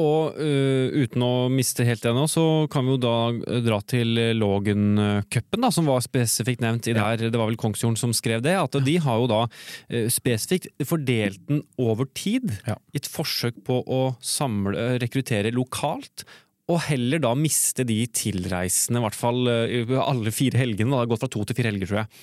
Og 0.00 0.36
uh, 0.38 0.88
uten 0.94 1.24
å 1.24 1.32
miste 1.52 1.84
helt 1.86 2.02
det 2.04 2.12
nå, 2.16 2.26
så 2.30 2.44
kan 2.72 2.86
vi 2.86 2.94
jo 2.94 3.00
da 3.02 3.14
øh, 3.34 3.62
dra 3.64 3.80
til 3.84 4.14
Lågen-cupen, 4.38 5.66
som 5.74 5.88
var 5.90 6.04
spesifikt 6.04 6.62
nevnt 6.64 6.88
i 6.88 6.94
der. 6.96 7.26
Det 7.26 7.36
var 7.36 7.50
vel 7.50 7.58
Kongsjorden 7.60 7.98
som 8.00 8.14
skrev 8.16 8.44
det. 8.44 8.56
At 8.56 8.78
de 8.86 8.96
har 9.02 9.20
jo 9.20 9.30
da 9.30 9.42
uh, 9.48 10.06
spesifikt 10.12 10.70
fordelt 10.86 11.42
den 11.50 11.64
over 11.80 12.08
tid. 12.16 12.54
Ja. 12.68 12.78
I 12.94 13.02
et 13.02 13.10
forsøk 13.10 13.60
på 13.66 13.82
å 13.82 14.04
samle, 14.24 14.94
rekruttere 15.02 15.52
lokalt. 15.54 16.24
Og 16.70 16.78
heller 16.86 17.18
da 17.18 17.32
miste 17.34 17.82
de 17.82 18.04
tilreisende, 18.14 19.00
i 19.00 19.02
hvert 19.02 19.16
fall 19.18 19.48
alle 19.50 20.30
fire 20.30 20.60
helgene. 20.60 20.92
Da. 20.92 21.00
Det 21.00 21.02
har 21.02 21.08
gått 21.10 21.24
fra 21.24 21.32
to 21.34 21.42
til 21.42 21.56
fire 21.58 21.72
helger, 21.72 21.90
tror 21.90 22.04
jeg. 22.04 22.20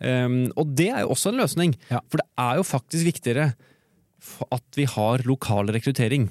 Um, 0.00 0.38
og 0.56 0.72
det 0.72 0.88
er 0.88 1.04
jo 1.04 1.12
også 1.12 1.34
en 1.34 1.42
løsning. 1.42 1.76
Ja. 1.92 2.00
For 2.08 2.22
det 2.22 2.30
er 2.40 2.56
jo 2.56 2.64
faktisk 2.64 3.10
viktigere 3.10 3.50
at 4.50 4.78
vi 4.78 4.86
har 4.88 5.24
lokal 5.28 5.72
rekruttering 5.74 6.28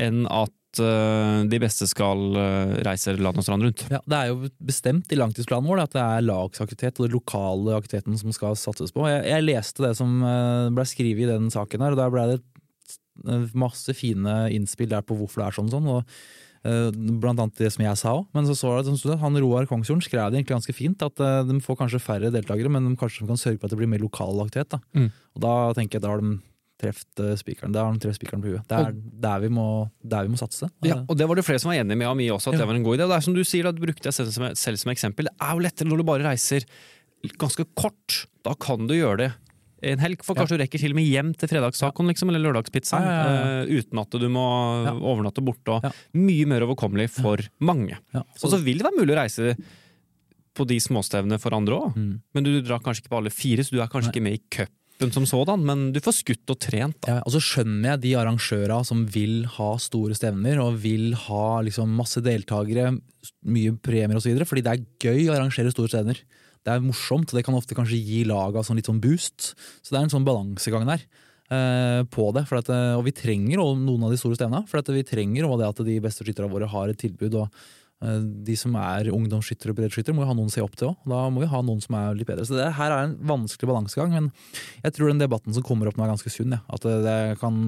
enn 0.00 0.24
at 0.30 0.80
eh, 0.80 1.42
de 1.48 1.60
beste 1.60 1.86
skal 1.90 2.36
eh, 2.38 2.76
reise 2.86 3.14
land 3.18 3.40
og 3.40 3.46
strand 3.46 3.66
rundt. 3.66 3.84
Ja, 3.92 4.00
Det 4.04 4.18
er 4.18 4.30
jo 4.30 4.52
bestemt 4.62 5.12
i 5.12 5.18
langtidsplanen 5.18 5.68
vår 5.68 5.84
at 5.84 5.96
det 5.96 6.04
er 6.04 6.26
lagsaktivitet 6.26 7.00
og 7.00 7.08
den 7.08 7.16
lokale 7.18 7.76
aktiviteten 7.78 8.20
som 8.20 8.32
skal 8.34 8.56
satses 8.58 8.94
på. 8.94 9.04
Jeg, 9.10 9.26
jeg 9.28 9.48
leste 9.48 9.84
det 9.84 9.96
som 9.98 10.22
eh, 10.24 10.70
ble 10.74 10.86
skrevet 10.88 11.26
i 11.26 11.32
den 11.34 11.50
saken 11.52 11.84
her, 11.84 11.96
og 11.96 12.00
der 12.00 12.14
ble 12.14 12.30
det 12.34 12.40
masse 13.52 13.92
fine 13.94 14.46
innspill 14.56 14.88
der 14.88 15.04
på 15.04 15.14
hvorfor 15.18 15.42
det 15.42 15.50
er 15.50 15.60
sånn. 15.60 15.68
sånn, 15.72 15.92
og 15.98 16.16
Blant 16.62 17.40
annet 17.42 17.58
det 17.58 17.72
som 17.74 17.82
jeg 17.82 17.98
sa 17.98 18.12
òg. 18.14 18.28
Men 18.36 18.46
så 18.46 18.54
så 18.54 18.70
jeg, 18.78 18.94
at 18.94 19.18
han 19.18 19.36
Roar 19.42 19.66
Kongsjorden 19.66 20.00
skrev 20.04 20.30
det 20.30 20.38
egentlig 20.38 20.54
ganske 20.54 20.74
fint. 20.78 21.02
At 21.02 21.18
de 21.18 21.56
får 21.58 21.80
kanskje 21.80 21.98
færre 21.98 22.30
deltakere, 22.30 22.70
men 22.70 22.86
de 22.86 22.92
kanskje 23.00 23.26
kan 23.26 23.40
sørge 23.40 23.58
for 23.58 23.66
at 23.66 23.74
det 23.74 23.80
blir 23.80 23.90
mer 23.90 24.00
lokal 24.04 24.38
aktivitet. 24.44 24.76
Da. 24.76 24.78
Mm. 24.94 25.08
Og 25.34 25.42
da 25.42 25.54
tenker 25.74 25.98
jeg 25.98 26.04
da 26.06 26.12
har 26.14 26.22
de 26.22 26.36
truffet 26.82 27.22
eh, 27.24 27.34
spikeren. 27.40 27.72
Der 27.74 27.86
har 27.86 27.94
de 27.96 28.02
truffet 28.02 28.18
spikeren 28.20 28.42
på 28.44 28.50
huet. 28.52 28.64
Det 28.68 28.78
er 28.78 28.96
der 29.26 29.44
vi 29.46 29.50
må, 29.54 29.66
der 30.02 30.26
vi 30.26 30.32
må 30.34 30.40
satse. 30.40 30.68
Ja, 30.84 31.00
og 31.06 31.16
det 31.18 31.28
var 31.30 31.38
det 31.38 31.44
flere 31.46 31.62
som 31.62 31.70
var 31.72 31.78
enig 31.80 31.96
med 31.96 32.08
Ami 32.10 32.26
også, 32.34 32.50
at 32.52 32.58
Ja. 32.58 32.64
det 32.64 32.68
var 32.72 32.78
en 32.80 32.84
god 32.86 32.98
idé. 32.98 33.06
Det 33.08 33.16
er 33.16 33.26
som 33.28 33.34
du 33.38 33.44
sier, 33.46 33.64
da 33.70 33.72
brukte 33.72 34.10
jeg 34.10 34.16
selv 34.18 34.32
som, 34.34 34.48
selv 34.58 34.76
som 34.82 34.90
eksempel. 34.92 35.30
Det 35.30 35.36
er 35.40 35.54
jo 35.56 35.64
lettere 35.64 35.88
når 35.88 36.02
du 36.02 36.08
bare 36.10 36.26
reiser 36.26 36.66
ganske 37.38 37.64
kort. 37.78 38.26
Da 38.44 38.54
kan 38.58 38.86
du 38.90 38.94
gjøre 38.98 39.16
det 39.24 39.32
en 39.82 39.98
helg, 39.98 40.20
for 40.22 40.38
kanskje 40.38 40.54
du 40.54 40.62
rekker 40.62 40.78
til 40.78 40.92
og 40.94 40.98
med 41.00 41.08
hjem 41.10 41.32
til 41.34 41.48
fredagstacoen 41.50 42.06
liksom, 42.12 42.28
eller 42.30 42.38
lørdagspizzaen, 42.44 43.02
Ja, 43.02 43.14
ja, 43.18 43.32
ja, 43.34 43.62
eh, 43.64 43.80
uten 43.82 43.98
at 43.98 44.10
du 44.14 44.28
må 44.30 44.44
Ja. 44.86 44.92
overnatte 44.94 45.42
borte. 45.42 45.80
Ja. 45.82 45.90
Mye 46.14 46.46
mer 46.46 46.60
overkommelig 46.62 47.08
for 47.10 47.38
mange. 47.60 47.98
Ja, 48.14 48.22
Og 48.42 48.50
så 48.50 48.62
vil 48.62 48.78
det 48.78 48.86
være 48.86 48.98
mulig 49.00 49.16
å 49.16 49.18
reise 49.18 49.56
på 50.54 50.66
de 50.68 50.76
småstevnene 50.78 51.40
for 51.40 51.50
andre 51.56 51.74
òg. 51.74 51.96
Mm. 51.96 52.20
Men 52.34 52.44
du 52.44 52.60
drar 52.62 52.78
kanskje 52.84 53.02
ikke 53.02 53.10
på 53.14 53.18
alle 53.22 53.30
fire, 53.34 53.64
så 53.64 53.70
du 53.74 53.80
er 53.82 53.88
kanskje 53.88 54.12
ikke 54.12 54.22
med 54.22 54.34
i 54.38 54.42
cupen 55.02 55.14
som 55.14 55.26
sådan, 55.26 55.64
men 55.66 55.88
du 55.92 56.00
får 56.02 56.14
skutt 56.20 56.52
og 56.52 56.58
trent. 56.62 56.98
da. 57.02 57.16
Ja, 57.16 57.22
og 57.26 57.34
så 57.34 57.40
skjønner 57.42 57.94
jeg 57.94 58.02
de 58.04 58.12
arrangøra 58.20 58.82
som 58.86 59.04
vil 59.10 59.42
ha 59.56 59.72
store 59.82 60.14
stevner 60.14 60.60
og 60.62 60.78
vil 60.82 61.16
ha 61.26 61.62
liksom 61.66 61.90
masse 61.98 62.22
deltakere, 62.22 62.92
mye 63.42 63.74
premier 63.82 64.18
osv., 64.18 64.38
fordi 64.46 64.62
det 64.62 64.72
er 64.72 64.86
gøy 65.02 65.28
å 65.28 65.36
arrangere 65.36 65.72
store 65.74 65.90
stevner. 65.90 66.22
Det 66.62 66.70
er 66.70 66.84
morsomt, 66.84 67.32
og 67.32 67.38
det 67.38 67.44
kan 67.46 67.58
ofte 67.58 67.74
kanskje 67.74 67.98
gi 67.98 68.22
laga 68.28 68.62
sånn 68.62 68.78
litt 68.78 68.86
sånn 68.86 69.02
boost. 69.02 69.52
Så 69.82 69.90
det 69.90 69.98
er 69.98 70.06
en 70.06 70.14
sånn 70.14 70.26
balansegang 70.26 70.86
der 70.86 71.02
eh, 71.50 72.02
på 72.06 72.28
det. 72.36 72.46
At, 72.46 72.70
eh, 72.70 72.94
og 72.94 73.02
vi 73.08 73.14
trenger 73.18 73.58
noen 73.58 74.06
av 74.06 74.14
de 74.14 74.20
store 74.20 74.38
stevna, 74.38 74.62
For 74.70 74.94
vi 74.94 75.02
trenger 75.06 75.48
det 75.58 75.70
at 75.72 75.82
de 75.82 75.98
beste 76.04 76.22
skytterne 76.22 76.52
våre 76.52 76.70
har 76.70 76.92
et 76.92 77.00
tilbud. 77.02 77.34
og 77.34 77.50
de 78.02 78.54
som 78.58 78.74
er 78.80 79.10
ungdomsskyttere 79.14 79.70
og 79.72 79.78
breddeskyttere, 79.78 80.14
må 80.16 80.24
jo 80.24 80.30
ha 80.32 80.34
noen 80.34 80.50
å 80.50 80.54
se 80.54 80.62
opp 80.64 80.74
til 80.78 80.88
òg. 80.90 80.96
Da 81.12 81.20
må 81.30 81.42
vi 81.44 81.50
ha 81.52 81.60
noen 81.62 81.82
som 81.84 81.94
er 82.00 82.16
litt 82.18 82.26
bedre. 82.26 82.46
Så 82.48 82.56
det 82.58 82.66
her 82.78 82.90
er 82.94 83.04
en 83.06 83.16
vanskelig 83.30 83.68
balansegang, 83.70 84.14
men 84.16 84.30
jeg 84.82 84.96
tror 84.96 85.12
den 85.12 85.22
debatten 85.22 85.54
som 85.54 85.62
kommer 85.66 85.86
opp 85.90 85.98
nå 86.00 86.06
er 86.06 86.10
ganske 86.14 86.32
sunn. 86.34 86.56
Ja. 86.56 86.62
At 86.74 86.82
det, 86.88 86.96
det 87.06 87.18
kan, 87.42 87.60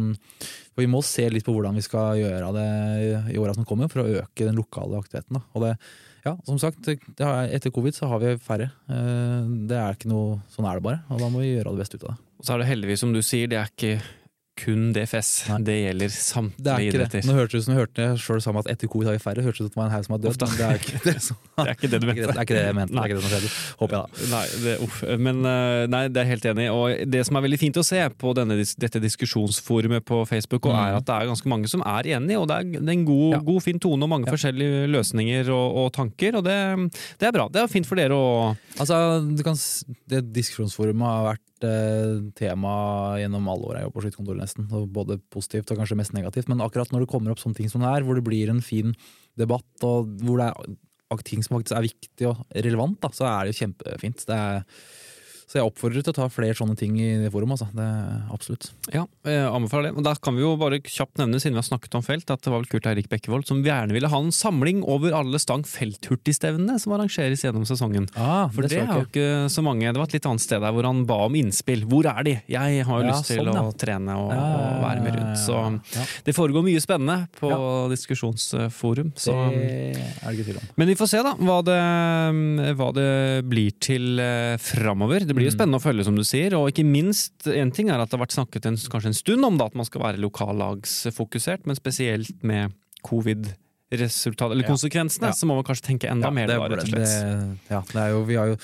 Vi 0.80 0.88
må 0.90 1.02
se 1.06 1.28
litt 1.30 1.46
på 1.46 1.54
hvordan 1.54 1.78
vi 1.78 1.84
skal 1.86 2.18
gjøre 2.18 2.50
det 2.56 2.66
i 3.34 3.38
åra 3.38 3.54
som 3.54 3.68
kommer, 3.68 3.88
for 3.92 4.02
å 4.02 4.08
øke 4.24 4.48
den 4.48 4.58
lokale 4.58 4.98
aktiviteten. 4.98 5.38
Da. 5.38 5.44
Og 5.54 5.66
det, 5.68 5.72
ja, 6.26 6.34
som 6.48 6.58
sagt, 6.58 6.88
Etter 6.88 7.70
covid 7.70 7.94
så 7.94 8.08
har 8.10 8.18
vi 8.24 8.34
færre. 8.42 8.70
Eh, 8.90 9.46
Det 9.70 9.78
er 9.78 9.94
ikke 9.94 10.10
noe, 10.10 10.40
Sånn 10.50 10.66
er 10.66 10.80
det 10.80 10.86
bare, 10.88 11.02
og 11.10 11.22
da 11.22 11.30
må 11.30 11.44
vi 11.44 11.54
gjøre 11.54 11.76
det 11.76 11.84
beste 11.84 12.00
ut 12.00 12.08
av 12.08 12.14
det. 12.16 12.20
Og 12.40 12.46
så 12.48 12.54
er 12.56 12.62
det 12.64 12.70
heldigvis, 12.72 13.00
som 13.06 13.12
du 13.14 13.22
sier, 13.22 13.46
det 13.48 13.60
er 13.60 13.70
ikke 13.70 13.96
kun 14.56 14.92
DFS. 14.94 15.48
Nei. 15.50 15.58
Det 15.66 15.74
gjelder 15.82 16.06
Det 16.06 16.14
er 16.14 16.22
samtlige 16.22 16.74
ikke 16.78 16.92
det. 16.92 16.94
idretter. 16.94 17.24
Nå 17.26 17.34
hørtes 17.34 17.50
det 17.52 17.58
ut 17.58 17.64
som 17.64 17.74
du 17.74 17.80
hørte 17.80 18.04
sjøl 18.22 18.40
sammen 18.44 18.60
at 18.62 18.68
etter 18.70 18.86
covid 18.92 19.08
har 19.10 19.16
vi 19.16 19.22
færre. 19.24 19.42
Hørtes 19.42 19.58
det 19.58 19.66
ut 19.66 19.72
som 19.72 19.74
det 19.74 19.80
var 19.82 19.88
en 19.88 19.94
haug 19.96 20.04
som 20.06 20.14
har 20.14 20.20
dødd, 20.24 20.38
det 20.44 20.66
er 20.68 20.78
ikke 20.78 21.00
det. 21.04 21.14
som- 21.22 21.36
Det 21.58 21.64
er 21.66 21.74
ikke 21.74 21.90
det 21.90 22.00
du 22.00 22.06
Det 22.06 22.14
det, 22.14 22.14
mente. 22.14 22.26
det 22.26 22.38
er 22.38 22.44
ikke 22.44 22.54
det 22.54 22.64
jeg 22.64 22.74
mente. 22.74 22.92
Det 22.94 23.00
er 23.00 23.04
ikke 23.04 23.16
det 23.18 23.24
som 23.24 23.32
skjedde. 23.34 23.50
Håper 23.80 23.94
jeg, 23.94 24.04
da. 24.04 24.28
Nei, 24.34 24.46
det, 24.64 24.74
uff. 24.86 24.96
Men 25.26 25.36
eh, 25.50 25.86
nei, 25.90 26.02
det 26.08 26.20
er 26.22 26.28
helt 26.30 26.44
enig. 26.52 26.66
Og 26.74 27.10
det 27.10 27.22
som 27.26 27.36
er 27.36 27.44
veldig 27.48 27.58
fint 27.64 27.76
å 27.76 27.84
se 27.84 28.00
på 28.22 28.34
denne, 28.38 28.56
dette 28.78 29.00
diskusjonsforumet 29.02 30.04
på 30.06 30.20
Facebook, 30.28 30.66
og 30.66 30.74
Mm. 30.74 30.80
er 30.86 30.96
at 30.98 31.04
det 31.06 31.14
er 31.14 31.26
ganske 31.30 31.46
mange 31.50 31.68
som 31.68 31.80
er 31.82 32.02
enige, 32.14 32.38
og 32.40 32.48
det 32.48 32.56
er, 32.56 32.64
det 32.78 32.88
er 32.88 32.92
en 32.98 33.04
god, 33.04 33.32
Ja. 33.34 33.38
god, 33.40 33.62
fin 33.62 33.78
tone 33.78 34.02
og 34.02 34.08
mange 34.10 34.26
Ja. 34.26 34.32
forskjellige 34.32 34.86
løsninger 34.90 35.48
og, 35.50 35.76
og 35.84 35.92
tanker, 35.92 36.36
og 36.36 36.44
det, 36.44 36.58
det 37.18 37.26
er 37.28 37.32
bra. 37.32 37.48
Det 37.48 37.62
er 37.62 37.66
fint 37.68 37.86
for 37.86 37.96
dere 37.96 38.10
å 38.14 38.56
Altså, 38.78 39.22
du 39.36 39.42
kan, 39.42 39.54
det 40.08 40.32
Diskusjonsforumet 40.34 41.02
har 41.06 41.34
vært 41.34 41.40
tema 42.38 42.74
gjennom 43.20 43.48
alle 43.50 43.68
år 43.68 43.78
jeg 43.78 43.86
jobber 43.86 43.96
på 43.98 44.04
skytterkontoret, 44.04 44.42
nesten. 44.44 44.68
Både 44.94 45.18
positivt 45.34 45.72
og 45.72 45.80
kanskje 45.80 45.98
mest 46.00 46.16
negativt. 46.16 46.50
Men 46.52 46.62
akkurat 46.64 46.92
når 46.94 47.04
det 47.04 47.10
kommer 47.12 47.34
opp 47.34 47.42
sånne 47.42 47.58
ting 47.58 47.70
som 47.72 47.84
det 47.84 47.90
er, 47.90 48.06
hvor 48.06 48.18
det 48.18 48.26
blir 48.26 48.52
en 48.52 48.62
fin 48.64 48.94
debatt, 49.40 49.70
og 49.86 50.12
hvor 50.22 50.40
det 50.40 50.50
er 50.50 51.24
ting 51.24 51.44
som 51.44 51.56
faktisk 51.56 51.76
er 51.78 51.86
viktig 51.86 52.28
og 52.30 52.40
relevant, 52.64 52.98
da, 53.02 53.10
så 53.14 53.28
er 53.28 53.44
det 53.44 53.54
jo 53.54 53.60
kjempefint. 53.62 54.24
Det 54.26 54.38
er, 54.38 54.64
så 55.50 55.58
jeg 55.60 55.68
oppfordrer 55.68 56.02
til 56.04 56.14
å 56.14 56.16
ta 56.16 56.26
flere 56.32 56.56
sånne 56.58 56.76
ting 56.78 56.96
i 56.98 57.08
det 57.24 57.30
forumet. 57.34 57.60
Altså. 57.60 57.68
Det 57.76 57.88
absolutt. 58.34 58.70
Ja, 58.94 59.04
jeg 59.28 59.44
anbefaler 59.48 59.90
det. 59.90 59.98
Og 60.00 60.06
da 60.06 60.14
kan 60.18 60.36
vi 60.38 60.42
jo 60.44 60.54
bare 60.60 60.80
kjapt 60.80 61.20
nevne, 61.20 61.40
siden 61.42 61.54
vi 61.56 61.60
har 61.62 61.68
snakket 61.68 61.96
om 61.98 62.04
felt, 62.06 62.30
at 62.32 62.42
det 62.44 62.52
var 62.52 62.62
vel 62.62 62.70
Kurt 62.72 62.88
Eirik 62.90 63.10
Bekkevold 63.12 63.46
som 63.48 63.60
gjerne 63.64 63.94
ville 63.94 64.08
ha 64.10 64.20
en 64.24 64.32
samling 64.34 64.82
over 64.88 65.14
alle 65.16 65.38
Stang 65.42 65.64
felthurtigstevnene 65.68 66.78
som 66.80 66.94
arrangeres 66.96 67.44
gjennom 67.44 67.66
sesongen. 67.68 68.08
Ah, 68.16 68.48
For 68.54 68.64
det, 68.66 68.80
er 68.80 68.90
jo 68.90 69.04
ikke 69.06 69.28
så 69.52 69.64
mange. 69.66 69.90
Det 69.92 70.00
var 70.00 70.08
et 70.08 70.16
litt 70.16 70.28
annet 70.30 70.44
sted 70.44 70.62
der 70.64 70.74
hvor 70.74 70.88
han 70.88 71.04
ba 71.08 71.20
om 71.28 71.36
innspill. 71.38 71.84
Hvor 71.90 72.08
er 72.10 72.24
de? 72.26 72.34
Jeg 72.50 72.84
har 72.88 73.02
jo 73.02 73.06
Ja, 73.06 73.12
lyst 73.12 73.28
til 73.30 73.42
sånn, 73.42 73.52
ja. 73.52 73.64
å 73.68 73.76
trene 73.84 74.16
og, 74.20 74.32
og 74.32 74.82
være 74.84 75.04
med 75.04 75.18
rundt. 75.18 75.42
Så 75.44 75.60
det 76.26 76.34
foregår 76.36 76.64
mye 76.66 76.82
spennende 76.82 77.28
på 77.38 77.50
diskusjonsforum. 77.92 79.12
Så. 79.20 79.34
det 79.52 79.62
er 80.00 80.24
det 80.24 80.34
ikke 80.38 80.48
tvil 80.50 80.60
om. 80.62 80.68
Men 80.80 80.90
vi 80.90 80.96
får 80.98 81.10
se 81.14 81.22
da 81.26 81.34
hva 81.38 81.58
det, 81.66 81.78
hva 82.78 82.88
det 82.96 83.08
blir 83.50 83.74
til 83.82 84.20
eh, 84.22 84.56
framover. 84.62 85.26
Det 85.28 85.33
blir 85.34 85.46
jo 85.48 85.52
Mm. 85.52 85.58
spennende 85.58 85.80
å 85.80 85.84
følge, 85.84 86.04
som 86.04 86.16
du 86.16 86.22
sier. 86.24 86.54
Og 86.54 86.70
ikke 86.72 86.84
minst, 86.86 87.46
en 87.46 87.70
ting 87.74 87.90
er 87.90 87.98
at 88.00 88.10
det 88.10 88.18
har 88.18 88.26
vært 88.26 88.36
snakket 88.36 88.66
en, 88.66 88.76
kanskje 88.76 89.06
en 89.12 89.18
stund 89.18 89.44
om 89.44 89.58
det, 89.58 89.66
at 89.66 89.74
man 89.74 89.84
skal 89.88 90.00
være 90.02 90.20
lokallagsfokusert, 90.22 91.66
men 91.66 91.76
spesielt 91.76 92.42
med 92.42 92.72
covid-resultat, 93.04 94.50
eller 94.52 94.62
Ja. 94.64 94.68
konsekvensene, 94.70 95.26
Ja. 95.28 95.32
så 95.32 95.46
må 95.46 95.54
man 95.54 95.64
kanskje 95.64 95.82
tenke 95.90 96.08
enda 96.10 96.30
mer 96.32 96.46
det, 96.46 96.58
rett 96.58 96.72
og 96.82 96.88
slett. 96.88 97.04
Det, 97.04 97.58
ja, 97.70 97.80
det 97.80 97.96
er 97.96 98.10
jo, 98.10 98.24
vi 98.24 98.34
har 98.34 98.46
jo 98.48 98.56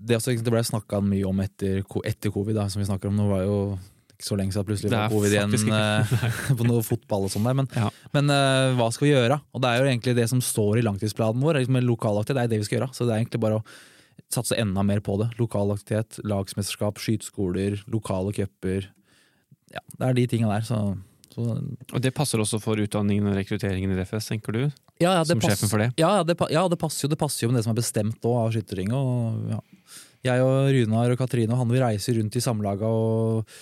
det, 0.00 0.16
også, 0.16 0.36
det 0.42 0.52
ble 0.52 0.60
snakka 0.62 1.00
mye 1.02 1.24
om 1.26 1.40
etter, 1.40 1.82
etter 2.04 2.30
covid, 2.30 2.54
da, 2.54 2.68
som 2.68 2.80
vi 2.80 2.86
snakker 2.86 3.06
om. 3.08 3.16
Nå 3.16 3.28
var 3.28 3.42
jo 3.42 3.78
ikke 4.18 4.26
så 4.28 4.36
lenge 4.36 4.52
siden 4.52 4.66
plutselig 4.66 4.90
Det 4.90 4.98
var 4.98 5.08
covid 5.10 5.32
igjen 5.32 5.54
eh, 5.72 6.54
på 6.58 6.66
noe 6.66 6.82
fotball 6.82 7.24
og 7.24 7.30
sånn 7.30 7.44
der. 7.44 7.54
Men, 7.54 7.68
Ja. 7.74 7.90
men 8.12 8.30
uh, 8.30 8.74
hva 8.76 8.92
skal 8.92 9.08
vi 9.08 9.14
gjøre? 9.14 9.40
Og 9.54 9.60
det 9.62 9.68
er 9.70 9.78
jo 9.78 9.88
egentlig 9.90 10.14
det 10.16 10.28
som 10.28 10.40
står 10.40 10.78
i 10.78 10.82
langtidsplanen 10.82 11.40
vår. 11.42 11.54
Liksom, 11.64 11.78
lokalaktivitet, 11.86 12.34
det 12.34 12.44
er 12.44 12.48
det 12.48 12.58
vi 12.58 12.64
skal 12.68 12.78
gjøre. 12.80 12.90
Så 12.94 13.06
det 13.06 13.14
er 13.14 13.24
egentlig 13.24 13.40
bare 13.40 13.58
å 13.60 13.64
satse 14.32 14.56
enda 14.60 14.84
mer 14.86 15.00
på 15.04 15.16
det. 15.20 15.30
Lokalaktivitet, 15.40 16.20
lagsmesterskap, 16.28 17.00
skyteskoler, 17.02 17.80
lokale 17.90 18.34
cuper. 18.36 18.90
Ja, 19.72 19.84
det 19.98 20.08
er 20.08 20.18
de 20.18 20.26
tinga 20.30 20.50
der. 20.50 20.66
Så, 20.68 20.80
så 21.34 21.46
Og 21.92 22.02
det 22.04 22.14
passer 22.16 22.40
også 22.40 22.60
for 22.62 22.80
utdanningen 22.80 23.30
og 23.30 23.38
rekrutteringen 23.38 23.92
i 23.94 23.98
DFS, 24.00 24.30
tenker 24.32 24.56
du? 24.56 24.62
ja, 24.98 25.12
ja, 25.14 25.22
det 25.22 25.36
Som 25.36 25.42
sjefen 25.44 25.70
for 25.70 25.78
det? 25.82 25.92
Ja, 26.00 26.16
ja, 26.18 26.26
det, 26.26 26.34
ja 26.50 26.66
det, 26.68 26.78
passer 26.80 27.06
jo, 27.06 27.12
det 27.12 27.20
passer 27.20 27.46
jo 27.46 27.52
med 27.52 27.60
det 27.60 27.66
som 27.66 27.74
er 27.74 27.78
bestemt 27.78 28.18
også 28.18 28.38
av 28.42 28.54
Skytterringet. 28.56 29.52
Ja. 29.54 29.60
Jeg 30.26 30.42
og 30.42 30.72
Runar 30.74 31.12
og 31.14 31.20
Katrine 31.20 31.54
og 31.54 31.60
han 31.60 31.70
vi 31.70 31.78
reiser 31.78 32.16
rundt 32.18 32.34
i 32.34 32.42
samlaga 32.42 32.88
og 32.90 33.52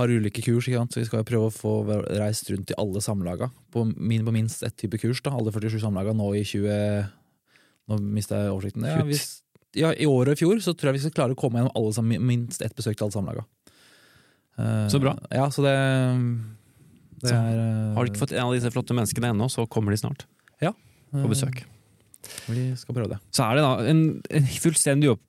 har 0.00 0.12
ulike 0.12 0.44
kurs. 0.44 0.64
Ikke 0.64 0.80
sant? 0.80 0.94
Så 0.94 1.02
vi 1.02 1.08
skal 1.08 1.20
jo 1.20 1.28
prøve 1.28 1.50
å 1.50 1.54
få 1.54 1.74
reist 2.16 2.48
rundt 2.52 2.72
i 2.72 2.78
alle 2.80 3.02
samlaga. 3.04 3.50
På, 3.72 3.84
min, 3.84 4.24
på 4.24 4.34
minst 4.34 4.64
ett 4.64 4.76
type 4.80 5.00
kurs. 5.02 5.20
da, 5.24 5.34
Alle 5.36 5.52
47 5.52 5.78
samlaga 5.84 6.16
nå 6.16 6.32
i 6.38 6.44
20... 6.48 7.12
Nå 7.86 8.00
mista 8.02 8.40
jeg 8.40 8.50
oversikten. 8.50 8.88
Ja, 8.88 9.04
hvis, 9.06 9.44
ja, 9.76 9.92
I 9.94 10.06
år 10.08 10.30
og 10.30 10.32
i 10.34 10.40
fjor 10.40 10.60
så 10.64 10.72
tror 10.74 10.90
jeg 10.90 10.98
vi 10.98 11.04
skal 11.06 11.14
klare 11.18 11.36
å 11.36 11.38
komme 11.38 11.60
gjennom 11.60 11.76
alle 11.76 11.92
sammen, 11.96 12.22
minst 12.26 12.62
ett 12.64 12.74
besøk 12.76 12.96
til 12.96 13.06
alle 13.06 13.16
samlaga. 13.16 13.44
Uh, 14.56 14.86
Så 14.88 14.98
bra. 15.02 15.12
Ja, 15.30 15.50
så 15.52 15.62
det, 15.66 15.74
det 17.20 17.28
Så 17.30 17.36
er 17.36 17.60
uh, 17.60 17.94
Har 17.96 18.04
du 18.06 18.10
ikke 18.12 18.22
fått 18.24 18.32
en 18.32 18.46
av 18.46 18.54
disse 18.56 18.72
flotte 18.72 18.96
menneskene 18.96 19.34
ennå, 19.34 19.50
så 19.52 19.66
kommer 19.68 19.92
de 19.94 20.00
snart 20.00 20.26
på 21.16 21.28
besøk. 21.30 21.60
Vi 22.50 22.64
skal 22.76 22.96
prøve 22.96 23.12
det. 23.14 23.20
Så 23.32 23.44
er 23.46 23.56
det 23.56 23.62
da 23.62 23.74
en, 23.88 24.00
en 24.34 24.46
fullstendig 24.58 25.12
opp, 25.12 25.20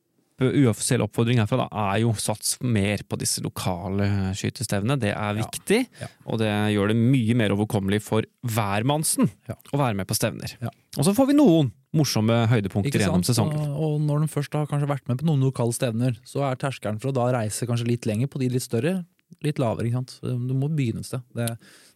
uoffisiell 0.42 1.04
oppfordring 1.06 1.40
herfra 1.40 1.60
da, 1.64 1.68
er 1.94 2.02
jo 2.02 2.10
sats 2.20 2.56
mer 2.66 3.04
på 3.08 3.18
disse 3.22 3.42
lokale 3.46 4.08
skytestevnene. 4.38 4.98
Det 5.02 5.12
er 5.14 5.38
Ja. 5.38 5.46
viktig, 5.46 5.80
Ja. 6.02 6.10
og 6.26 6.40
det 6.42 6.50
gjør 6.74 6.92
det 6.92 6.98
mye 6.98 7.38
mer 7.38 7.54
overkommelig 7.56 8.02
for 8.06 8.26
hvermannsen 8.44 9.30
Ja. 9.48 9.56
å 9.72 9.78
være 9.80 9.96
med 10.02 10.08
på 10.10 10.18
stevner. 10.18 10.58
Ja. 10.62 10.74
Og 10.98 11.06
så 11.06 11.14
får 11.14 11.28
vi 11.30 11.38
noen 11.38 11.72
morsomme 11.96 12.36
høydepunkter 12.52 13.02
gjennom 13.02 13.24
sesongen. 13.26 13.60
Og, 13.72 13.84
og 13.88 14.02
når 14.04 14.26
de 14.26 14.32
først 14.32 14.56
har 14.58 14.68
kanskje 14.70 14.90
vært 14.92 15.08
med 15.10 15.22
på 15.22 15.28
noen 15.30 15.46
lokale 15.48 15.76
stevner, 15.76 16.18
så 16.28 16.44
er 16.50 16.60
terskelen 16.60 17.00
for 17.02 17.12
å 17.12 17.16
da 17.16 17.30
reise 17.40 17.68
kanskje 17.70 17.88
litt 17.90 18.08
lenger 18.10 18.32
på 18.32 18.42
de 18.44 18.52
litt 18.54 18.66
større, 18.66 19.00
litt 19.46 19.62
lavere. 19.62 19.88
ikke 19.88 20.02
sant? 20.02 20.18
Du 20.22 20.56
må 20.58 20.70
begynne 20.72 21.04
et 21.04 21.10
sted. 21.10 21.24
Det, 21.38 21.50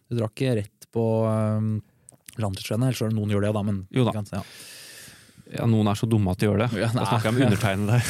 du 0.08 0.18
drar 0.18 0.32
ikke 0.32 0.56
rett 0.62 0.88
på 0.92 1.06
um, 1.28 1.74
landslagsrennet, 2.40 2.92
ellers 2.92 3.04
er 3.04 3.12
det 3.12 3.18
noen 3.18 3.34
gjør 3.34 3.46
det, 3.46 3.56
da, 3.56 3.66
men 3.68 3.82
Jo 3.92 4.08
da. 4.08 4.22
Ja. 4.32 4.44
Ja, 5.52 5.66
noen 5.68 5.88
er 5.90 5.98
så 5.98 6.06
dumme 6.08 6.32
at 6.32 6.40
de 6.40 6.46
gjør 6.46 6.62
det. 6.62 6.68
Ja, 6.80 6.88
da 6.94 7.02
snakker 7.04 7.28
jeg 7.28 7.34
om 7.34 7.42
undertegnede 7.44 7.98
der. 7.98 8.06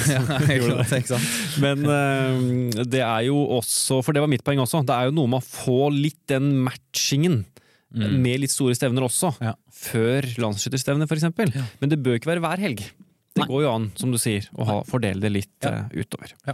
Ja? 1.11 1.19
Men 1.65 1.87
uh, 1.89 2.85
det 2.87 3.03
er 3.03 3.25
jo 3.27 3.41
også, 3.59 3.99
for 4.07 4.15
det 4.15 4.23
var 4.23 4.31
mitt 4.31 4.45
poeng 4.47 4.63
også, 4.63 4.85
det 4.87 4.95
er 4.95 5.09
jo 5.09 5.17
noe 5.17 5.31
med 5.33 5.43
å 5.43 5.47
få 5.47 5.89
litt 5.95 6.21
den 6.31 6.53
matchingen 6.69 7.41
Mm. 7.95 8.19
med 8.25 8.41
litt 8.41 8.51
store 8.55 8.75
stevner 8.75 9.05
også, 9.05 9.35
Ja. 9.41 9.55
før 9.73 10.23
landsskytterstevnet 10.41 11.09
f.eks. 11.11 11.55
Ja. 11.55 11.65
Men 11.81 11.91
det 11.91 12.03
bør 12.03 12.19
ikke 12.19 12.31
være 12.33 12.41
hver 12.45 12.59
helg. 12.59 12.83
Det 13.35 13.41
Nei. 13.41 13.49
går 13.49 13.63
jo 13.65 13.69
an, 13.73 13.93
som 13.97 14.11
du 14.13 14.19
sier, 14.21 14.45
å 14.61 14.65
ha, 14.69 14.75
fordele 14.85 15.21
det 15.21 15.31
litt 15.33 15.65
Ja. 15.65 15.87
uh, 15.87 15.89
utover. 15.97 16.33
Ja. 16.47 16.53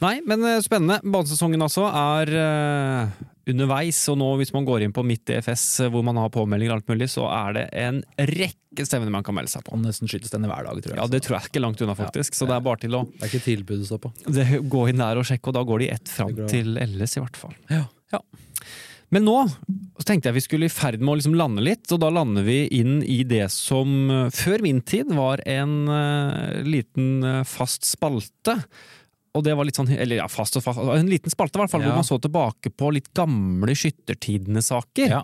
Nei, 0.00 0.20
men 0.24 0.44
eh, 0.46 0.60
spennende. 0.62 1.00
Banesesongen 1.02 1.58
altså 1.60 1.88
er 1.90 2.30
uh, 2.30 3.10
underveis, 3.50 3.98
og 4.12 4.18
nå 4.20 4.28
hvis 4.38 4.52
man 4.54 4.64
går 4.64 4.84
inn 4.86 4.92
på 4.94 5.02
Mitt 5.04 5.24
DFS, 5.26 5.80
eh, 5.82 5.90
hvor 5.90 6.04
man 6.06 6.14
har 6.22 6.30
påmeldinger 6.30 6.70
og 6.70 6.76
alt 6.78 6.92
mulig, 6.92 7.08
så 7.10 7.26
er 7.26 7.52
det 7.58 7.64
en 7.82 7.98
rekke 8.30 8.86
stevner 8.86 9.10
man 9.10 9.24
kan 9.26 9.34
melde 9.34 9.50
seg 9.50 9.64
på. 9.66 9.74
Og 9.74 9.82
nesten 9.82 10.06
skytestevne 10.10 10.46
hver 10.46 10.62
dag, 10.70 10.78
tror 10.86 10.94
jeg. 10.94 11.00
Ja, 11.02 11.06
det 11.10 11.22
tror 11.26 11.38
jeg 11.40 11.50
ikke 11.50 11.64
langt 11.66 11.82
unna, 11.82 11.98
faktisk. 11.98 12.38
Så 12.38 12.46
det 12.46 12.54
er 12.54 12.64
bare 12.70 12.78
til 12.86 12.94
å 12.94 13.02
Det 13.10 13.22
er 13.26 13.32
ikke 13.34 13.44
tilbud 13.50 13.82
å 13.82 13.90
står 13.90 14.02
på. 14.06 14.12
det, 14.38 14.46
gå 14.70 14.88
inn 14.90 15.02
der 15.02 15.18
og 15.18 15.26
sjekke, 15.26 15.50
og 15.50 15.54
da 15.58 15.64
går 15.66 15.78
de 15.82 15.90
ett 15.98 16.08
fram 16.14 16.30
til 16.46 16.78
LS, 16.78 17.18
i 17.18 17.20
hvert 17.26 17.36
fall. 17.42 17.54
Ja. 17.74 17.84
Ja. 18.14 18.22
Men 19.12 19.26
nå 19.28 19.36
så 19.94 20.08
tenkte 20.08 20.30
jeg 20.30 20.38
vi 20.38 20.44
skulle 20.44 20.66
i 20.68 20.72
ferd 20.72 21.02
med 21.02 21.12
å 21.12 21.18
liksom 21.20 21.36
lande 21.38 21.62
litt, 21.64 21.86
og 21.94 22.00
da 22.02 22.10
lander 22.12 22.46
vi 22.46 22.64
inn 22.80 22.98
i 23.06 23.22
det 23.28 23.46
som 23.54 24.10
eh, 24.10 24.26
før 24.34 24.64
min 24.64 24.82
tid 24.82 25.12
var 25.14 25.42
en 25.46 25.84
uh, 25.86 26.64
liten 26.66 27.22
uh, 27.22 27.40
fast 27.46 27.86
spalte. 27.86 28.58
Og 29.34 29.42
det 29.42 29.54
var 29.58 29.66
litt 29.66 29.74
sånn, 29.74 29.88
eller 29.90 30.20
ja, 30.20 30.26
fast 30.30 30.54
og 30.58 30.62
fast, 30.62 30.78
en 30.78 31.08
liten 31.10 31.32
spalte 31.32 31.58
i 31.58 31.62
hvert 31.62 31.72
fall, 31.72 31.82
Ja. 31.82 31.90
hvor 31.90 31.98
man 31.98 32.06
så 32.06 32.20
tilbake 32.22 32.70
på 32.70 32.90
litt 32.94 33.08
gamle 33.18 33.74
skyttertidene-saker. 33.74 35.10
Ja. 35.10 35.22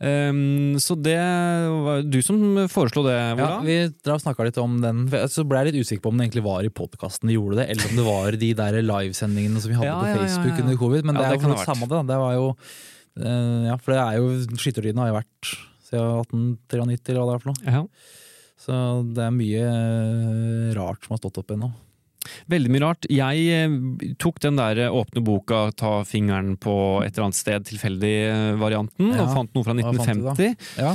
Um, 0.00 0.78
så 0.80 0.96
det 0.96 1.18
var 1.20 2.00
du 2.00 2.20
som 2.24 2.40
foreslo 2.72 3.04
det, 3.04 3.18
Ja, 3.36 3.50
vi 3.64 3.76
snakka 4.00 4.48
litt 4.48 4.60
om 4.60 4.78
den, 4.80 5.02
så 5.28 5.44
ble 5.44 5.60
jeg 5.60 5.74
litt 5.74 5.84
usikker 5.84 6.06
på 6.06 6.12
om 6.12 6.16
det 6.16 6.30
egentlig 6.30 6.46
var 6.48 6.64
i 6.64 6.72
podkasten 6.72 7.28
de 7.28 7.36
gjorde 7.36 7.60
det, 7.60 7.68
eller 7.74 7.90
om 7.90 8.00
det 8.00 8.06
var 8.08 8.40
de 8.44 8.54
der 8.62 8.80
livesendingene 8.80 9.60
som 9.60 9.74
vi 9.74 9.80
hadde 9.80 9.92
Ja, 9.92 10.00
på 10.00 10.24
Facebook 10.24 10.64
under 10.64 10.80
covid. 10.80 11.04
Men 11.04 11.20
det 11.20 11.26
det 11.26 11.36
er 11.36 11.44
jo 11.44 11.52
det 11.52 11.68
samme 11.68 11.92
det. 11.92 12.06
Det 12.08 12.22
var 12.24 12.38
jo 12.40 12.48
Ja, 13.18 13.76
for 13.82 13.92
det 13.94 14.00
er 14.00 14.18
jo 14.20 14.30
Skyttertiden 14.56 15.00
har 15.02 15.10
jo 15.10 15.18
vært 15.18 15.50
siden 15.90 16.20
1893, 16.22 17.14
eller 17.16 17.26
hva 17.26 17.30
det 17.30 17.36
er 17.36 17.44
for 17.44 17.52
noe. 17.52 17.74
Ja. 17.74 17.84
Så 18.60 18.80
det 19.16 19.22
er 19.24 19.32
mye 19.34 19.62
eh, 19.66 20.74
rart 20.76 21.02
som 21.06 21.16
har 21.16 21.22
stått 21.22 21.40
opp 21.42 21.54
ennå. 21.56 21.70
Veldig 22.52 22.70
mye 22.70 22.82
rart. 22.84 23.06
Jeg 23.10 23.46
eh, 23.56 24.12
tok 24.20 24.38
den 24.44 24.58
der 24.60 24.82
eh, 24.84 24.92
åpne 24.94 25.22
boka, 25.24 25.62
ta 25.80 26.02
fingeren 26.06 26.54
på 26.60 26.74
et 27.02 27.14
eller 27.16 27.30
annet 27.30 27.38
sted, 27.40 27.64
tilfeldig-varianten, 27.70 29.14
Ja. 29.16 29.24
og 29.24 29.32
fant 29.34 29.54
noe 29.56 29.64
fra 29.66 29.74
Hva 29.74 29.94
fant 29.96 30.20
du 30.20 30.26
da? 30.28 30.34
1950. 30.36 30.76
Ja. 30.84 30.92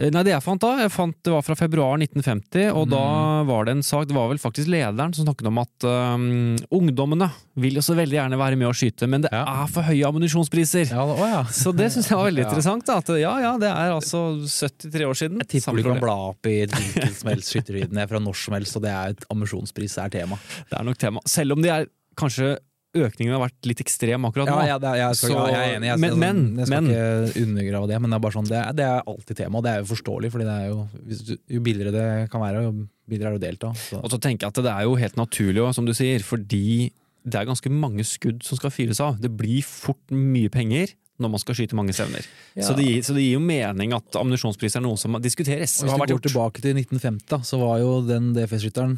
Eh, 0.00 0.08
Nei, 0.14 0.22
det 0.24 0.32
jeg 0.32 0.40
fant 0.42 0.62
da, 0.62 0.70
jeg 0.80 0.90
fant 0.94 1.12
det 1.26 1.32
var 1.34 1.42
fra 1.44 1.54
februar 1.60 1.98
1950, 2.00 2.70
og 2.72 2.86
da 2.88 3.00
Mm. 3.40 3.46
var 3.50 3.64
det 3.68 3.72
en 3.76 3.82
sak, 3.84 4.06
det 4.08 4.14
var 4.16 4.28
vel 4.30 4.38
faktisk 4.40 4.68
lederen 4.72 5.12
som 5.14 5.26
snakket 5.26 5.46
om 5.50 5.58
at 5.60 5.84
um, 5.84 6.56
ungdommene 6.72 7.28
vil 7.60 7.74
jo 7.76 7.82
så 7.84 7.92
veldig 7.98 8.16
gjerne 8.16 8.38
være 8.40 8.56
med 8.56 8.68
å 8.70 8.72
skyte, 8.72 9.06
men 9.06 9.20
det 9.26 9.30
Ja. 9.32 9.44
er 9.64 9.66
for 9.68 9.82
høye 9.82 10.06
ammunisjonspriser. 10.08 10.88
ja, 10.90 11.04
å 11.04 11.28
ja. 11.28 11.42
Så 11.62 11.74
det 11.76 11.90
syns 11.92 12.08
jeg 12.08 12.16
var 12.16 12.30
veldig 12.30 12.44
interessant. 12.48 12.86
Da, 12.86 12.96
at 13.04 13.08
ja 13.20 13.34
ja, 13.44 13.52
det 13.60 13.68
er 13.68 13.92
altså 13.92 14.40
73 14.48 15.04
år 15.04 15.14
siden. 15.20 15.38
Jeg 15.44 15.60
tipper 15.60 15.76
du 15.76 15.82
kan 15.90 16.00
bla 16.00 16.16
opp 16.32 16.46
i 16.48 16.64
hvilken 16.64 17.14
som 17.20 17.28
helst 17.34 17.52
skytterhiden 17.52 18.00
fra 18.08 18.18
når 18.24 18.34
som 18.40 18.54
helst, 18.56 18.76
og 18.80 18.82
det 18.88 18.90
er 18.96 19.12
et 19.12 19.24
ammunisjonspris 19.30 19.98
er 20.00 20.08
tema. 20.16 20.38
Det 20.70 20.80
er 20.80 20.84
nok 20.88 20.96
tema. 20.98 21.20
Selv 21.28 21.52
om 21.52 21.60
de 21.62 21.68
er 21.68 21.86
kanskje 22.16 22.56
økningen 22.94 23.34
har 23.36 23.42
vært 23.48 23.68
litt 23.70 23.80
ekstrem 23.84 24.24
akkurat 24.26 24.48
nå. 24.50 24.56
Ja, 24.64 24.74
ja, 24.74 24.78
det 24.82 24.92
jeg, 24.98 25.16
skal, 25.20 25.30
Så- 25.30 25.46
ja, 25.46 25.50
jeg 25.54 25.70
er 25.70 25.76
enig. 25.78 25.86
Jeg, 25.90 25.98
men- 26.00 26.18
men- 26.18 26.56
jeg 26.58 26.66
skal 26.66 26.82
men- 26.82 26.90
ikke 27.30 27.42
undergrave 27.46 27.88
det, 27.88 28.00
men 28.00 28.10
det 28.10 28.16
er 28.16 28.20
bare 28.20 28.32
sånn, 28.32 28.48
det 28.48 28.76
det 28.76 28.84
er 28.86 29.02
alltid 29.06 29.36
tema, 29.36 29.56
og 29.58 29.62
det 29.64 29.70
er 29.70 29.78
jo 29.84 29.94
forståelig. 29.94 30.30
Fordi 30.32 30.44
det 30.44 30.58
jo, 30.70 31.38
jo 31.48 31.60
billigere 31.60 31.92
det 31.92 32.30
kan 32.30 32.40
være, 32.40 32.62
jo 32.64 32.88
billigere 33.08 33.34
er 33.34 33.38
det 33.38 33.40
å 33.40 33.46
delta. 33.50 33.74
Så. 33.76 34.02
Og 34.02 34.10
så 34.10 34.18
tenker 34.20 34.40
jeg 34.46 34.48
at 34.48 34.54
det 34.54 34.72
er 34.72 34.82
jo 34.82 34.94
helt 34.96 35.16
naturlig, 35.16 35.74
som 35.74 35.84
du 35.86 35.92
sier, 35.92 36.18
fordi 36.20 36.90
det 37.24 37.34
er 37.34 37.44
ganske 37.46 37.70
mange 37.70 38.00
skudd 38.02 38.42
som 38.42 38.56
skal 38.56 38.70
fyres 38.70 38.98
av. 39.00 39.20
Det 39.20 39.30
blir 39.36 39.62
fort 39.62 40.00
mye 40.10 40.48
penger 40.50 40.94
når 41.20 41.32
man 41.34 41.42
skal 41.42 41.58
skyte 41.58 41.76
mange 41.78 41.94
stevner. 41.96 42.26
Ja. 42.56 42.66
Så, 42.66 42.74
så 42.76 43.16
det 43.16 43.24
gir 43.24 43.36
jo 43.36 43.42
mening 43.44 43.94
at 43.96 44.16
ammunisjonspris 44.18 44.78
er 44.78 44.84
noe 44.84 44.98
som 45.00 45.18
diskuteres. 45.22 45.78
Hvis 45.80 45.92
du 45.92 46.00
går 46.00 46.14
gjort. 46.14 46.28
tilbake 46.28 46.64
til 46.64 46.78
1950, 46.78 47.26
da, 47.30 47.40
så 47.46 47.60
var 47.60 47.80
jo 47.82 47.98
den 48.06 48.32
DFS-skytteren 48.36 48.96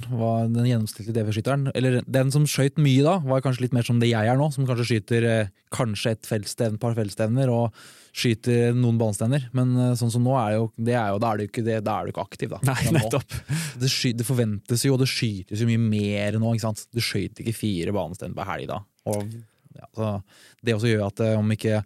den 0.53 0.69
gjennomsnittlige 0.71 1.17
DFS-skytteren 1.17 1.71
Eller 1.75 2.01
den 2.07 2.31
som 2.35 2.47
skøyt 2.49 2.81
mye 2.83 3.03
da, 3.07 3.19
var 3.27 3.43
kanskje 3.45 3.67
litt 3.67 3.77
mer 3.77 3.87
som 3.87 4.01
det 4.03 4.13
jeg 4.13 4.31
er 4.31 4.39
nå, 4.39 4.49
som 4.55 4.69
kanskje 4.69 4.89
skyter 4.93 5.29
eh, 5.29 5.51
kanskje 5.73 6.17
et 6.17 6.29
feltstevn, 6.29 6.79
par 6.83 6.97
feltstevner 6.99 7.51
og 7.53 7.77
skyter 8.13 8.77
noen 8.77 8.99
banestevner. 9.01 9.49
Men 9.57 9.73
eh, 9.77 9.95
sånn 9.99 10.13
som 10.13 10.25
nå 10.25 10.37
er 10.39 10.57
jo, 10.59 10.69
det 10.77 10.97
er 10.99 11.13
jo 11.15 11.21
da 11.23 11.33
er 11.33 11.41
du 11.41 11.47
ikke, 11.49 11.65
ikke 12.13 12.27
aktiv, 12.27 12.53
da. 12.53 12.61
Nei, 12.69 12.93
nettopp. 12.99 13.39
Det, 13.81 13.91
sky, 13.91 14.13
det 14.17 14.29
forventes 14.29 14.87
jo, 14.87 14.97
og 14.97 15.03
det 15.03 15.11
skytes 15.11 15.63
jo 15.63 15.69
mye 15.71 15.83
mer 15.83 16.39
nå. 16.41 16.55
ikke 16.55 16.69
sant? 16.69 16.87
Du 16.93 17.01
skøyt 17.03 17.43
ikke 17.43 17.57
fire 17.57 17.95
banestevner 17.97 18.37
på 18.39 18.49
helg 18.53 18.71
da. 18.71 18.83
Og, 19.11 19.37
ja, 19.79 19.89
så 19.97 20.15
det 20.63 20.77
også 20.77 20.91
gjør 20.93 21.07
at 21.09 21.25
eh, 21.25 21.39
om 21.39 21.57
ikke 21.57 21.83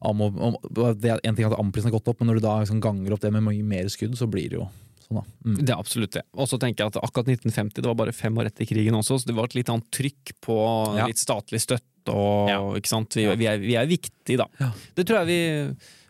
ammo, 0.00 0.30
om, 0.40 0.54
det 0.72 1.10
er 1.12 1.20
En 1.28 1.36
ting 1.36 1.44
at 1.48 1.56
ammoprisen 1.58 1.90
har 1.90 1.98
gått 1.98 2.08
opp, 2.12 2.20
men 2.22 2.30
når 2.30 2.40
du 2.40 2.44
da 2.46 2.54
liksom 2.62 2.80
ganger 2.80 3.12
opp 3.16 3.20
det 3.24 3.32
med 3.34 3.44
mye 3.44 3.62
mer 3.66 3.90
skudd, 3.92 4.16
så 4.18 4.28
blir 4.30 4.48
det 4.52 4.58
jo 4.60 4.66
sånn, 5.04 5.20
da. 5.20 5.24
Mm. 5.44 5.58
Det 5.60 5.74
er 5.74 5.78
absolutt 5.78 6.14
det. 6.16 6.22
Og 6.34 6.48
så 6.48 6.58
tenker 6.62 6.84
jeg 6.86 6.94
at 6.94 7.00
akkurat 7.04 7.28
1950, 7.34 7.82
det 7.82 7.88
var 7.90 7.98
bare 8.00 8.14
fem 8.16 8.36
år 8.40 8.48
etter 8.50 8.68
krigen 8.70 8.96
også, 8.96 9.18
så 9.20 9.28
det 9.30 9.36
var 9.36 9.50
et 9.50 9.56
litt 9.60 9.72
annet 9.72 9.88
trykk 9.92 10.34
på 10.46 10.58
Ja. 10.98 11.06
litt 11.10 11.20
statlig 11.20 11.60
støtte 11.60 12.14
og 12.14 12.48
Ja. 12.48 12.60
ikke 12.80 12.88
sant. 12.88 13.14
Vi, 13.18 13.26
vi, 13.36 13.46
er, 13.50 13.58
vi 13.60 13.74
er 13.76 13.86
viktige, 13.90 14.38
da. 14.40 14.46
Ja. 14.60 14.70
Det 14.96 15.06
tror 15.06 15.20
jeg 15.22 15.26
vi 15.30 15.40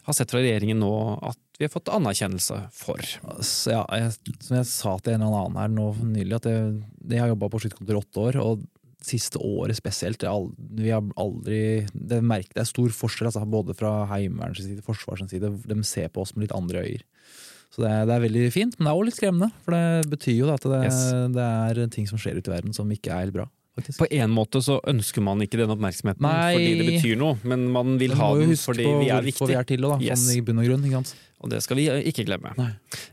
har 0.07 0.15
sett 0.17 0.31
fra 0.33 0.41
regjeringen 0.41 0.79
nå 0.81 0.93
at 1.29 1.39
vi 1.61 1.67
har 1.67 1.73
fått 1.75 1.91
anerkjennelse 1.93 2.57
for. 2.73 3.03
Så 3.45 3.75
ja, 3.75 3.83
jeg, 3.93 4.15
som 4.41 4.57
jeg 4.57 4.67
sa 4.71 4.95
til 5.05 5.13
en 5.19 5.27
eller 5.27 5.43
annen 5.45 5.59
her 5.61 5.69
nå 5.75 5.91
nylig, 6.09 6.39
at 6.39 6.47
jeg, 6.49 6.71
jeg 7.11 7.21
har 7.21 7.29
jobba 7.35 7.51
på 7.53 7.61
skytterkontor 7.61 7.99
i 7.99 8.01
åtte 8.01 8.23
år, 8.23 8.39
og 8.41 8.63
siste 9.07 9.39
året 9.41 9.77
spesielt, 9.79 10.23
har 10.29 10.49
vi 10.77 10.91
har 10.93 11.03
aldri 11.17 11.87
Det 11.93 12.19
merker, 12.23 12.53
det 12.55 12.65
er 12.65 12.69
stor 12.69 12.89
forskjell, 12.93 13.29
altså, 13.31 13.45
både 13.49 13.75
fra 13.79 14.07
Heimevernets 14.11 14.65
side, 14.67 14.83
Forsvarets 14.87 15.31
side. 15.33 15.51
De 15.67 15.79
ser 15.89 16.09
på 16.13 16.21
oss 16.25 16.35
med 16.37 16.47
litt 16.49 16.57
andre 16.57 16.83
øyer. 16.85 17.03
Så 17.71 17.85
det 17.85 17.91
er, 17.91 18.05
det 18.09 18.15
er 18.17 18.25
veldig 18.27 18.51
fint, 18.53 18.75
men 18.79 18.87
det 18.87 18.91
er 18.91 18.99
også 18.99 19.07
litt 19.07 19.17
skremmende. 19.21 19.49
For 19.65 19.77
det 19.77 20.11
betyr 20.11 20.37
jo 20.41 20.51
at 20.53 20.65
det, 20.67 20.83
Yes. 20.89 21.01
det 21.37 21.47
er 21.47 21.87
ting 21.95 22.07
som 22.11 22.19
skjer 22.19 22.37
ute 22.41 22.51
i 22.51 22.55
verden 22.57 22.75
som 22.75 22.91
ikke 22.91 23.13
er 23.15 23.25
helt 23.29 23.33
bra. 23.37 23.47
faktisk. 23.79 23.99
På 24.03 24.09
en 24.11 24.31
måte 24.35 24.61
så 24.61 24.81
ønsker 24.91 25.23
man 25.23 25.41
ikke 25.41 25.57
den 25.57 25.71
oppmerksomheten 25.71 26.21
Nei. 26.21 26.53
fordi 26.57 26.73
det 26.81 26.87
betyr 26.97 27.17
noe, 27.17 27.39
men 27.47 27.69
man 27.71 27.97
vil 28.03 28.13
ha 28.19 28.35
den 28.37 28.57
fordi 28.59 28.85
vi 28.85 29.09
er 29.09 29.23
hvorfor 29.23 29.47
vi 29.49 29.55
er 29.55 29.65
til, 29.65 29.81
da, 29.87 29.97
Yes. 30.03 30.19
sånn 30.27 30.37
i 30.37 30.41
bunn 30.43 30.59
og 30.59 30.67
grunn. 30.67 31.07
Og 31.41 31.49
det 31.49 31.63
skal 31.65 31.77
vi 31.79 31.87
eh, 31.89 32.03
ikke 32.05 32.27
glemme. 32.29 32.51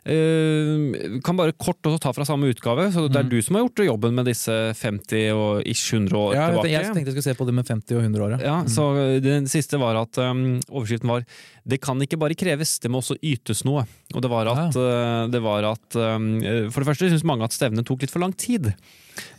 Eh, 0.04 1.20
kan 1.24 1.38
bare 1.40 1.54
kort 1.56 1.80
også 1.88 2.00
ta 2.04 2.12
fra 2.16 2.26
samme 2.28 2.50
utgave. 2.52 2.90
så 2.92 3.08
Det 3.08 3.16
er 3.16 3.24
Mm. 3.24 3.30
du 3.30 3.42
som 3.42 3.56
har 3.56 3.64
gjort 3.64 3.86
jobben 3.88 4.14
med 4.16 4.26
disse 4.26 4.52
50 4.76 5.32
og 5.32 5.64
ish 5.66 5.94
100 5.94 6.12
år 6.18 6.34
Ja, 6.36 6.48
tilbake. 6.52 6.70
jeg 6.72 6.84
tenkte 6.94 7.06
jeg 7.06 7.16
skulle 7.16 7.24
se 7.24 7.34
på 7.36 7.46
det 7.46 7.54
med 7.54 7.66
50 7.68 7.96
og 7.96 8.04
100 8.04 8.22
år. 8.24 8.32
ja. 8.32 8.46
Ja, 8.48 8.62
Mm. 8.64 8.68
så 8.68 9.22
Den 9.22 9.46
siste 9.48 9.80
var 9.80 9.96
at 9.96 10.18
um, 10.18 10.60
overskriften 10.70 11.08
var 11.08 11.24
'Det 11.68 11.82
kan 11.82 12.00
ikke 12.00 12.18
bare 12.20 12.34
kreves, 12.36 12.80
det 12.80 12.90
må 12.92 13.00
også 13.00 13.18
ytes 13.24 13.64
noe'. 13.64 13.86
Og 14.14 14.22
det 14.22 14.30
var 14.30 14.48
at, 14.48 14.76
uh, 14.76 15.28
det 15.28 15.42
var 15.42 15.64
at 15.64 15.96
um, 15.96 16.40
For 16.72 16.84
det 16.84 16.88
første 16.88 17.10
syns 17.10 17.24
mange 17.24 17.44
at 17.44 17.52
stevnet 17.52 17.86
tok 17.86 18.02
litt 18.02 18.12
for 18.12 18.20
lang 18.20 18.34
tid. 18.36 18.74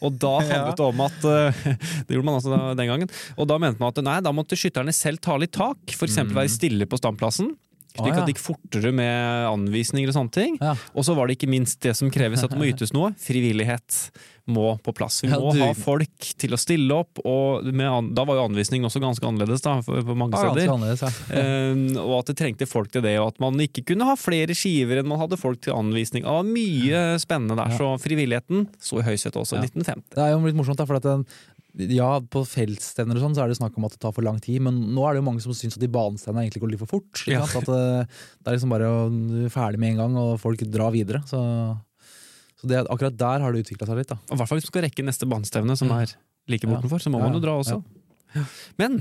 Og 0.02 0.18
da 0.18 0.38
handlet 0.40 0.76
det 0.76 0.80
om 0.84 1.00
at 1.00 1.24
uh, 1.24 1.52
Det 2.06 2.16
gjorde 2.16 2.24
man 2.24 2.34
altså 2.40 2.76
den 2.76 2.86
gangen. 2.88 3.10
Og 3.38 3.46
da 3.48 3.58
mente 3.58 3.78
man 3.80 3.88
at 3.88 4.02
nei, 4.04 4.20
da 4.20 4.32
måtte 4.32 4.56
skytterne 4.56 4.92
selv 4.92 5.20
ta 5.20 5.36
litt 5.36 5.52
tak. 5.52 5.76
F.eks. 5.88 6.16
Mm. 6.18 6.32
være 6.34 6.48
stille 6.48 6.86
på 6.86 6.98
standplassen. 6.98 7.56
Slik 7.96 8.14
at 8.14 8.26
det 8.28 8.34
gikk 8.36 8.42
fortere 8.44 8.92
med 8.94 9.48
anvisninger 9.48 10.10
og 10.10 10.16
sånne 10.16 10.34
ting. 10.34 10.58
Ja. 10.60 10.74
Og 10.94 11.06
så 11.06 11.14
var 11.16 11.28
det 11.28 11.38
ikke 11.38 11.50
minst 11.50 11.80
det 11.84 11.96
som 11.98 12.10
kreves 12.14 12.44
at 12.44 12.52
det 12.52 12.60
må 12.60 12.68
ytes 12.72 12.92
noe. 12.94 13.14
Frivillighet 13.22 14.10
må 14.48 14.78
på 14.80 14.94
plass. 14.96 15.18
Vi 15.24 15.28
må 15.28 15.50
ja, 15.52 15.66
ha 15.68 15.74
folk 15.76 16.30
til 16.40 16.56
å 16.56 16.58
stille 16.60 16.94
opp. 17.02 17.20
Og 17.28 17.66
med, 17.68 18.12
da 18.16 18.24
var 18.28 18.38
jo 18.38 18.46
anvisningen 18.48 18.88
også 18.88 19.02
ganske 19.02 19.26
annerledes 19.28 19.64
da, 19.64 19.76
på 19.84 20.16
mange 20.16 20.40
steder. 20.40 20.70
ja. 20.70 21.10
uh, 21.34 21.98
og 22.06 22.14
at 22.22 22.32
det 22.32 22.38
trengte 22.40 22.68
folk 22.68 22.92
til 22.94 23.04
det, 23.04 23.16
og 23.20 23.34
at 23.34 23.42
man 23.44 23.60
ikke 23.64 23.84
kunne 23.92 24.08
ha 24.08 24.16
flere 24.20 24.56
skiver 24.56 25.02
enn 25.02 25.10
man 25.10 25.20
hadde 25.20 25.40
folk 25.40 25.60
til 25.64 25.76
anvisning. 25.76 26.24
Det 26.24 26.38
var 26.38 26.48
mye 26.48 27.04
spennende 27.20 27.58
der, 27.60 27.76
så 27.76 27.92
frivilligheten 28.00 28.66
så 28.80 29.02
i 29.02 29.06
høysetet 29.10 29.40
også 29.42 29.58
i 29.58 29.62
Ja. 29.62 29.68
1950. 29.68 30.16
Det 30.16 30.24
er 30.24 30.32
jo 30.32 30.42
litt 30.46 30.58
morsomt, 30.58 30.80
da, 30.80 30.88
for 30.88 31.00
at 31.00 31.06
den, 31.08 31.26
ja, 31.78 32.08
på 32.20 32.42
feltstevner 32.48 33.18
og 33.18 33.22
sånn 33.22 33.34
så 33.36 33.44
er 33.44 33.52
det 33.52 33.58
snakk 33.60 33.76
om 33.78 33.86
at 33.86 33.94
det 33.94 34.00
tar 34.02 34.14
for 34.16 34.26
lang 34.26 34.40
tid, 34.42 34.62
men 34.66 34.80
nå 34.94 35.04
er 35.06 35.14
det 35.14 35.22
jo 35.22 35.26
mange 35.28 35.42
som 35.44 35.54
syns 35.54 35.78
at 35.78 35.82
de 35.84 35.90
banestevnene 35.94 36.46
egentlig 36.46 36.62
går 36.64 36.72
litt 36.72 36.82
for 36.82 36.92
fort. 36.96 37.22
Ja. 37.30 37.44
At 37.46 37.68
det, 37.68 37.82
det 38.08 38.50
er 38.50 38.56
liksom 38.56 38.72
bare 38.74 38.88
ferdig 39.54 39.82
med 39.82 39.94
en 39.94 40.00
gang, 40.02 40.16
og 40.18 40.32
folk 40.42 40.64
drar 40.66 40.90
videre. 40.94 41.22
Så, 41.30 41.40
så 42.58 42.70
det, 42.70 42.82
akkurat 42.86 43.18
der 43.20 43.44
har 43.44 43.54
det 43.54 43.62
utvikla 43.66 43.86
seg 43.90 44.02
litt. 44.02 44.10
da. 44.10 44.18
Og 44.26 44.34
I 44.34 44.40
hvert 44.40 44.50
fall 44.50 44.60
hvis 44.60 44.66
du 44.66 44.72
skal 44.72 44.88
rekke 44.88 45.06
neste 45.06 45.28
banestevne, 45.30 45.78
som 45.78 45.94
er 45.94 46.16
like 46.50 46.66
bortenfor, 46.66 47.04
så 47.04 47.14
må 47.14 47.22
man 47.22 47.38
jo 47.38 47.44
dra 47.44 47.54
også. 47.60 47.78
Men 48.80 49.00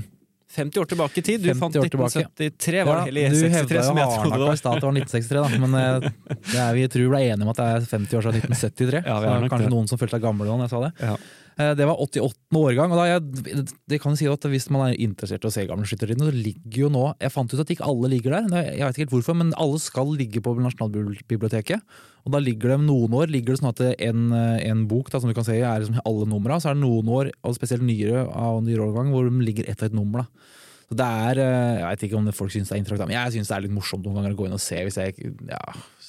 50 0.50 0.80
år 0.80 0.84
tilbake 0.88 1.20
i 1.20 1.22
tid. 1.22 1.42
Du 1.44 1.50
fant 1.58 1.74
1973, 1.76 2.84
var 2.86 3.02
det 3.02 3.10
hele 3.10 3.26
E63 3.28 3.50
hevda 3.52 3.82
som 3.84 3.98
jeg 4.00 4.12
trodde 4.14 4.38
det 4.38 4.38
hardnakka 4.38 4.38
i 4.38 4.48
var. 4.48 4.60
stad 4.60 4.78
at 4.78 4.80
det 4.80 4.88
var 4.88 4.96
1963, 5.02 5.42
da. 5.42 5.60
Men 5.64 5.76
eh, 5.76 6.38
det 6.52 6.62
er, 6.62 6.70
vi 6.78 6.86
tror 6.94 7.10
ble 7.12 7.20
enige 7.26 7.44
om 7.44 7.52
at 7.52 7.60
det 7.60 7.66
er 7.74 7.90
50 7.90 8.16
år 8.20 8.24
siden 8.24 8.54
1973. 8.56 9.02
Ja, 9.04 9.18
så 9.18 9.50
kanskje 9.52 9.66
det. 9.66 9.74
noen 9.74 9.90
som 9.90 10.00
følte 10.00 10.16
seg 10.16 10.24
gamle 10.24 10.48
da 10.48 10.56
jeg 10.62 10.72
sa 10.72 10.80
det. 10.86 10.92
Ja. 11.04 11.18
Eh, 11.58 11.74
Det 11.74 11.86
var 11.86 11.98
88. 11.98 12.34
årgang. 12.54 12.92
og 12.92 13.06
jeg, 13.06 13.66
det 13.88 14.00
kan 14.00 14.12
jo 14.12 14.16
si 14.16 14.26
at 14.30 14.44
Hvis 14.46 14.70
man 14.70 14.88
er 14.88 15.00
interessert 15.00 15.42
i 15.42 15.48
å 15.48 15.52
se 15.52 15.66
gamle 15.66 15.86
skytterriddene, 15.86 16.30
så 16.30 16.34
ligger 16.34 16.84
jo 16.84 16.90
nå 16.94 17.04
Jeg 17.20 17.34
fant 17.34 17.52
ut 17.52 17.60
at 17.60 17.72
ikke 17.74 17.88
alle 17.88 18.12
ligger 18.14 18.30
der. 18.36 18.62
Jeg 18.76 18.84
vet 18.84 18.94
ikke 18.94 19.04
helt 19.06 19.16
hvorfor, 19.16 19.36
men 19.36 19.54
alle 19.58 19.78
skal 19.82 20.14
ligge 20.14 20.40
på 20.40 20.54
Nasjonalbiblioteket. 20.58 21.82
Og 22.24 22.32
da 22.32 22.38
ligger 22.38 22.74
det 22.74 22.80
noen 22.84 23.14
år 23.16 23.30
ligger 23.32 23.54
det 23.54 23.62
sånn 23.62 23.72
at 23.72 23.82
en, 24.04 24.32
en 24.32 24.86
bok 24.86 25.10
da, 25.10 25.20
som 25.20 25.30
du 25.30 25.34
kan 25.34 25.46
se 25.46 25.56
er 25.58 25.80
liksom 25.80 26.00
alle 26.04 26.26
numra, 26.28 26.60
så 26.60 26.70
er 26.70 26.76
det 26.76 26.84
noen 26.84 27.08
år, 27.08 27.30
og 27.42 27.56
spesielt 27.56 27.82
nyere 27.82 28.26
av 28.28 28.60
nyere 28.62 28.84
årgang, 28.84 29.10
hvor 29.14 29.30
de 29.30 29.44
ligger 29.46 29.64
ett 29.70 29.80
og 29.80 29.88
ett 29.88 29.96
nummer. 29.96 30.26
da. 30.26 30.54
Så 30.88 30.96
det 30.96 31.04
er, 31.04 31.38
eh, 31.38 31.78
Jeg 31.78 31.88
vet 31.88 32.02
ikke 32.08 32.16
om 32.16 32.32
folk 32.32 32.52
syns 32.52 32.68
det 32.68 32.76
er 32.76 32.82
interaktivt, 32.82 33.08
men 33.08 33.16
jeg 33.18 33.32
syns 33.36 33.48
det 33.48 33.56
er 33.56 33.64
litt 33.66 33.76
morsomt 33.76 34.04
noen 34.04 34.16
ganger 34.16 34.32
å 34.32 34.38
gå 34.38 34.46
inn 34.46 34.56
og 34.56 34.60
se 34.60 34.76
hvis 34.76 34.96
jeg 34.96 35.34
ja, 35.48 35.60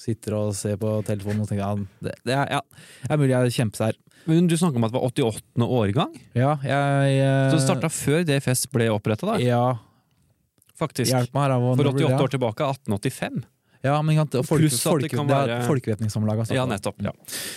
sitter 0.10 0.38
og 0.38 0.54
ser 0.58 0.78
på 0.82 0.94
telefonen 1.08 1.46
og 1.46 1.52
tenker 1.52 1.66
ja, 1.66 1.74
det, 2.06 2.16
det, 2.28 2.36
er, 2.36 2.56
ja, 2.58 2.88
det 3.06 3.12
er 3.16 3.22
mulig 3.22 3.34
jeg 3.36 3.52
er 3.52 3.58
kjempesær. 3.60 4.00
Men 4.30 4.50
du 4.52 4.58
snakker 4.60 4.78
om 4.82 4.86
at 4.86 4.92
det 4.92 5.00
var 5.00 5.06
88. 5.10 5.68
årgang? 5.80 6.18
Ja, 6.38 6.56
jeg 6.66 7.22
Så 7.50 7.56
det 7.56 7.64
starta 7.64 7.92
før 7.94 8.26
DFS 8.28 8.66
ble 8.74 8.90
oppretta? 8.94 9.38
Ja, 9.42 9.78
Faktisk. 10.80 11.12
meg 11.36 11.44
her. 11.44 11.56
For 11.60 11.88
når 11.88 11.96
blir 11.98 12.08
88 12.08 12.24
år 12.24 12.34
tilbake, 12.36 12.68
1885. 12.68 13.42
Ja, 13.82 14.02
men 14.04 14.18
sant, 14.20 14.34
folke, 14.44 14.66
Pluss 14.68 14.80
at 14.86 15.00
det 15.06 15.10
kan 15.14 15.28
det 15.30 15.36
er 15.38 15.48
være- 15.54 15.68
folkevetningssamlaget. 15.70 16.50
Ja, 16.52 16.66
nettopp. 16.68 16.98
Ja. 17.00 17.14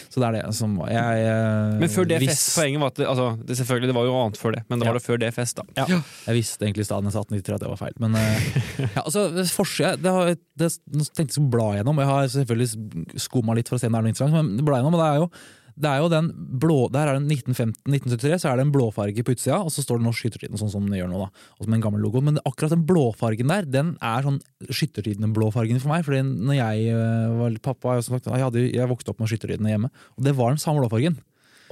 Så 0.08 0.20
det 0.22 0.28
er 0.28 0.36
det 0.38 0.54
som 0.54 0.76
jeg, 0.86 0.94
jeg 0.94 1.80
Men 1.80 1.88
før 1.90 2.04
DFS, 2.06 2.28
fest, 2.30 2.52
poenget 2.58 2.80
var 2.84 2.92
at 2.92 3.00
det, 3.00 3.06
altså, 3.10 3.26
det, 3.46 3.56
selvfølgelig, 3.58 3.88
det 3.90 3.96
var 3.96 4.04
jo 4.06 4.14
annet 4.20 4.38
før 4.38 4.52
det, 4.54 4.62
men 4.68 4.78
det 4.78 4.86
Ja. 4.86 4.92
var 4.92 4.98
det 5.00 5.04
før 5.08 5.18
DFS, 5.18 5.54
da. 5.58 5.62
Ja. 5.76 5.86
Jeg 6.28 6.34
visste 6.38 6.62
egentlig 6.62 6.86
i 6.86 6.88
stedet 6.90 7.04
jeg 7.10 7.12
sa 7.16 7.24
1893, 7.26 7.54
at 7.54 7.60
det 7.60 7.70
var 7.72 7.80
feil. 7.82 7.96
Men 7.98 8.14
eh, 8.14 8.38
ja, 8.94 9.02
altså, 9.02 9.28
det, 9.34 10.10
har- 10.14 10.36
det, 10.58 10.70
Nå 10.94 11.08
tenkte 11.10 11.34
jeg 11.34 11.42
å 11.42 11.50
bla 11.50 11.68
gjennom. 11.80 11.98
Jeg 11.98 12.06
har 12.06 12.30
selvfølgelig 12.38 13.18
skumma 13.26 13.54
litt 13.58 13.68
for 13.68 13.76
å 13.76 13.80
se 13.82 13.90
om 13.90 13.92
det 13.92 13.98
er 13.98 14.06
noe 14.06 14.14
interessant, 14.14 14.38
men 14.38 14.64
bla 14.64 14.78
gjennom, 14.78 14.94
og 14.94 15.02
det 15.02 15.10
er 15.10 15.18
jo 15.24 15.28
det 15.76 15.88
er 15.90 16.02
jo 16.02 16.10
den 16.12 16.32
blå, 16.62 16.88
Der 16.92 17.08
er 17.08 17.18
det 17.20 17.38
1915-1973, 17.46 18.40
så 18.42 18.50
er 18.50 18.58
det 18.58 18.66
en 18.66 18.74
blåfarge 18.74 19.24
på 19.24 19.36
utsida, 19.36 19.60
og 19.62 19.70
så 19.72 19.84
står 19.84 20.00
det 20.00 20.06
Norsk 20.08 20.24
Skyttertiden, 20.24 20.58
sånn 20.60 20.72
som 20.72 20.88
det 20.90 20.98
gjør 20.98 21.12
nå, 21.12 21.20
da. 21.22 21.46
Og 21.58 21.66
som 21.66 21.76
en 21.76 21.84
gammel 21.84 22.02
logo. 22.02 22.20
Men 22.24 22.40
akkurat 22.42 22.74
den 22.74 22.86
blåfargen 22.88 23.52
der, 23.52 23.68
den 23.68 23.94
er 24.02 24.26
sånn 24.26 24.40
Skyttertiden-blåfargen 24.68 25.80
for 25.82 25.94
meg. 25.94 26.06
Fordi 26.06 26.24
når 26.26 26.58
jeg 26.58 26.96
var 27.38 27.52
var 27.52 27.60
Pappa 27.62 27.96
har 27.96 28.02
sagt, 28.06 28.26
jeg, 28.26 28.44
hadde, 28.44 28.64
jeg 28.72 28.90
vokste 28.90 29.12
opp 29.12 29.20
med 29.22 29.30
Skyttertidene 29.30 29.74
hjemme, 29.74 29.92
og 30.16 30.26
det 30.26 30.34
var 30.38 30.54
den 30.54 30.62
samme 30.62 30.82
blåfargen. 30.82 31.18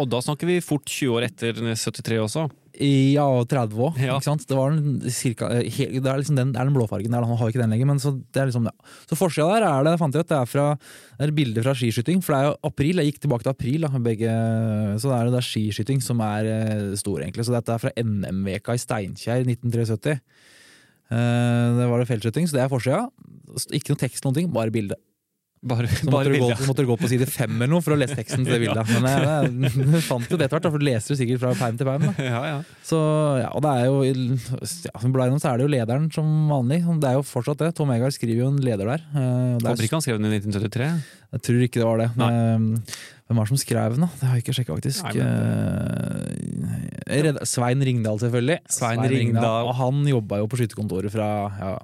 Og 0.00 0.08
da 0.08 0.22
snakker 0.24 0.48
vi 0.48 0.62
fort 0.64 0.88
20 0.88 1.18
år 1.18 1.28
etter 1.28 1.60
73 1.60 2.18
også. 2.24 2.48
Ja, 2.80 3.26
og 3.28 3.44
30 3.50 3.76
òg. 3.76 3.98
Ja. 4.00 4.14
Det, 4.16 4.56
var 4.56 4.76
cirka, 5.12 5.50
eh, 5.58 5.80
det 5.92 6.00
er 6.00 6.20
liksom 6.20 6.38
den, 6.38 6.52
det 6.54 6.60
er 6.62 6.68
den 6.68 6.76
blåfargen 6.76 7.12
der. 7.12 7.26
Han 7.28 7.36
har 7.36 7.50
ikke 7.50 7.60
den 7.60 7.74
lenger. 7.74 7.88
Men 7.90 8.00
så, 8.00 8.14
det 8.32 8.40
er 8.40 8.48
liksom, 8.48 8.70
ja. 8.70 8.94
så 9.10 9.18
forsida 9.18 9.58
der 9.58 9.66
er 9.68 9.84
det, 9.84 9.96
fant 10.00 10.16
jeg 10.16 10.24
ut, 10.24 10.30
det 10.30 10.38
er, 10.38 10.48
fra, 10.48 10.66
det 11.18 11.26
er 11.26 11.34
bilder 11.36 11.66
fra 11.66 11.74
skiskyting. 11.76 12.22
For 12.24 12.32
det 12.32 12.38
er 12.40 12.48
jo 12.48 12.70
april. 12.70 13.02
Jeg 13.02 13.12
gikk 13.12 13.20
tilbake 13.26 13.44
til 13.44 13.52
april. 13.52 13.84
Da, 13.84 14.02
begge, 14.06 14.36
så 15.02 15.10
det 15.10 15.18
er 15.18 15.34
det 15.34 15.42
er 15.42 15.48
skiskyting 15.50 16.00
som 16.06 16.24
er 16.24 16.48
eh, 16.54 16.86
stor, 17.00 17.20
egentlig. 17.20 17.44
Så 17.48 17.56
dette 17.56 17.76
er 17.76 17.84
fra 17.84 17.92
NM-veka 18.00 18.78
i 18.78 18.82
Steinkjer 18.86 19.44
1973. 19.44 20.16
Eh, 21.10 21.68
det 21.76 21.90
var 21.90 22.00
det 22.00 22.08
feltskyting, 22.08 22.48
så 22.48 22.56
det 22.56 22.64
er 22.64 22.72
forsida. 22.72 23.04
Ikke 23.76 23.92
noe 23.92 24.04
tekst, 24.06 24.24
noen 24.24 24.40
ting, 24.40 24.52
bare 24.54 24.72
bilde. 24.72 24.96
Bare, 25.60 25.84
Så 25.92 26.06
bare 26.08 26.24
måtte, 26.24 26.32
du 26.32 26.40
gå, 26.40 26.66
måtte 26.70 26.82
du 26.84 26.88
gå 26.88 26.94
på 26.96 27.08
side 27.10 27.26
fem 27.28 27.52
eller 27.58 27.68
noe 27.68 27.82
for 27.84 27.92
å 27.92 27.96
lese 28.00 28.14
teksten 28.16 28.46
til 28.46 28.54
det 28.54 28.60
bildet. 28.62 28.92
Men 28.94 29.08
jeg, 29.10 29.24
jeg, 29.68 29.88
jeg 29.92 30.00
fant 30.06 30.30
jo 30.32 30.38
det 30.40 30.46
etter 30.46 30.56
hvert, 30.56 30.68
for 30.72 30.80
du 30.80 30.86
leser 30.88 31.12
jo 31.12 31.16
sikkert 31.20 31.42
fra 31.42 31.50
perm 31.58 31.76
til 31.76 31.88
perm. 31.90 32.06
Ja, 32.30 32.40
ja. 32.48 32.54
Så, 32.86 32.96
ja, 33.42 33.50
og 33.52 33.60
det 33.66 33.72
er 33.76 33.90
jo 33.90 33.98
ja, 34.08 34.94
som 35.02 35.12
blar 35.12 35.34
så 35.36 35.50
er 35.52 35.60
det 35.60 35.66
jo 35.66 35.72
lederen 35.74 36.06
som 36.16 36.30
vanlig. 36.48 36.78
Det 37.02 37.10
er 37.10 37.18
jo 37.18 37.24
fortsatt 37.28 37.60
det. 37.60 37.74
Tom 37.76 37.92
Egar 37.92 38.14
skriver 38.16 38.40
jo 38.40 38.48
en 38.54 38.60
leder 38.64 38.88
der. 38.88 39.04
Håper 39.12 39.84
ikke 39.84 39.90
det 39.90 39.98
er- 40.00 40.04
skrev 40.06 40.20
den 40.22 40.30
i 40.30 40.38
1973. 40.40 40.88
jeg 41.36 41.42
tror 41.50 41.66
ikke 41.68 41.82
det 41.82 41.88
var 41.90 42.00
det. 42.00 42.08
Men, 42.16 42.80
hvem 43.28 43.36
var 43.42 43.44
det 43.44 43.52
som 43.52 43.60
skrev 43.60 43.98
den, 43.98 44.06
da? 44.06 44.08
Det 44.16 44.26
har 44.30 44.38
jeg 44.38 44.46
ikke 44.46 44.54
sjekka, 44.56 44.78
faktisk. 44.80 45.04
Nei, 45.04 45.12
men... 45.20 46.80
Redd- 47.20 47.42
Svein 47.46 47.84
Ringdal, 47.84 48.16
selvfølgelig. 48.24 48.58
Svein 48.72 49.04
Ringdal. 49.12 49.68
Og 49.68 49.76
han 49.76 50.00
jobba 50.08 50.40
jo 50.40 50.48
på 50.48 50.58
skytterkontoret 50.62 51.12
fra 51.12 51.28
ja, 51.60 51.74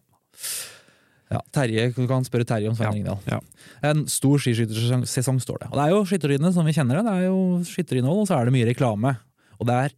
ja, 1.32 1.42
Terje, 1.54 1.90
Du 1.96 2.06
kan 2.06 2.24
spørre 2.26 2.46
Terje 2.46 2.70
om 2.70 2.76
Svein 2.78 3.00
Ringdal. 3.00 3.18
ja. 3.26 3.40
En 3.82 4.04
stor 4.10 4.38
skiskyttersesong, 4.38 5.40
står 5.42 5.64
det. 5.64 5.70
Og 5.72 5.78
det 5.78 5.84
er 5.84 5.94
jo 5.94 6.02
skytterridene 6.06 6.52
som 6.54 6.66
vi 6.66 6.74
kjenner 6.76 7.00
det. 7.00 7.06
Det 7.08 7.14
er 7.14 7.24
jo 7.26 7.38
skytterinnhold, 7.66 8.24
og 8.24 8.28
så 8.28 8.38
er 8.38 8.46
det 8.46 8.54
mye 8.54 8.68
reklame. 8.68 9.16
Og 9.58 9.66
det 9.66 9.78
er 9.84 9.96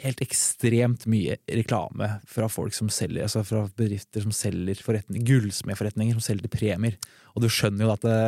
helt 0.00 0.20
ekstremt 0.24 1.06
mye 1.10 1.36
reklame 1.50 2.08
fra 2.28 2.48
folk 2.48 2.74
som 2.76 2.90
selger, 2.92 3.26
altså 3.26 3.42
fra 3.44 3.64
bedrifter 3.76 4.22
som 4.24 4.32
selger 4.34 4.78
forretninger, 4.84 5.26
gullsmedforretninger 5.26 6.16
som 6.16 6.24
selger 6.24 6.52
premier. 6.52 6.96
Og 7.34 7.44
du 7.44 7.48
skjønner 7.52 7.86
jo 7.86 7.94
at 7.94 8.06
det, 8.08 8.20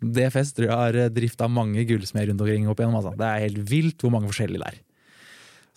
DFS 0.00 0.54
tror 0.56 0.68
jeg 0.68 0.78
har 0.84 1.16
drifta 1.16 1.50
mange 1.50 1.84
gullsmeder 1.88 2.32
rundt 2.32 2.46
omkring 2.46 2.70
opp 2.70 2.80
igjennom. 2.80 3.00
Altså. 3.02 3.16
Det 3.18 3.26
er 3.26 3.44
helt 3.48 3.60
vilt 3.70 4.04
hvor 4.06 4.14
mange 4.14 4.30
forskjellige 4.30 4.62
det 4.62 4.70
er. 4.70 4.86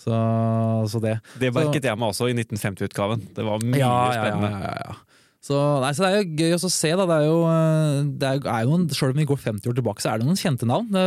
Så, 0.04 0.14
så 0.92 1.00
det 1.00 1.18
Det 1.40 1.54
merket 1.56 1.86
jeg 1.88 2.00
meg 2.00 2.12
også 2.12 2.28
i 2.28 2.36
1950-utgaven. 2.36 3.28
Det 3.36 3.46
var 3.48 3.64
mye 3.64 3.82
ja, 3.82 3.98
spennende. 4.14 4.54
Ja, 4.54 4.70
ja, 4.70 4.88
ja. 4.92 5.13
Så, 5.44 5.58
nei, 5.84 5.90
så 5.92 6.06
det 6.06 6.10
er 6.10 6.22
jo 6.22 6.38
gøy 6.40 6.54
å 6.56 6.72
se. 6.72 6.90
Da. 6.96 7.06
Det 7.10 7.16
er 7.18 7.26
jo, 7.28 7.40
eh, 7.52 7.98
det 8.22 8.30
er, 8.40 8.62
jo 8.64 8.78
en, 8.78 8.86
selv 8.96 9.12
om 9.12 9.20
vi 9.20 9.28
går 9.28 9.42
50 9.44 9.74
år 9.74 9.76
tilbake, 9.76 10.04
så 10.04 10.14
er 10.14 10.22
det 10.22 10.28
noen 10.30 10.40
kjente 10.40 10.70
navn. 10.70 10.88
Det, 10.94 11.04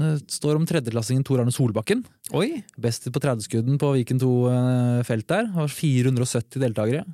det 0.00 0.12
står 0.32 0.56
om 0.56 0.64
tredjeklassingen 0.68 1.26
Tor 1.28 1.42
Arne 1.42 1.52
Solbakken. 1.52 2.00
Oi! 2.32 2.62
Best 2.80 3.10
på 3.12 3.20
30-skudden 3.20 3.76
på 3.82 3.92
Viken 3.98 4.22
2-felt 4.22 5.28
der. 5.28 5.50
Har 5.58 5.68
470 5.68 6.64
deltakere. 6.64 7.04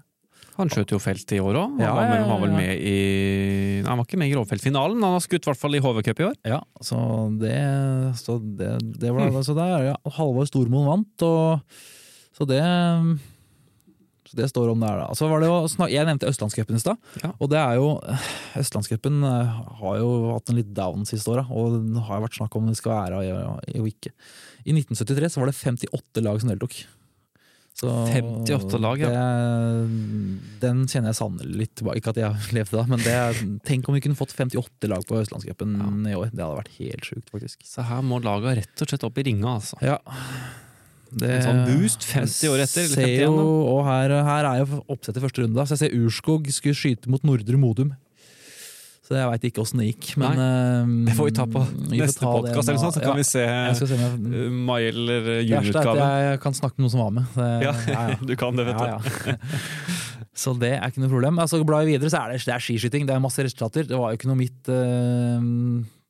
Han 0.57 0.71
skjøt 0.73 0.95
jo 0.95 1.03
felt 1.03 1.35
i 1.37 1.43
år 1.43 1.59
òg. 1.59 1.75
Han, 1.75 1.83
Ja, 1.83 1.93
var 1.99 2.07
ja, 2.07 2.15
ja, 2.23 2.29
han 2.31 2.43
vel 2.47 2.55
med 2.55 2.79
i 2.81 2.97
han 3.85 3.99
var 3.99 4.07
ikke 4.07 4.19
med 4.23 4.31
i 4.31 4.33
grovfeltfinalen, 4.33 4.97
men 4.97 5.05
han 5.11 5.19
har 5.19 5.25
skutt 5.27 5.45
i 5.45 5.51
hvert 5.51 5.61
fall 5.61 5.77
i 5.77 5.83
HV-cup 5.85 6.23
i 6.23 6.29
år. 6.31 6.39
Ja, 6.49 6.63
så 6.81 6.99
det, 7.43 7.59
så 8.23 8.39
det, 8.41 8.71
det 9.03 9.13
var 9.13 9.35
så 9.37 9.53
det 9.53 9.67
der, 9.67 9.91
ja, 9.91 9.97
Halvor 10.17 10.49
Stormoen 10.49 10.89
vant, 10.89 11.27
og 11.27 11.61
så 12.39 12.49
det 12.49 12.63
så 14.27 14.39
det 14.39 14.49
står 14.51 14.73
om 14.73 14.83
der, 14.83 14.99
da. 15.03 15.07
Så 15.15 15.29
var 15.31 15.43
det 15.43 15.51
jo, 15.51 15.87
jeg 15.91 16.09
nevnte 16.09 16.29
Østlandscupen 16.31 16.79
i 16.79 16.83
stad. 16.83 16.99
Ja. 17.23 17.31
Og 17.39 17.51
det 17.53 17.61
er 17.61 17.79
jo 17.79 17.93
Østlandscupen 18.59 19.23
eh, 19.27 19.63
har 19.81 20.01
jo 20.01 20.11
hatt 20.33 20.51
en 20.51 20.59
litt 20.59 20.75
down 20.77 21.07
siste 21.09 21.31
åra, 21.33 21.47
og 21.47 21.79
det 21.87 22.05
har 22.09 22.25
vært 22.25 22.39
snakk 22.41 22.59
om 22.59 22.69
det 22.71 22.77
skal 22.81 22.97
være 22.97 23.23
og 23.23 23.91
ikke. 23.93 24.13
I 24.67 24.75
1973 24.75 25.33
så 25.33 25.43
var 25.43 25.53
det 25.53 25.59
58 25.61 26.27
lag 26.27 26.43
som 26.43 26.51
deltok. 26.51 26.81
Så 27.77 27.91
58 28.09 28.79
lag, 28.81 29.03
ja. 29.05 29.09
det, 29.13 30.61
den 30.63 30.87
kjenner 30.89 31.11
jeg 31.13 31.19
sannelig 31.19 31.59
litt 31.61 31.75
tilbake. 31.77 32.01
Ikke 32.01 32.15
at 32.15 32.21
jeg 32.23 32.47
levde 32.57 32.79
da, 32.79 32.85
men 32.89 33.03
det, 33.05 33.17
tenk 33.69 33.87
om 33.87 33.99
vi 33.99 34.01
kunne 34.07 34.17
fått 34.17 34.33
58 34.33 34.89
lag 34.89 35.05
på 35.05 35.19
Østlandscupen 35.21 35.77
i 36.09 36.17
år. 36.17 36.31
Det 36.33 36.41
hadde 36.41 36.63
vært 36.63 36.79
helt 36.79 37.11
sjukt, 37.11 37.29
faktisk. 37.35 37.67
Så 37.69 37.85
her 37.85 38.01
må 38.03 38.23
laga 38.25 38.57
rett 38.57 38.81
og 38.81 38.89
slett 38.89 39.05
opp 39.05 39.21
i 39.21 39.27
ringa, 39.29 39.59
altså. 39.59 39.77
Ja. 39.85 40.01
Det, 41.17 41.31
En 41.39 41.45
sånn 41.47 41.63
boost 41.71 42.05
50 42.11 42.51
år 42.53 42.63
etter, 42.67 42.89
eller 42.91 43.07
51 43.07 43.23
jo, 43.25 43.45
og 43.73 43.79
her, 43.89 44.13
her 44.27 44.49
er 44.51 44.59
jo 44.65 44.83
oppsett 44.93 45.17
i 45.17 45.23
første 45.23 45.45
runde, 45.45 45.57
da. 45.57 45.65
så 45.65 45.77
jeg 45.79 45.87
ser 45.87 45.97
Urskog 45.97 46.51
skulle 46.53 46.77
skyte 46.77 47.09
mot 47.13 47.25
Nordre 47.25 47.57
Modum. 47.61 47.95
Så 49.07 49.15
jeg 49.15 49.29
veit 49.31 49.45
ikke 49.47 49.63
åssen 49.63 49.79
det 49.79 49.87
gikk, 49.93 50.17
men 50.19 50.41
eh, 50.43 50.89
Det 51.07 51.15
får 51.15 51.29
vi 51.29 51.35
ta 51.37 51.45
på 51.47 51.61
vi 51.93 52.01
neste 52.01 52.27
podkast, 52.27 52.67
så 52.67 52.91
kan 52.99 53.13
Ja, 53.13 53.15
vi 53.15 53.23
se 53.29 53.45
se 53.79 53.87
jeg 53.93 54.17
uh, 54.19 54.51
mai- 54.67 54.89
eller 54.89 55.29
er 55.37 55.45
juniutgaven. 55.47 56.03
jeg 56.27 56.41
kan 56.43 56.57
snakke 56.59 56.75
med 56.81 56.89
noen 56.89 56.95
som 56.97 57.05
var 57.05 57.13
med. 57.15 57.29
Det, 57.37 57.47
Ja, 57.63 57.75
ja, 57.87 58.03
du 58.33 58.35
kan 58.37 58.59
det, 58.59 58.67
vet 58.67 58.83
du. 58.83 59.37
Så 60.43 60.53
det 60.59 60.75
er 60.75 60.91
ikke 60.91 61.01
noe 61.01 61.09
problem. 61.15 61.39
Altså, 61.41 61.63
Blar 61.65 61.87
vi 61.87 61.95
videre, 61.95 62.11
så 62.13 62.19
er 62.27 62.35
det, 62.35 62.43
det 62.45 62.53
er 62.53 62.61
skiskyting. 62.61 63.07
Det 63.09 63.15
er 63.15 63.23
masse 63.25 63.41
resultater. 63.47 63.87
Det 63.89 63.97
var 63.97 64.11
jo 64.13 64.19
ikke 64.19 64.29
noe 64.29 64.37
mitt 64.43 64.69
uh, 64.69 65.39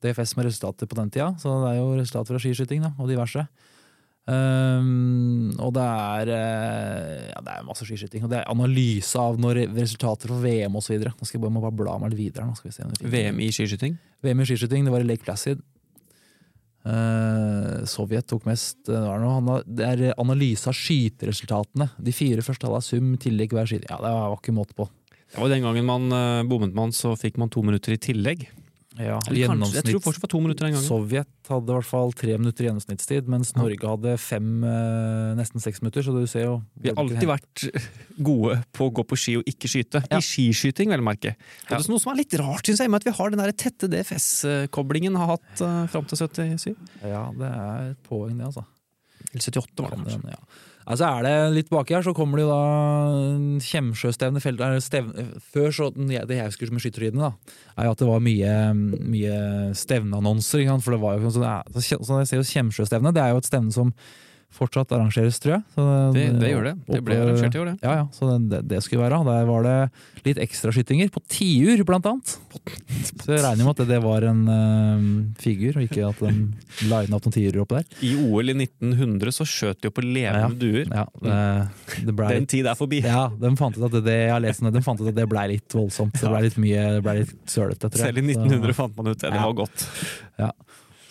DFS 0.03 0.33
med 0.41 0.49
resultater 0.49 0.89
på 0.89 0.97
den 0.99 1.13
tida, 1.15 1.29
så 1.39 1.53
det 1.63 1.75
er 1.75 1.79
jo 1.83 1.93
resultater 2.01 2.35
fra 2.35 2.43
skiskyting 2.43 2.83
da, 2.89 2.91
og 2.99 3.13
diverse. 3.13 3.45
Um, 4.27 5.53
og 5.63 5.71
det 5.77 5.85
er, 5.87 6.31
eh, 6.35 7.27
ja, 7.31 7.43
det 7.47 7.53
er 7.53 7.67
masse 7.67 7.87
skiskyting. 7.87 8.25
Og 8.27 8.33
det 8.33 8.41
er 8.41 8.51
analyse 8.51 9.21
av 9.23 9.39
når 9.39 9.63
resultater 9.77 10.33
for 10.33 10.43
VM 10.43 10.79
osv. 10.81 10.99
Nå 11.07 11.23
skal 11.23 11.39
jeg 11.39 11.45
bare, 11.45 11.55
må 11.55 11.63
bare 11.63 11.79
bla 11.79 11.95
meg 12.03 12.13
litt 12.13 12.25
videre. 12.25 12.49
Nå 12.49 12.59
skal 12.59 12.73
vi 12.73 12.75
se 12.75 12.87
om 12.87 13.13
VM 13.15 13.41
i 13.45 13.53
skiskyting. 13.55 13.97
VM 14.27 14.43
i 14.43 14.49
skiskyting, 14.51 14.87
det 14.87 14.95
var 14.95 15.07
i 15.07 15.09
Lake 15.09 15.27
Placid. 15.27 15.63
Uh, 16.87 17.83
Sovjet 17.87 18.27
tok 18.31 18.45
mest. 18.51 18.81
Det, 18.87 18.99
var 18.99 19.23
noe, 19.23 19.63
det 19.67 19.87
er 19.87 20.19
analyse 20.19 20.71
av 20.71 20.77
skyteresultatene. 20.79 21.93
De 21.99 22.15
fire 22.15 22.43
første 22.47 22.67
tallene 22.67 22.87
sum, 22.87 23.15
tillegg 23.23 23.55
hver 23.55 23.71
skyting. 23.71 23.91
Ja, 23.93 24.03
det 24.03 24.15
var 24.15 24.39
ikke 24.41 24.59
måte 24.59 24.75
på. 24.79 24.91
Det 25.27 25.43
var 25.43 25.51
den 25.51 25.67
gangen 25.67 25.87
man 25.87 26.11
uh, 26.15 26.47
bommet 26.47 26.75
man, 26.75 26.95
så 26.95 27.15
fikk 27.19 27.39
man 27.39 27.51
to 27.51 27.63
minutter 27.67 27.95
i 27.95 28.03
tillegg. 28.03 28.49
Ja, 28.97 29.19
kanskje, 29.21 29.77
jeg 29.77 29.85
tror 29.91 30.03
fortsatt 30.05 30.25
var 30.25 30.31
to 30.33 30.41
minutter 30.41 30.67
den 30.67 30.75
gangen. 30.77 30.87
Sovjet 30.87 31.51
hadde 31.51 31.73
i 31.73 31.77
hvert 31.77 31.89
fall 31.89 32.15
tre 32.17 32.37
minutter 32.41 32.67
gjennomsnittstid, 32.67 33.29
mens 33.31 33.53
Norge 33.57 33.91
hadde 33.91 34.15
fem, 34.21 34.49
eh, 34.65 35.33
nesten 35.37 35.61
seks 35.61 35.83
minutter. 35.83 36.07
Så 36.07 36.15
du 36.15 36.27
ser 36.31 36.47
jo 36.47 36.55
Vi 36.81 36.89
har 36.89 37.01
alltid 37.03 37.29
vært 37.29 37.67
gode 38.17 38.63
på 38.73 38.89
å 38.89 38.95
gå 38.97 39.05
på 39.05 39.19
ski 39.21 39.37
og 39.41 39.51
ikke 39.51 39.69
skyte. 39.69 40.03
Ja. 40.09 40.17
I 40.17 40.25
skiskyting, 40.25 40.89
vel 40.95 41.05
å 41.05 41.09
merke. 41.11 41.35
Ja. 41.37 41.77
Det 41.77 41.83
er 41.83 41.91
noe 41.93 42.01
som 42.01 42.13
er 42.15 42.23
litt 42.23 42.39
rart, 42.41 42.65
synes 42.65 42.81
jeg, 42.81 42.91
med 42.91 43.05
at 43.05 43.11
vi 43.11 43.17
har 43.19 43.35
den 43.35 43.43
der 43.45 43.53
tette 43.53 43.91
DFS-koblingen 43.93 45.19
har 45.21 45.35
hatt 45.37 45.61
uh, 45.61 45.85
fram 45.93 46.09
til 46.09 46.23
77. 46.25 46.73
Ja, 47.05 47.27
det 47.37 47.53
er 47.53 47.93
et 47.93 48.01
poeng, 48.09 48.33
det, 48.39 48.49
altså. 48.49 48.65
Eller 49.33 49.45
78, 49.45 49.83
var 49.83 49.93
det 49.93 50.01
kanskje. 50.01 50.23
den, 50.23 50.33
ja. 50.33 50.41
Altså 50.87 51.07
er 51.09 51.25
det 51.27 51.55
litt 51.57 51.71
baki 51.73 51.97
her, 51.97 52.05
så 52.07 52.13
kommer 52.15 52.39
det 52.39 52.45
jo 52.47 52.53
da 52.53 53.61
Kjemsjøstevne 53.67 54.43
felt- 54.43 54.63
Før 55.53 55.73
så 55.75 55.89
det 55.91 56.37
jeg 56.37 56.47
husker 56.47 56.71
med 56.71 56.85
skyttertidene, 56.85 57.27
da, 57.27 57.55
er 57.77 57.89
jo 57.89 57.95
at 57.97 57.99
det 57.99 58.07
var 58.07 58.23
mye, 58.23 58.53
mye 59.03 59.41
stevneannonser. 59.75 60.63
For 60.81 60.95
det 60.95 61.01
var 61.03 61.19
jo 61.19 61.33
sånn, 61.35 62.07
sånn 62.07 62.23
jeg 62.23 62.29
ser 62.31 62.39
jo 62.39 62.51
Kjemsjøstevne, 62.53 63.13
det 63.13 63.23
er 63.23 63.35
jo 63.35 63.43
et 63.43 63.51
stevne 63.51 63.75
som 63.75 63.93
fortsatt 64.57 64.93
arrangeres, 64.97 65.39
tror 65.43 65.57
jeg. 65.59 65.63
Så 65.77 65.85
Det, 66.17 66.25
det 66.41 66.51
gjør 66.51 66.65
det. 66.71 66.75
Det 66.89 67.01
ble 67.05 67.17
arrangert 67.23 67.55
i 67.55 67.61
år, 67.63 67.71
det. 67.73 67.77
Ja, 67.85 67.95
ja, 68.01 68.07
så 68.17 68.31
det, 68.51 68.63
det 68.71 68.81
skulle 68.85 69.05
være. 69.05 69.21
Der 69.29 69.45
var 69.49 69.67
det 69.67 69.77
litt 70.27 70.41
ekstraskytinger 70.43 71.11
på 71.15 71.21
tiur, 71.31 71.85
blant 71.87 72.07
annet. 72.11 72.33
Så 73.23 73.31
jeg 73.37 73.43
regner 73.45 73.63
med 73.67 73.73
at 73.75 73.83
det, 73.83 73.87
det 73.93 74.01
var 74.03 74.25
en 74.27 74.41
uh, 74.49 75.35
figur, 75.43 75.77
og 75.79 75.85
ikke 75.87 76.09
at 76.09 76.23
de 76.25 76.33
lina 76.89 77.17
opp 77.21 77.27
noen 77.29 77.37
tiurer 77.37 77.61
oppe 77.63 77.81
der. 77.83 78.01
I 78.09 78.13
OL 78.27 78.51
i 78.51 78.57
1900 78.67 79.35
så 79.37 79.47
skjøt 79.47 79.81
de 79.85 79.91
jo 79.91 79.95
på 79.97 80.05
levende 80.05 80.43
Ja. 80.43 80.51
duer. 80.57 80.91
Ja, 80.91 81.07
det, 81.23 82.07
det 82.09 82.17
ble 82.17 82.33
Den 82.35 82.47
tid 82.51 82.67
er 82.67 82.75
forbi. 82.79 83.03
ja, 83.05 83.29
de 83.31 83.53
fant 83.61 83.77
ut 83.79 83.85
at 83.87 83.95
det, 83.99 84.05
det, 84.09 84.17
jeg 84.27 84.33
har 84.35 84.43
lest 84.43 84.65
det, 84.67 84.73
de 84.75 84.83
fant 84.87 85.01
ut 85.01 85.09
at 85.13 85.17
det 85.21 85.29
ble 85.31 85.47
litt 85.55 85.77
voldsomt. 85.79 86.17
Det 86.19 86.33
ble 86.33 86.43
litt 86.49 86.59
mye, 86.63 86.87
det 86.97 87.03
ble 87.07 87.15
litt 87.23 87.35
sølete, 87.51 87.87
tror 87.93 88.03
jeg. 88.03 88.15
Selv 88.15 88.19
i 88.25 88.35
Så- 88.35 88.43
1900 88.47 88.75
fant 88.81 88.97
man 88.99 89.13
ut 89.13 89.19
det. 89.21 89.31
Det 89.31 89.37
Ja. 89.39 89.47
var 89.47 89.59
godt. 89.63 89.87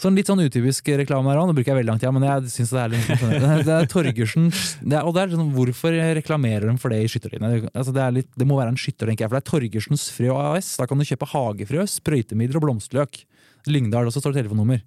Sånn 0.01 0.17
litt 0.17 0.27
sånn 0.27 0.41
utypisk 0.43 0.89
reklame 0.99 1.31
her 1.31 1.39
nå 1.39 1.53
bruker 1.55 1.71
jeg 1.71 1.79
veldig 1.79 1.91
lang 1.93 2.01
tid, 2.01 2.11
men 2.15 2.25
jeg 2.27 2.49
synes 2.51 2.73
det 2.75 2.81
er 2.81 2.91
litt 2.91 3.05
fascinerende. 3.07 3.59
Det 3.63 3.75
er 3.75 3.87
Torgersen 3.91 4.49
det 4.51 4.97
er, 4.97 5.05
Og 5.07 5.15
det 5.15 5.21
er 5.23 5.35
sånn, 5.37 5.53
hvorfor 5.55 5.95
reklamerer 6.19 6.67
de 6.67 6.75
for 6.81 6.91
det 6.91 6.99
i 7.05 7.11
skytterlinja? 7.11 7.69
Altså, 7.71 7.93
det, 7.95 8.25
det 8.35 8.47
må 8.49 8.59
være 8.59 8.73
en 8.73 8.81
skytter, 8.81 9.07
tenker 9.07 9.25
jeg, 9.25 9.31
for 9.31 9.39
det 9.39 9.43
er 9.45 9.51
Torgersens 9.51 10.09
frø 10.15 10.35
AS. 10.35 10.73
Da 10.81 10.89
kan 10.89 10.99
du 10.99 11.07
kjøpe 11.07 11.31
hagefrø, 11.31 11.87
sprøytemidler 11.95 12.59
og 12.59 12.67
blomsterløk. 12.67 13.23
Lyngdal, 13.71 14.05
og 14.09 14.13
så 14.13 14.21
står 14.21 14.35
det 14.35 14.43
telefonnummer. 14.43 14.83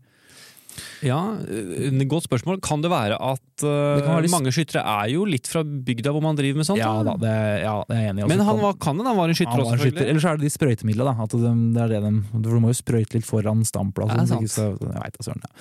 Ja, 1.06 1.18
eh, 1.44 2.04
Godt 2.08 2.26
spørsmål. 2.28 2.60
Kan 2.64 2.80
det 2.84 2.90
være 2.92 3.16
at 3.20 3.64
uh, 3.66 4.20
Det 4.22 4.30
mange 4.32 4.52
skyttere 4.54 4.80
er 4.82 5.10
jo 5.12 5.24
litt 5.28 5.48
fra 5.50 5.62
bygda 5.64 6.12
hvor 6.14 6.22
man 6.24 6.38
driver 6.38 6.60
med 6.60 6.68
sånt? 6.68 6.80
Ja 6.80 7.02
da, 7.04 7.14
det, 7.20 7.32
ja, 7.62 7.74
det 7.88 7.96
er 7.96 8.02
jeg 8.06 8.12
enig 8.14 8.24
i. 8.24 8.28
Men 8.32 8.42
han 8.46 8.60
var, 8.62 8.76
kan 8.80 8.98
det? 8.98 9.06
Han 9.08 9.18
var 9.18 9.32
en 9.32 9.38
skytter 9.38 9.62
også, 9.62 9.76
skytter. 9.76 9.82
selvfølgelig? 9.84 10.08
Eller 10.14 10.24
så 10.24 10.30
er 10.32 10.40
det 10.40 10.46
de 10.48 10.52
sprøytemidlene, 10.54 11.14
da. 11.14 11.26
At 11.28 11.36
de, 11.36 11.52
det 11.74 11.82
er 11.84 11.92
det 11.94 12.00
de, 12.06 12.12
for 12.30 12.46
du 12.46 12.60
må 12.64 12.72
jo 12.72 12.78
sprøyte 12.78 13.18
litt 13.18 13.28
foran 13.28 13.64
standplassen. 13.68 14.24
Ja, 14.24 14.38
ikke 14.38 14.54
så- 14.54 14.68
jeg 14.78 15.02
vet, 15.04 15.20
søren, 15.26 15.44
ja. 15.44 15.52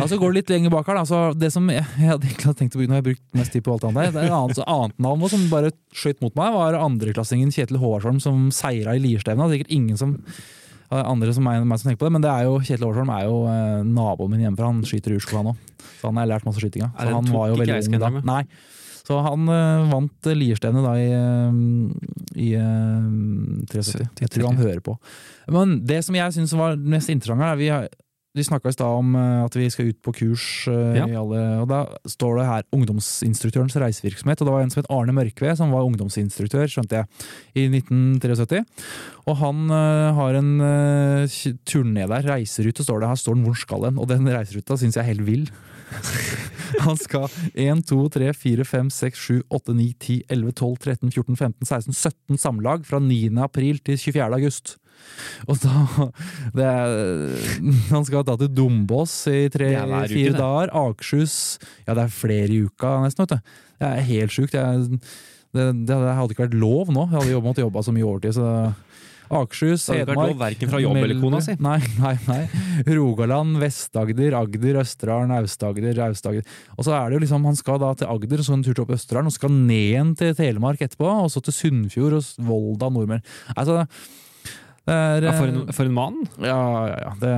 ja, 0.00 0.08
så 0.12 0.20
går 0.20 0.32
det 0.34 0.42
litt 0.42 0.52
lenger 0.56 0.74
bak 0.76 0.90
her. 0.92 1.00
Da. 1.00 1.06
Så 1.08 1.22
det 1.38 1.52
som 1.54 1.70
jeg, 1.72 1.86
jeg 1.96 2.12
hadde 2.12 2.28
egentlig 2.28 2.56
tenkt 2.60 2.76
å 2.76 2.82
bruke, 2.82 2.92
nå 2.92 2.98
har 3.00 3.06
brukt 3.06 3.24
mest 3.40 3.52
tid 3.56 3.64
på 3.66 3.72
alt 3.76 3.88
annet 3.88 4.02
her. 4.04 4.12
Det 4.16 4.22
er 4.24 4.30
et 4.30 4.36
annet, 4.42 4.58
så 4.60 4.68
annet 4.76 4.98
navn 5.08 5.28
som 5.32 5.48
bare 5.52 5.72
skjøt 5.96 6.20
mot 6.24 6.36
meg, 6.38 6.52
var 6.56 6.78
andreklassingen 6.82 7.54
Kjetil 7.54 7.80
Håvardsholm 7.82 8.20
som 8.22 8.48
seira 8.54 8.94
i 8.96 9.02
Lierstevna. 9.02 9.48
Sikkert 9.52 9.72
ingen 9.72 9.96
som 10.00 10.18
andre 10.90 11.32
som 11.34 11.44
meg, 11.46 11.64
meg 11.66 11.80
som 11.80 11.90
tenker 11.90 12.00
på 12.04 12.08
det, 12.08 12.14
men 12.16 12.24
det 12.24 12.30
er 12.30 12.46
jo, 12.46 12.58
Kjetil 12.62 12.86
Håvardsholm 12.86 13.12
er 13.16 13.26
jo 13.26 13.36
eh, 13.50 13.82
naboen 13.88 14.32
min 14.34 14.44
hjemmefra. 14.46 14.70
Han 14.70 14.84
skyter 14.86 15.14
i 15.14 15.18
Urskog, 15.20 15.40
han 15.42 15.52
òg. 15.52 15.74
Så 15.96 16.08
han 16.10 16.20
har 16.20 16.28
lært 16.30 16.46
masse 16.46 16.62
skyting 16.62 16.86
av. 16.86 16.94
Er 16.96 17.10
Så 17.10 17.18
han 17.18 17.30
var 17.34 17.50
jo 17.50 17.60
veldig 17.60 17.78
ung 17.88 18.00
da. 18.02 18.10
Nei. 18.28 18.42
Så 19.06 19.20
han 19.22 19.46
eh, 19.54 19.84
vant 19.92 20.26
uh, 20.26 20.34
Lierstevnet 20.34 20.82
da 20.82 20.94
i, 20.98 21.10
eh, 21.14 22.40
i 22.42 22.48
eh, 22.58 23.04
73. 23.70 24.08
Jeg 24.24 24.32
tror 24.34 24.48
han 24.50 24.58
hører 24.58 24.82
på. 24.82 24.96
Men 25.54 25.76
det 25.86 26.00
som 26.06 26.18
jeg 26.18 26.34
syns 26.34 26.54
var 26.58 26.74
mest 26.76 27.12
interessant 27.12 27.44
her, 27.44 27.54
er 27.54 27.60
vi, 27.60 27.68
har- 27.70 27.90
vi 28.36 28.44
snakka 28.46 28.68
i 28.70 28.76
stad 28.76 28.98
om 29.00 29.14
eh, 29.16 29.44
at 29.46 29.56
vi 29.56 29.66
skal 29.72 29.88
ut 29.90 29.98
på 30.04 30.12
kurs. 30.14 30.44
eh, 30.68 30.96
Ja. 31.00 31.06
i 31.08 31.16
alle, 31.16 31.40
og 31.62 31.68
Da 31.68 31.80
står 32.06 32.38
det 32.38 32.46
her 32.46 32.62
'Ungdomsinstruktørens 32.72 33.76
reisevirksomhet'. 33.76 34.40
og 34.40 34.46
Det 34.46 34.54
var 34.54 34.62
en 34.62 34.70
som 34.70 34.82
het 34.82 34.90
Arne 34.90 35.12
Mørkve, 35.12 35.56
som 35.56 35.70
var 35.72 35.82
ungdomsinstruktør, 35.88 36.66
skjønte 36.68 36.96
jeg, 37.00 37.06
i 37.56 37.68
1973. 37.68 38.64
Og 39.26 39.36
han 39.36 39.70
eh, 39.70 40.14
har 40.14 40.34
en 40.34 40.60
turné 41.66 42.06
der. 42.06 42.22
Reiserute 42.22 42.84
står 42.84 43.00
det. 43.00 43.08
Her 43.08 43.16
står 43.16 43.34
den 43.34 43.44
hvor 43.44 43.56
skal 43.56 43.80
den? 43.82 43.98
Og 43.98 44.06
den 44.08 44.26
reiseruta 44.26 44.76
syns 44.76 44.94
jeg 44.96 45.04
er 45.04 45.14
helt 45.14 45.26
vill. 45.26 45.50
Han 46.80 46.96
skal 46.96 47.28
1, 47.54 47.84
2, 47.86 48.08
3, 48.10 48.32
4, 48.34 48.64
5, 48.64 48.90
6, 48.90 49.18
7, 49.18 49.42
8, 49.50 49.74
9, 49.74 49.94
10, 50.00 50.22
11, 50.28 50.52
12, 50.52 50.76
13, 50.82 51.10
14, 51.12 51.36
15, 51.36 51.66
16, 51.66 51.94
17 51.94 52.38
samlag 52.42 52.84
fra 52.84 52.98
9. 52.98 53.30
april 53.38 53.78
til 53.78 53.96
24. 53.96 54.34
august. 54.34 54.76
Og 55.50 55.60
da 55.62 56.08
det 56.56 56.70
Han 57.90 58.06
skal 58.08 58.26
da 58.26 58.36
til 58.40 58.52
Dombås 58.56 59.14
i 59.30 59.46
tre-fire 59.52 60.34
dager. 60.36 60.72
Akershus 60.72 61.58
Ja, 61.86 61.94
det 61.94 62.06
er 62.06 62.14
flere 62.14 62.50
i 62.52 62.64
uka 62.66 62.98
nesten, 63.04 63.26
vet 63.26 63.36
du. 63.36 63.54
Det 63.76 63.88
er 63.92 64.08
helt 64.08 64.32
sjukt. 64.32 64.56
Det, 64.56 65.00
det, 65.56 65.70
det 65.88 65.96
hadde 65.96 66.32
ikke 66.32 66.46
vært 66.46 66.58
lov 66.58 66.92
nå. 66.92 67.08
Jeg 67.10 67.18
hadde 67.18 67.34
jobbet, 67.34 67.50
måttet 67.50 67.66
jobbe 67.66 67.84
så 67.84 67.94
mye 67.96 68.08
overtid. 68.08 68.38
så 68.38 68.50
Akershus, 69.26 69.88
Hedmark 69.90 70.36
verken 70.38 70.70
fra 70.70 70.80
jobb 70.80 70.98
eller 71.00 71.18
kona 71.18 71.40
si. 71.42 71.56
Nei, 71.62 71.78
nei, 71.98 72.14
nei. 72.28 72.42
Rogaland, 72.94 73.58
Vest-Agder, 73.58 74.36
Agder, 74.38 74.78
Østerdalen, 74.82 75.34
Aust-Agder, 75.40 75.98
Aust-Agder. 76.06 76.46
Og 76.76 76.86
så 76.86 76.94
er 76.94 77.08
det 77.08 77.18
jo 77.18 77.24
liksom, 77.24 77.48
Han 77.48 77.58
skal 77.58 77.80
da 77.82 77.92
til 77.98 78.12
Agder, 78.12 78.44
så 78.46 78.54
en 78.54 78.62
tur 78.66 78.76
til 78.76 78.84
opp 78.84 78.94
Østerdalen, 78.94 79.30
og 79.30 79.34
så 79.34 79.42
skal 79.42 79.56
ned 79.56 79.88
igjen 79.90 80.14
til 80.18 80.36
Telemark 80.38 80.84
etterpå, 80.86 81.08
og 81.24 81.32
så 81.32 81.42
til 81.42 81.56
Sunnfjord 81.56 82.20
og 82.20 82.46
Volda, 82.46 82.92
nordmenn. 82.92 83.26
Altså, 83.56 83.82
er 84.94 85.26
Ja, 85.26 85.34
for, 85.36 85.50
en, 85.50 85.72
for 85.74 85.88
en 85.88 85.96
mann! 85.96 86.22
Ja, 86.38 86.60
ja, 86.90 86.96
ja. 87.06 87.12
Det, 87.20 87.34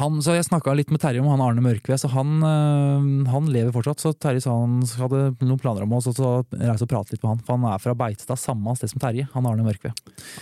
han, 0.00 0.20
så 0.24 0.34
Jeg 0.36 0.46
snakka 0.46 0.72
litt 0.76 0.90
med 0.92 1.02
Terje 1.02 1.20
om 1.20 1.28
han 1.28 1.42
Arne 1.44 1.62
Mørkve, 1.64 1.96
så 2.00 2.08
han, 2.12 2.38
øh, 2.46 3.08
han 3.28 3.48
lever 3.52 3.72
fortsatt. 3.74 4.00
Så 4.00 4.12
Terje 4.16 4.42
sa 4.44 4.54
han 4.56 4.78
hadde 4.96 5.22
noen 5.44 5.60
planer 5.60 5.84
om 5.84 5.92
oss, 5.96 6.08
så, 6.08 6.14
så 6.16 6.30
reise 6.56 6.86
og 6.86 6.92
prate 6.92 7.14
litt 7.14 7.24
med 7.24 7.34
han. 7.34 7.42
For 7.44 7.58
han 7.58 7.66
er 7.68 7.82
fra 7.82 7.96
Beitstad, 7.98 8.40
samme 8.40 8.74
sted 8.78 8.92
som 8.94 9.02
Terje. 9.02 9.26
Han 9.34 9.48
Arne 9.50 9.66
Mørkve. 9.66 9.92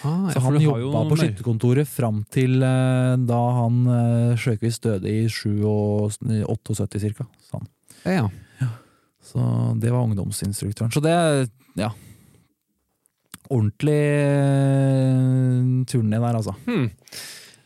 Ah, 0.06 0.28
Så 0.34 0.42
han 0.44 0.60
jobba 0.62 1.04
på 1.10 1.18
skytterkontoret 1.18 1.90
fram 1.90 2.22
til 2.34 2.60
øh, 2.62 3.14
da 3.28 3.40
han 3.58 3.80
Sjøkvist 4.38 4.86
døde 4.86 5.10
i 5.10 5.24
78 5.28 7.08
ca. 7.08 7.28
Ja, 8.04 8.28
ja. 8.60 8.68
Så 9.28 9.42
det 9.80 9.90
var 9.92 10.06
ungdomsinstruktøren. 10.06 10.94
Så 10.94 11.02
det, 11.04 11.16
ja 11.76 11.90
Ordentlig 13.48 13.98
øh, 14.28 15.62
turné 15.88 16.20
der, 16.20 16.36
altså. 16.36 16.54
Hmm. 16.66 16.90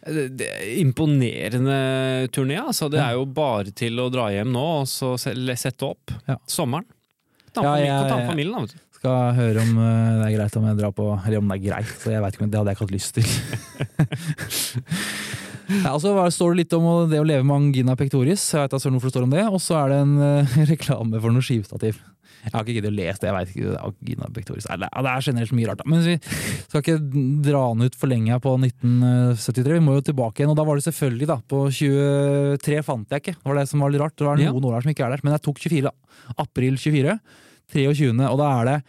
Det 0.02 0.46
er 0.48 0.80
imponerende 0.80 2.28
turné. 2.34 2.58
Altså. 2.58 2.88
Det 2.90 2.98
er 2.98 3.14
jo 3.14 3.26
bare 3.30 3.70
til 3.70 4.00
å 4.02 4.08
dra 4.10 4.28
hjem 4.34 4.50
nå 4.54 4.64
og 4.80 4.88
så 4.90 5.14
sette 5.18 5.86
opp. 5.86 6.10
Ja. 6.26 6.40
Sommeren. 6.50 6.88
Ta 7.52 7.62
med 7.62 7.84
Ja, 7.86 8.00
med 8.08 8.26
familien 8.30 8.56
da, 8.56 8.64
vet 8.64 8.74
du. 8.74 8.80
Skal 9.02 9.34
høre 9.34 9.62
om 9.62 9.78
øh, 9.82 10.20
det 10.20 10.26
er 10.28 10.34
greit 10.36 10.56
om 10.56 10.66
jeg 10.68 10.78
drar 10.78 10.92
på 10.94 11.04
Eller 11.26 11.40
om 11.40 11.48
det 11.50 11.56
er 11.56 11.64
greit, 11.64 11.90
så 11.98 12.12
jeg 12.12 12.22
vet 12.22 12.36
ikke 12.36 12.46
det 12.52 12.60
hadde 12.60 12.70
jeg 12.70 12.76
ikke 12.78 12.86
hatt 12.86 12.94
lyst 12.94 13.12
til. 13.18 13.26
ja, 15.82 15.90
og 15.90 16.00
så 16.04 16.14
står 16.38 16.54
det 16.54 16.60
litt 16.62 16.76
om 16.78 16.86
det 17.10 17.18
å 17.20 17.26
leve 17.26 17.46
med 17.46 17.56
angina 17.58 17.96
pectoris. 17.98 18.44
Jeg 18.54 18.62
vet 18.62 18.78
søren 18.78 18.96
hvorfor 18.96 19.10
det 19.10 19.16
står 19.16 19.26
om 19.26 19.34
det. 19.34 19.46
Og 19.50 19.62
så 19.62 19.78
er 19.82 19.92
det 19.92 20.00
en 20.04 20.14
øh, 20.22 20.56
reklame 20.72 21.22
for 21.22 21.34
noe 21.34 21.46
skivstativ. 21.46 21.98
Jeg 22.42 22.52
har 22.52 22.64
ikke 22.64 22.74
giddet 22.74 22.90
å 22.90 22.96
lese 22.96 23.20
det. 23.22 23.28
jeg 23.28 23.36
vet 23.36 23.50
ikke, 23.54 23.74
Agina 23.86 24.28
Bektoris. 24.34 24.64
Det 24.66 24.88
er- 24.90 25.06
er 25.06 25.20
generelt 25.22 25.52
mye 25.52 25.68
rart. 25.68 25.78
da. 25.78 25.84
Men 25.86 26.02
vi 26.02 26.16
skal 26.68 26.82
ikke 26.82 27.42
dra 27.42 27.62
den 27.74 27.82
ut 27.86 27.94
for 27.94 28.06
lenge 28.08 28.40
på 28.42 28.56
1973. 28.58 29.72
Vi 29.78 29.84
må 29.86 29.94
jo 29.94 30.00
tilbake 30.12 30.40
igjen. 30.42 30.50
Og 30.50 30.56
da 30.56 30.64
var 30.64 30.74
det 30.76 30.84
selvfølgelig, 30.84 31.26
da. 31.26 31.36
På 31.48 31.70
23 31.70 32.82
fant 32.82 33.08
jeg 33.08 33.22
ikke. 33.22 33.36
Det 33.38 33.44
var 33.46 33.54
det 33.54 33.68
som 33.68 33.80
var 33.80 33.90
litt 33.90 34.00
rart. 34.02 34.16
Det 34.16 34.26
var 34.26 34.36
noen 34.36 34.64
år 34.64 34.82
som 34.82 34.90
ikke 34.92 35.06
er 35.06 35.10
der. 35.14 35.20
Men 35.22 35.32
jeg 35.38 35.42
tok 35.42 35.58
24. 35.58 35.82
da. 35.82 35.90
April 36.38 36.76
24. 36.76 37.20
23. 37.72 38.26
Og 38.28 38.38
da 38.38 38.60
er 38.60 38.64
det 38.72 38.82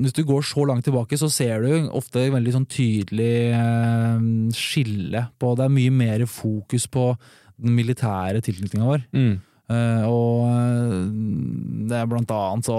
hvis 0.00 0.14
du 0.16 0.22
går 0.24 0.42
så 0.42 0.64
langt 0.66 0.84
tilbake, 0.86 1.18
så 1.20 1.28
ser 1.30 1.60
du 1.60 1.88
ofte 1.92 2.22
veldig 2.32 2.54
sånn 2.54 2.66
tydelig 2.66 3.52
eh, 3.52 4.18
skille 4.56 5.26
på 5.38 5.52
Det 5.58 5.66
er 5.66 5.74
mye 5.74 5.92
mer 5.92 6.24
fokus 6.26 6.86
på 6.90 7.10
den 7.60 7.74
militære 7.76 8.40
tilknytninga 8.40 8.86
vår. 8.88 9.04
Mm. 9.12 9.34
Eh, 9.70 10.02
og 10.10 10.48
eh, 10.50 10.94
det 11.90 11.98
er 12.00 12.08
blant 12.10 12.32
annet 12.34 12.66
så 12.66 12.76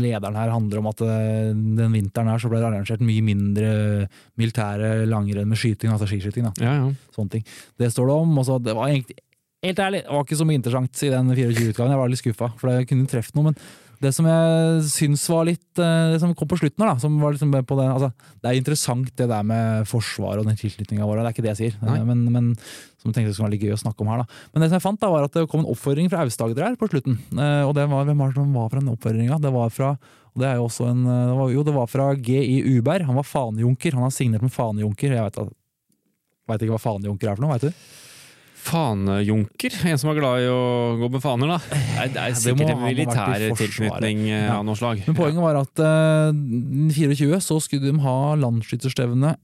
Lederen 0.00 0.34
her 0.38 0.50
handler 0.50 0.80
om 0.80 0.88
at 0.90 1.02
eh, 1.06 1.52
den 1.54 1.94
vinteren 1.94 2.30
her 2.32 2.42
så 2.42 2.50
ble 2.50 2.58
det 2.58 2.66
arrangert 2.72 3.04
mye 3.06 3.22
mindre 3.22 3.70
militære 4.40 5.06
langrenn 5.10 5.46
med 5.50 5.60
skyting, 5.60 5.92
altså 5.94 6.08
skiskyting. 6.10 6.48
da, 6.50 6.52
Ja, 6.64 6.74
ja. 6.82 6.90
sånne 7.14 7.36
ting. 7.36 7.46
Det 7.78 7.92
står 7.94 8.10
det 8.10 8.16
om. 8.24 8.38
og 8.38 8.46
så 8.48 8.58
det 8.62 8.74
var 8.78 8.90
egentlig 8.90 9.20
Helt 9.58 9.80
ærlig, 9.82 10.04
det 10.06 10.14
var 10.14 10.22
ikke 10.22 10.36
så 10.38 10.44
mye 10.46 10.54
interessant 10.60 11.00
i 11.02 11.08
den 11.10 11.30
24-utgaven. 11.34 11.90
Jeg 11.90 11.98
var 11.98 12.10
litt 12.12 12.20
skuffa, 12.20 12.48
for 12.60 12.70
det 12.70 12.84
kunne 12.86 13.08
truffet 13.10 13.34
noe. 13.34 13.48
Men 13.48 13.56
det 14.02 14.12
som 14.14 14.26
jeg 14.30 14.82
syns 14.92 15.24
var 15.32 15.46
litt 15.48 15.80
eh, 15.82 16.12
Det 16.12 16.20
som 16.22 16.34
kom 16.38 16.46
på 16.50 16.58
slutten 16.60 16.84
her, 16.84 16.92
da, 16.92 17.02
som 17.02 17.16
var 17.18 17.34
liksom 17.34 17.50
på 17.66 17.78
det 17.80 17.86
altså, 17.90 18.10
Det 18.38 18.50
er 18.50 18.58
interessant 18.60 19.10
det 19.18 19.26
der 19.30 19.46
med 19.48 19.88
Forsvaret 19.90 20.42
og 20.44 20.46
den 20.46 20.60
tilknytninga 20.60 21.08
vår, 21.08 21.18
det 21.18 21.26
er 21.26 21.34
ikke 21.36 21.46
det 21.48 21.52
jeg 21.56 21.60
sier. 21.62 21.80
Nei. 21.82 21.98
Men, 22.06 22.22
men 22.30 22.52
som 22.98 23.10
jeg 23.10 23.16
tenkte 23.18 23.34
skulle 23.34 23.50
være 23.50 23.60
gøy 23.66 23.74
å 23.74 23.80
snakke 23.82 24.04
om 24.04 24.12
her, 24.12 24.22
da. 24.22 24.38
Men 24.52 24.62
det 24.62 24.70
som 24.70 24.78
jeg 24.78 24.86
fant, 24.86 25.00
da, 25.02 25.10
var 25.10 25.26
at 25.26 25.34
det 25.34 25.44
kom 25.50 25.64
en 25.64 25.70
oppfordring 25.74 26.10
fra 26.12 26.22
Aust-Agder 26.26 26.66
her 26.68 26.78
på 26.78 26.90
slutten. 26.90 27.18
Eh, 27.34 27.62
Og 27.66 27.74
det 27.78 27.88
var, 27.90 28.06
hvem 28.06 28.22
var 28.22 28.32
det 28.32 28.38
som 28.40 28.54
var 28.54 28.72
fra 28.72 28.82
den 28.82 28.94
oppfordringa? 28.94 29.38
Det 29.42 29.54
var 29.54 29.74
fra 29.74 29.92
og 30.38 30.42
det 30.42 30.46
er 30.52 30.58
jo 30.60 30.66
også 30.68 30.84
en, 30.92 31.00
eh, 31.02 31.22
det 31.32 31.36
var, 31.38 31.48
Jo, 31.50 31.62
det 31.66 31.74
var 31.74 31.88
fra 31.90 32.04
G.I. 32.14 32.58
Uberg. 32.78 33.06
Han 33.08 33.16
var 33.18 33.26
fanejunker. 33.26 33.96
Han 33.98 34.06
har 34.06 34.14
signert 34.14 34.44
med 34.44 34.54
fanejunker. 34.54 35.16
Jeg 35.16 35.24
vet, 35.26 36.60
ikke 36.62 36.76
hva 36.76 36.78
fanejunker 36.84 37.30
er 37.32 37.34
for 37.38 37.42
noe, 37.46 37.56
veit 37.56 37.66
du? 37.66 37.88
Fanejunker? 38.66 39.74
En 39.88 40.00
som 40.00 40.10
er 40.12 40.18
glad 40.18 40.44
i 40.44 40.48
å 40.52 40.60
gå 41.00 41.10
med 41.14 41.22
faner, 41.24 41.54
da? 41.54 41.58
Nei, 41.96 42.06
det 42.14 42.22
er 42.22 42.38
sikkert 42.38 42.72
en 42.74 42.82
militær 42.84 43.44
tilknytning 43.58 44.24
eh, 44.28 44.46
Ja. 44.48 44.58
av 44.58 44.64
noe 44.68 44.78
slag. 44.78 45.02
Men 45.06 45.18
poenget 45.18 45.44
var 45.44 45.60
at 45.62 45.84
eh, 45.84 46.32
24 46.96 47.42
så 47.44 47.60
skulle 47.64 47.92
de 47.92 48.02
ha 48.04 48.18
landsskytterstevne 48.40 49.36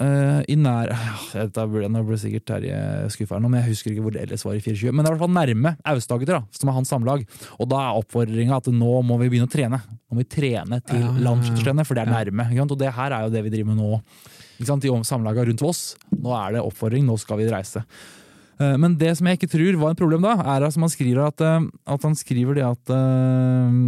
uh, 0.00 0.40
i 0.50 0.56
nær 0.58 0.90
ja, 0.90 1.66
ble, 1.70 1.88
Nå 1.92 2.02
ble 2.06 2.18
sikkert 2.20 2.46
Terje 2.48 2.78
skuffa, 3.14 3.38
men 3.42 3.58
jeg 3.60 3.70
husker 3.72 3.92
ikke 3.92 4.06
hvor 4.06 4.14
det 4.14 4.24
ellers 4.24 4.44
var 4.46 4.56
i 4.58 4.62
24. 4.62 4.92
Men 4.92 5.04
det 5.04 5.10
er 5.10 5.12
i 5.12 5.16
hvert 5.16 5.24
fall 5.26 5.36
nærme 5.36 5.74
Aust-Agder, 5.92 6.40
som 6.54 6.70
er 6.70 6.78
hans 6.78 6.90
samlag. 6.94 7.26
Og 7.58 7.70
da 7.70 7.82
er 7.82 8.00
oppfordringa 8.00 8.58
at 8.62 8.70
nå 8.72 8.96
må 9.06 9.18
vi 9.22 9.30
begynne 9.32 9.50
å 9.50 9.54
trene. 9.54 9.82
Nå 9.84 10.16
må 10.16 10.24
vi 10.24 10.30
trene 10.36 10.80
til 10.86 11.04
Ja, 11.04 11.12
landsskytterstevne, 11.28 11.86
for 11.86 11.98
det 11.98 12.06
er 12.06 12.14
nærme. 12.14 12.48
Og 12.64 12.78
det 12.80 12.94
her 12.96 13.14
er 13.14 13.26
jo 13.26 13.34
det 13.34 13.44
vi 13.46 13.54
driver 13.54 13.72
med 13.72 13.82
nå. 13.82 14.02
Ikke 14.58 14.70
sant? 14.70 14.84
De 14.84 15.06
samlaga 15.06 15.46
rundt 15.46 15.64
Voss. 15.64 15.86
Nå 16.14 16.34
er 16.38 16.56
det 16.56 16.64
oppfordring, 16.64 17.06
nå 17.06 17.18
skal 17.20 17.42
vi 17.42 17.50
reise. 17.50 17.84
Eh, 18.60 18.76
Men 18.80 18.96
det 19.00 19.16
som 19.18 19.26
jeg 19.26 19.38
ikke 19.40 19.50
tror 19.54 19.78
var 19.80 19.94
et 19.94 20.00
problem 20.00 20.22
da, 20.26 20.34
er 20.56 20.66
at 20.68 20.74
han 20.78 20.92
skriver 20.92 21.26
at, 21.26 21.40
eh, 21.40 21.66
at 21.94 22.02
han 22.06 22.14
skriver 22.18 22.54
det 22.60 22.66
at 22.66 22.94
eh, 22.94 23.80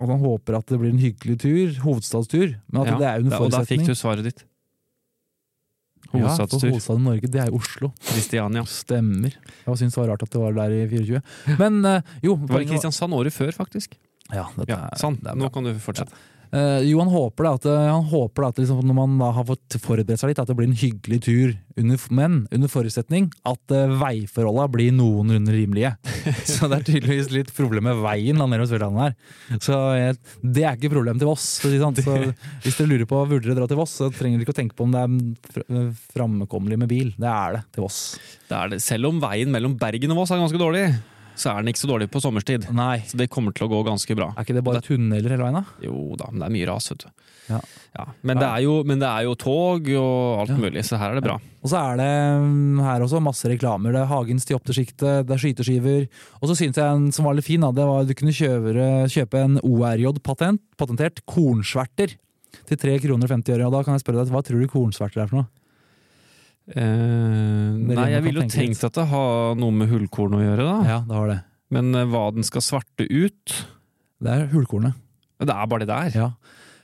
at 0.00 0.08
han 0.08 0.22
håper 0.22 0.56
at 0.56 0.66
det 0.72 0.78
blir 0.80 0.94
en 0.94 1.02
hyggelig 1.02 1.34
tur, 1.42 1.74
hovedstadstur, 1.84 2.54
men 2.72 2.80
at 2.80 2.88
Ja, 2.88 2.96
det 2.96 3.06
er 3.08 3.18
jo 3.20 3.26
en 3.26 3.34
forutsetning. 3.36 3.50
Og 3.52 3.52
da 3.52 3.68
fikk 3.68 3.84
du 3.84 3.94
svaret 3.98 4.24
ditt. 4.24 4.44
Hovedstadstur. 6.10 6.56
Ja, 6.56 6.60
for 6.62 6.72
hovedstaden 6.72 7.02
i 7.02 7.08
Norge, 7.10 7.28
det 7.30 7.42
er 7.42 7.52
Oslo. 7.54 7.90
Kristiania. 8.08 8.62
Stemmer. 8.64 9.34
Jeg 9.66 9.76
syntes 9.76 9.94
det 9.94 10.00
var 10.00 10.08
rart 10.14 10.24
at 10.24 10.32
det 10.32 10.40
var 10.40 10.56
der 10.56 10.72
i 10.72 10.86
24. 10.88 11.20
Men 11.60 11.82
jo 12.24 12.38
Det 12.40 12.48
var 12.54 12.64
i 12.64 12.70
Kristiansand 12.72 13.12
året 13.14 13.36
før, 13.36 13.52
faktisk. 13.52 13.98
Ja, 14.32 14.46
dette 14.56 14.70
Ja, 14.72 14.86
er, 14.88 14.98
Sånn, 14.98 15.18
det 15.22 15.36
nå 15.38 15.50
kan 15.52 15.66
du 15.66 15.74
fortsette. 15.82 16.14
Eh, 16.14 16.39
jo, 16.50 16.98
han 16.98 17.10
håper 17.12 17.46
det 17.46 17.50
at, 17.60 17.66
han 17.92 18.06
håper 18.10 18.42
det 18.42 18.48
at 18.50 18.60
liksom, 18.62 18.80
når 18.86 18.96
man 18.96 19.18
da 19.20 19.28
har 19.36 19.46
fått 19.46 19.76
forberedt 19.82 20.18
seg 20.18 20.32
litt, 20.32 20.40
at 20.42 20.50
det 20.50 20.56
blir 20.58 20.70
en 20.70 20.78
hyggelig 20.78 21.20
tur. 21.26 21.52
Under, 21.80 22.00
men 22.12 22.34
under 22.52 22.68
forutsetning 22.68 23.28
at 23.46 23.72
uh, 23.72 23.92
veiforholda 24.00 24.66
blir 24.72 24.90
noenlunde 24.92 25.54
rimelige. 25.54 25.94
Så 26.50 26.68
det 26.68 26.80
er 26.80 26.86
tydeligvis 26.88 27.30
litt 27.32 27.52
problem 27.56 27.86
med 27.88 28.02
veien 28.02 28.40
da 28.40 28.48
nede 28.50 28.66
her. 28.66 29.14
Så 29.62 29.78
jeg, 29.96 30.18
det 30.42 30.66
er 30.66 30.76
ikke 30.76 30.92
problem 30.92 31.20
til 31.22 31.30
Voss. 31.30 31.46
si 31.62 31.78
sånn. 31.80 31.96
Så 31.96 32.18
hvis 32.64 32.80
dere 32.80 32.90
lurer 32.90 33.08
på 33.08 33.22
burde 33.30 33.46
dere 33.46 33.60
dra 33.62 33.70
til 33.70 33.80
Voss, 33.80 33.94
så 34.02 34.10
trenger 34.12 34.40
dere 34.40 34.48
ikke 34.48 34.56
å 34.56 34.60
tenke 34.60 34.76
på 34.76 34.88
om 34.88 34.96
det 34.96 35.04
er 35.06 35.54
fr- 35.54 35.94
framkommelig 36.16 36.80
med 36.82 36.90
bil. 36.90 37.14
Det 37.20 37.30
er 37.30 37.56
det 37.56 37.64
til 37.76 37.86
Voss. 37.86 38.02
Det 38.50 38.58
er 38.58 38.74
det. 38.74 38.82
Selv 38.84 39.12
om 39.12 39.22
veien 39.22 39.54
mellom 39.54 39.78
Bergen 39.80 40.12
og 40.12 40.22
Voss 40.24 40.34
er 40.34 40.42
ganske 40.42 40.60
dårlig, 40.60 40.88
så 41.40 41.54
er 41.54 41.62
den 41.62 41.72
ikke 41.72 41.82
så 41.82 41.90
dårlig 41.90 42.10
på 42.12 42.20
sommerstid. 42.22 42.68
Nei. 42.76 43.00
Så 43.08 43.18
det 43.20 43.30
kommer 43.32 43.54
til 43.56 43.66
å 43.66 43.70
gå 43.72 43.80
ganske 43.86 44.16
bra. 44.18 44.30
Er 44.36 44.46
ikke 44.46 44.58
det 44.58 44.64
bare 44.66 44.82
tunneler 44.84 45.32
hele 45.32 45.46
veien, 45.46 45.60
da? 45.60 45.84
Jo 45.84 46.16
da, 46.20 46.28
men 46.30 46.42
det 46.42 46.48
er 46.50 46.54
mye 46.58 46.68
ras, 46.68 46.90
vet 46.92 47.06
du. 47.06 47.28
Ja. 47.50 47.60
Ja, 47.90 48.04
men, 48.22 48.38
Det 48.38 48.46
er 48.46 48.62
jo, 48.62 48.74
men 48.86 49.00
det 49.02 49.08
er 49.08 49.24
jo 49.26 49.32
tog 49.34 49.88
og 49.98 50.42
alt 50.44 50.52
mulig, 50.60 50.84
så 50.86 50.98
her 51.00 51.10
er 51.10 51.18
det 51.18 51.24
bra. 51.24 51.34
Og 51.60 51.72
så 51.72 51.80
er 51.80 51.98
det 51.98 52.10
mm, 52.44 52.82
her 52.86 53.02
også 53.02 53.22
masse 53.24 53.50
reklamer. 53.50 53.96
Det 53.96 54.04
er 54.04 54.10
Hagens 54.12 54.46
til 54.46 54.58
opptilsiktet, 54.60 55.26
det 55.26 55.34
er 55.34 55.42
skyteskiver. 55.42 56.06
Og 56.38 56.50
så 56.50 56.56
syns 56.60 56.78
jeg 56.78 56.86
en 56.86 57.08
som 57.14 57.26
var 57.26 57.34
litt 57.34 57.48
fin, 57.48 57.64
da, 57.64 57.72
det 57.74 57.88
var 57.88 58.04
at 58.04 58.10
du 58.10 58.14
kunne 58.18 58.36
kjøpe, 58.36 58.90
kjøpe 59.10 59.42
en 59.42 59.58
ORJ-patent, 59.66 60.62
patentert 60.78 61.24
kornsverter 61.26 62.14
til 62.70 62.78
3 62.78 63.00
kroner 63.02 63.26
og 63.26 63.34
50 63.40 63.56
øre. 63.56 63.66
Og 63.66 63.74
da 63.74 63.82
kan 63.86 63.98
jeg 63.98 64.04
spørre 64.04 64.22
deg, 64.22 64.34
hva 64.36 64.44
tror 64.46 64.62
du 64.62 64.70
kornsverter 64.70 65.24
er 65.24 65.32
for 65.32 65.42
noe? 65.42 65.50
Eh, 66.70 67.76
nei, 67.80 68.06
jeg 68.12 68.22
ville 68.24 68.44
jo 68.44 68.52
tenkt 68.52 68.84
at 68.86 68.94
det 68.94 69.06
har 69.10 69.56
noe 69.58 69.74
med 69.74 69.90
hullkorn 69.90 70.36
å 70.38 70.42
gjøre, 70.42 70.66
da. 70.66 70.76
Ja, 70.86 70.98
det 71.08 71.16
har 71.18 71.30
det. 71.32 71.38
Men 71.74 71.90
eh, 71.98 72.06
hva 72.10 72.28
den 72.34 72.46
skal 72.46 72.62
svarte 72.66 73.06
ut 73.06 73.54
Det 74.20 74.30
er 74.30 74.48
hullkornet. 74.52 74.98
Det 75.40 75.54
er 75.54 75.70
bare 75.70 75.86
det 75.86 75.90
der. 75.90 76.16
Ja. 76.18 76.30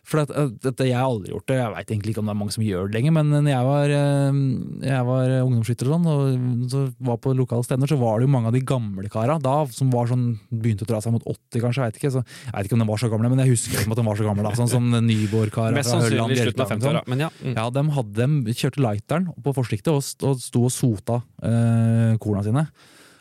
For 0.06 0.22
at, 0.22 0.30
at, 0.30 0.66
at 0.70 0.80
jeg 0.86 0.94
har 0.94 1.08
aldri 1.08 1.32
gjort 1.32 1.48
det, 1.50 1.56
jeg 1.58 1.72
veit 1.74 1.88
egentlig 1.90 2.12
ikke 2.12 2.22
om 2.22 2.28
det 2.28 2.34
er 2.36 2.38
mange 2.38 2.54
som 2.54 2.62
gjør 2.62 2.86
det 2.86 2.94
lenger, 2.94 3.14
men 3.16 3.32
når 3.34 3.48
jeg 3.50 3.66
var, 3.66 3.94
eh, 3.96 4.38
jeg 4.86 5.06
var 5.08 5.32
ungdomsskytter 5.40 5.90
og 5.90 5.96
sånn, 5.96 6.06
og 6.12 6.68
så 6.70 6.82
var 7.08 7.18
på 7.24 7.34
lokale 7.34 7.66
stevner, 7.66 7.90
så 7.90 7.98
var 7.98 8.20
det 8.20 8.28
jo 8.28 8.32
mange 8.36 8.52
av 8.52 8.54
de 8.54 8.62
gamle 8.70 9.10
kara 9.10 9.38
da, 9.42 9.56
som 9.74 9.90
var 9.90 10.06
sånn, 10.12 10.28
begynte 10.52 10.86
å 10.86 10.90
dra 10.92 11.02
seg 11.02 11.16
mot 11.16 11.26
80 11.26 11.64
kanskje, 11.64 11.82
jeg 11.82 11.90
vet 11.90 12.00
ikke. 12.02 12.12
Så, 12.14 12.22
jeg 12.46 12.54
vet 12.54 12.70
ikke 12.70 12.78
om 12.78 12.84
de 12.84 12.88
var 12.92 13.02
så 13.02 13.10
gamle, 13.10 13.32
men 13.34 13.42
jeg 13.42 13.54
husker 13.56 13.82
at 13.82 13.98
de 13.98 14.06
var 14.06 14.22
så 14.22 14.28
gamle 14.30 14.46
da, 14.46 14.54
sånn 14.62 14.72
som 14.76 14.90
Nyborg-kara 15.10 15.74
Mest 15.74 15.90
fra 15.90 16.02
Hølland, 16.06 16.38
sånn. 16.38 16.72
50-åra. 16.76 17.04
Ja. 17.26 17.30
Mm. 17.42 17.54
Ja, 17.58 17.68
de, 17.74 17.86
hadde, 17.98 18.32
de 18.46 18.58
kjørte 18.62 18.86
lighteren 18.86 19.30
på 19.42 19.54
forsiktet 19.58 19.90
og, 19.90 20.06
og 20.28 20.42
sto 20.42 20.66
og 20.68 20.74
sota 20.74 21.20
eh, 21.42 22.14
korna 22.22 22.46
sine. 22.46 22.68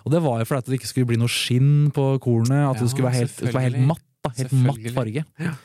Og 0.06 0.14
det 0.14 0.22
var 0.22 0.42
jo 0.42 0.46
fordi 0.46 0.62
at 0.62 0.70
det 0.70 0.78
ikke 0.78 0.92
skulle 0.92 1.10
bli 1.10 1.18
noe 1.18 1.32
skinn 1.32 1.90
på 1.94 2.12
kornet, 2.22 2.60
at 2.62 2.78
Ja, 2.78 2.82
det 2.84 2.92
skulle 2.94 3.10
være 3.10 3.24
helt, 3.24 3.34
skulle 3.34 3.58
være 3.58 3.72
helt 3.72 3.88
matt. 3.90 4.04
Da, 4.26 4.32
helt 4.38 4.54
matt 4.58 4.86
farge. 4.94 5.26
Ja. 5.42 5.56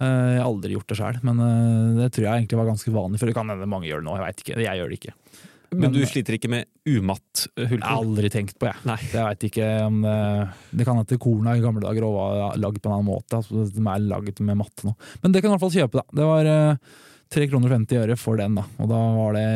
Eh, 0.00 0.30
jeg 0.34 0.40
har 0.40 0.48
aldri 0.48 0.72
gjort 0.76 0.88
det 0.88 0.96
sjøl, 0.96 1.20
men 1.28 1.40
eh, 1.44 2.00
det 2.00 2.10
tror 2.16 2.24
jeg 2.26 2.40
egentlig 2.42 2.58
var 2.62 2.70
ganske 2.72 2.92
vanlig. 2.94 3.20
For 3.20 3.28
det 3.30 3.36
kan 3.36 3.52
hende 3.52 3.68
mange 3.68 3.90
gjør 3.90 4.00
det 4.00 4.08
nå, 4.08 4.16
jeg 4.16 4.26
veit 4.26 4.44
ikke. 4.44 4.58
Jeg 4.64 4.80
gjør 4.80 4.88
det 4.94 5.00
ikke. 5.00 5.14
Men, 5.70 5.82
Men- 5.84 5.92
du 5.94 6.00
sliter 6.08 6.34
ikke 6.34 6.48
med 6.50 6.64
umatt 6.90 7.44
eh, 7.54 7.60
Jeg 7.62 7.68
har 7.68 7.70
hullkorn? 7.76 7.98
aldri 8.00 8.30
tenkt 8.34 8.56
på, 8.58 8.66
jeg. 8.66 8.80
Nei. 8.88 8.96
Jeg 9.12 9.22
veit 9.28 9.44
ikke 9.50 9.66
om 9.86 10.00
det, 10.02 10.16
det 10.80 10.86
kan 10.88 10.98
hende 10.98 11.18
korna 11.22 11.52
i 11.54 11.62
gamle 11.62 11.84
dager 11.84 12.08
var 12.10 12.56
lagd 12.58 12.80
på 12.82 12.90
en 12.90 12.96
annen 12.96 13.06
måte. 13.12 13.38
Altså, 13.38 13.68
de 13.70 13.84
er 13.84 14.08
lagd 14.08 14.40
med 14.42 14.58
matte 14.58 14.88
nå. 14.88 14.96
Men 15.22 15.30
det 15.36 15.44
kan 15.44 15.52
du 15.52 15.54
i 15.54 15.56
hvert 15.58 15.66
fall 15.68 15.76
kjøpe, 15.76 16.00
da. 16.02 16.16
Det 16.18 16.26
var 16.32 16.50
eh, 16.50 16.98
3 17.30 17.46
kroner 17.52 17.70
og 17.70 17.76
50 17.76 18.00
øre 18.02 18.16
for 18.18 18.40
den, 18.40 18.56
da. 18.58 18.64
Og 18.82 18.88
da 18.90 18.98
var 19.20 19.36
det 19.38 19.46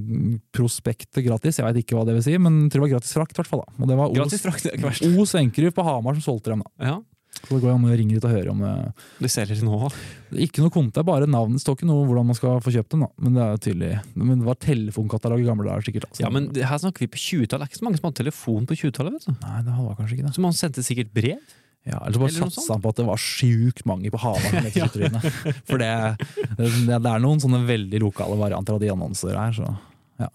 mm, 0.00 0.38
prospektet 0.56 1.20
gratis. 1.26 1.58
Jeg 1.60 1.66
veit 1.68 1.82
ikke 1.82 1.98
hva 1.98 2.06
det 2.08 2.14
vil 2.16 2.24
si, 2.24 2.38
men 2.40 2.62
jeg 2.64 2.72
tror 2.72 2.80
det 2.80 2.86
var 2.86 2.94
gratis 2.96 3.12
frakt, 3.18 3.34
i 3.36 3.42
hvert 3.42 3.50
fall. 3.52 3.66
da. 3.66 3.74
Og 3.82 3.90
det 3.92 3.98
var 4.00 4.14
Gratis 4.16 4.46
Os. 4.48 5.02
Os 5.26 5.34
Enkerud 5.42 5.74
på 5.76 5.84
Hamar 5.84 6.16
som 6.16 6.24
solgte 6.30 6.54
dem, 6.54 6.64
da. 6.64 6.72
Ja, 6.94 6.96
Så 7.38 7.54
det 7.54 7.62
går 7.62 7.72
an 7.72 7.86
å 7.86 7.94
ringe 7.96 8.16
litt 8.16 8.24
og 8.26 8.32
høre 8.34 8.52
om 8.52 8.62
det. 8.64 8.72
de 9.22 9.30
selger 9.32 9.60
nå. 9.64 9.78
Er 9.88 10.42
Ikke 10.44 10.64
noe 10.64 10.72
konto, 10.74 11.04
bare 11.06 11.28
navn. 11.30 11.54
Det 11.56 11.62
står 11.62 11.78
ikke 11.78 11.88
noe 11.88 12.06
hvordan 12.08 12.28
man 12.28 12.36
skal 12.38 12.58
få 12.64 12.74
kjøpt 12.74 12.92
dem, 12.92 13.04
da. 13.06 13.10
Men 13.24 13.38
det 13.38 13.44
er 13.44 13.62
tydelig. 13.68 13.92
Men 14.18 14.34
det 14.42 14.48
var 14.48 14.58
telefonkatalog 14.64 15.44
i 15.44 15.46
gamle 15.46 15.68
dager, 15.70 15.86
sikkert. 15.86 16.08
Altså. 16.10 16.24
Ja, 16.26 16.32
men 16.34 16.50
her 16.58 16.82
snakker 16.82 17.06
vi 17.06 17.10
på 17.14 17.22
20-tallet. 17.22 17.62
Det 17.62 17.68
er 17.68 17.72
ikke 17.72 17.80
så 17.80 17.88
mange 17.88 18.00
som 18.00 18.10
hadde 18.10 18.20
telefon 18.20 18.68
på 18.68 18.76
20-tallet. 18.82 19.16
vet 19.16 19.30
du. 19.30 19.46
Nei, 19.46 19.62
det 19.68 19.78
var 19.78 19.96
kanskje 20.00 20.18
ikke 20.18 20.26
det. 20.28 20.34
Så 20.36 20.44
man 20.44 20.58
sendte 20.58 20.84
sikkert 20.86 21.14
brev. 21.16 21.56
Ja, 21.88 22.02
eller 22.02 22.18
så 22.18 22.20
bare 22.20 22.50
satsa 22.50 22.74
han 22.74 22.82
på 22.84 22.90
at 22.92 22.98
det 23.00 23.06
var 23.08 23.20
sjukt 23.22 23.84
mange 23.88 24.10
på 24.12 24.20
Hamar 24.20 24.66
ja. 24.76 24.88
For 25.70 25.80
det, 25.80 25.92
det, 26.58 26.68
det 26.90 26.98
er 26.98 27.22
noen 27.22 27.40
sånne 27.40 27.62
veldig 27.68 28.02
lokale 28.02 28.36
varianter 28.36 28.76
av 28.76 28.82
de 28.82 28.90
annonser 28.92 29.38
her, 29.38 29.54
så 29.56 29.70
ja. 30.20 30.28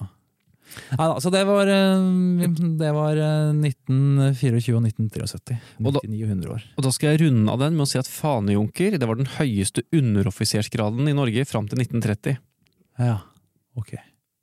Nei 0.98 1.08
da, 1.10 1.16
så 1.22 1.32
det 1.34 1.44
var, 1.48 1.68
eh, 1.68 2.48
det 2.80 2.92
var 2.96 3.18
eh, 3.18 3.52
1924 3.58 4.76
og 4.78 4.84
1973. 4.88 5.58
Og 5.84 5.94
da- 5.98 6.04
9900 6.06 6.50
år. 6.54 6.64
Og 6.78 6.84
da 6.88 6.92
skal 6.96 7.14
jeg 7.14 7.22
runde 7.26 7.52
av 7.52 7.60
den 7.60 7.76
med 7.78 7.86
å 7.86 7.90
si 7.90 8.00
at 8.00 8.10
fanejunker 8.10 8.98
det 9.00 9.08
var 9.10 9.16
den 9.20 9.30
høyeste 9.38 9.84
underoffisersgraden 9.94 11.08
i 11.10 11.14
Norge 11.18 11.46
fram 11.50 11.68
til 11.70 11.80
1930 11.84 12.38
Ja, 13.00 13.18
ok. 13.80 13.94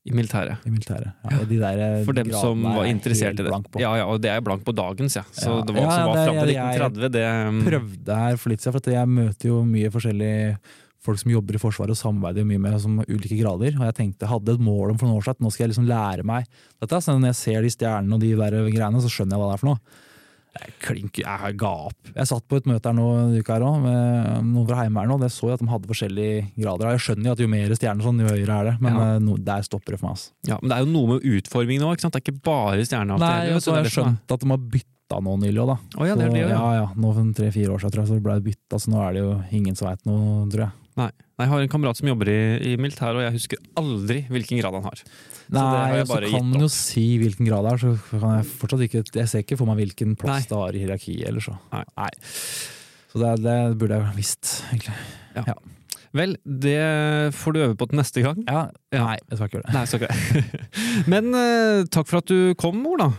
i 0.07 0.13
militæret. 0.17 0.63
I 0.67 0.71
militæret. 0.73 1.13
Ja, 1.31 1.43
de 1.45 1.59
der 1.61 1.79
eh, 1.85 2.05
For 2.07 2.17
dem 2.17 2.31
som 2.33 2.63
var 2.65 2.85
interessert 2.89 3.39
i 3.39 3.45
det. 3.47 3.53
Ja, 3.83 3.93
ja, 4.01 4.07
og 4.09 4.21
det 4.25 4.31
er 4.33 4.41
blank 4.41 4.65
på 4.65 4.73
dagens, 4.75 5.17
ja. 5.19 5.23
Så 5.31 5.61
det 5.67 5.75
var, 5.77 5.83
Ja, 5.83 5.91
som 5.91 6.07
var 6.09 6.27
fram 6.27 6.39
til 6.41 6.55
jeg- 6.55 6.79
1930, 6.81 7.11
det 7.13 7.27
um, 7.49 7.61
prøvde 7.67 8.17
her 8.23 8.37
for 8.41 8.51
litt 8.51 8.61
siden, 8.65 8.73
for 8.81 8.91
jeg 8.91 9.07
møter 9.09 9.51
jo 9.53 9.63
mye 9.65 9.91
forskjellige 9.93 10.59
folk 11.05 11.19
som 11.23 11.33
jobber 11.33 11.57
i 11.57 11.63
Forsvaret 11.63 11.95
og 11.95 12.01
samarbeider 12.01 12.45
mye 12.49 12.61
med 12.61 12.77
som 12.83 12.99
ulike 13.09 13.39
grader. 13.41 13.77
Og 13.81 13.87
jeg 13.89 13.97
tenkte, 13.97 14.27
jeg 14.27 14.33
hadde 14.35 14.55
et 14.59 14.61
mål 14.67 14.93
om 14.93 15.01
for 15.01 15.09
noen 15.09 15.21
år 15.23 15.27
siden 15.31 15.47
nå 15.47 15.53
skal 15.55 15.65
jeg 15.67 15.73
liksom 15.75 15.89
lære 15.89 16.27
meg 16.29 16.47
dette. 16.81 17.01
Så 17.01 17.17
når 17.17 17.33
jeg 17.33 17.41
ser 17.41 17.63
de 17.67 17.73
stjernene 17.77 18.15
og 18.19 18.21
de 18.25 18.35
der 18.37 18.61
greiene, 18.71 19.01
så 19.05 19.09
skjønner 19.13 19.37
jeg 19.37 19.43
hva 19.45 19.51
det 19.51 19.59
er 19.59 19.65
for 19.65 19.73
noe. 19.73 19.81
Jeg 20.51 20.73
klink, 20.83 21.19
jeg 21.23 21.55
ga 21.63 21.69
opp. 21.87 22.09
Jeg 22.11 22.27
satt 22.27 22.43
på 22.51 22.59
et 22.59 22.65
møte 22.67 22.91
her 22.91 22.95
nå 22.99 23.05
uka 23.39 23.55
her 23.55 23.63
også, 23.63 23.83
med 23.85 24.49
noen 24.51 24.67
fra 24.67 24.81
Heimevernet, 24.81 25.15
og 25.15 25.21
det 25.23 25.29
så 25.31 25.47
jeg 25.47 25.55
at 25.61 25.63
de 25.63 25.69
hadde 25.71 25.91
forskjellige 25.93 26.41
grader. 26.59 26.89
Jeg 26.97 27.03
skjønner 27.05 27.29
jo 27.31 27.35
at 27.37 27.43
jo 27.45 27.49
mer 27.53 27.75
stjerner, 27.79 28.03
sånn, 28.09 28.19
jo 28.25 28.33
høyere 28.33 28.57
er 28.57 28.65
det, 28.73 28.75
men 28.83 28.97
Ja. 28.99 29.05
eh, 29.15 29.21
no, 29.23 29.37
der 29.39 29.63
stopper 29.63 29.95
det 29.95 30.01
for 30.01 30.09
meg. 30.11 30.17
Altså. 30.19 30.33
Ja, 30.51 30.59
men 30.61 30.69
det 30.73 30.77
er 30.77 30.83
jo 30.83 30.91
noe 30.91 31.07
med 31.15 31.29
utforming 31.39 31.79
nå, 31.85 31.93
ikke 31.95 32.03
sant? 32.03 32.19
Det 32.19 32.21
er 32.21 32.27
ikke 32.33 32.43
bare 32.51 32.83
stjerneavtale. 32.83 33.31
Nei, 33.47 33.55
vet 33.55 33.63
så 33.63 33.77
jeg 33.79 33.85
har 33.87 33.95
skjønt 33.95 34.35
at 34.35 34.41
de 34.43 34.51
har 34.51 34.59
bytta 34.75 35.23
nå 35.23 35.37
nylig 35.47 35.63
òg, 35.63 35.71
da. 35.71 35.79
Oh, 36.03 36.05
ja, 36.11 36.15
det 36.19 36.27
det, 36.35 36.43
ja. 36.43 36.49
ja, 36.51 36.67
ja. 36.81 36.87
Nå 36.99 37.15
for 37.15 37.33
tre-fire 37.39 37.71
år 37.71 37.79
siden 37.87 37.95
tror 37.95 38.03
jeg, 38.03 38.11
så 38.11 38.21
ble 38.27 38.35
det 38.41 38.47
bytta, 38.51 38.83
så 38.83 38.91
nå 38.91 39.07
er 39.07 39.13
det 39.15 39.23
jo 39.23 39.33
ingen 39.55 39.79
som 39.79 39.87
veit 39.87 40.03
noe, 40.11 40.49
tror 40.51 40.67
jeg. 40.67 40.73
Nei. 40.99 41.11
Nei, 41.39 41.45
Jeg 41.47 41.49
har 41.53 41.61
en 41.65 41.71
kamerat 41.73 41.97
som 42.01 42.09
jobber 42.11 42.29
i, 42.29 42.39
i 42.73 42.77
militæret, 42.81 43.17
og 43.17 43.23
jeg 43.25 43.37
husker 43.39 43.61
aldri 43.81 44.19
hvilken 44.29 44.59
grad 44.61 44.75
han 44.77 44.85
har. 44.89 45.03
det 45.51 45.59
har 45.63 45.71
Nei, 45.77 45.97
jeg 46.01 46.03
og 46.03 46.11
så 46.11 46.21
kan 46.35 46.49
man 46.51 46.65
jo 46.67 46.71
si 46.75 47.05
hvilken 47.23 47.47
grad 47.49 47.65
det 47.69 47.73
er, 47.73 47.83
så 47.85 48.21
kan 48.21 48.35
jeg 48.41 48.49
fortsatt 48.61 48.85
ikke 48.89 49.05
Jeg 49.21 49.29
ser 49.33 49.45
ikke 49.45 49.57
for 49.61 49.71
meg 49.71 49.81
hvilken 49.85 50.17
plass 50.21 50.49
det 50.51 50.59
har 50.59 50.77
i 50.77 50.83
hierarkiet, 50.83 51.27
eller 51.31 51.41
så. 51.47 51.57
Nei. 51.73 52.11
Så 53.11 53.19
det, 53.23 53.31
det 53.47 53.59
burde 53.81 53.97
jeg 54.03 54.17
visst, 54.19 54.53
egentlig. 54.71 54.95
Vel, 56.11 56.33
det 56.43 56.77
får 57.39 57.55
du 57.55 57.59
øve 57.63 57.77
på 57.79 57.87
til 57.91 58.01
neste 58.01 58.23
gang. 58.27 58.39
Ja, 58.51 58.67
Ja. 58.91 59.05
Nei, 59.07 59.17
jeg 59.31 59.39
skal 59.39 59.47
ikke 59.49 59.61
gjøre 59.61 59.67
det. 59.71 59.75
Nei, 59.79 59.87
så. 59.87 60.55
Men 61.13 61.29
uh, 61.35 61.85
takk 61.87 62.09
for 62.11 62.19
at 62.19 62.27
du 62.31 62.55
kom, 62.59 62.81
Ola. 62.91 63.13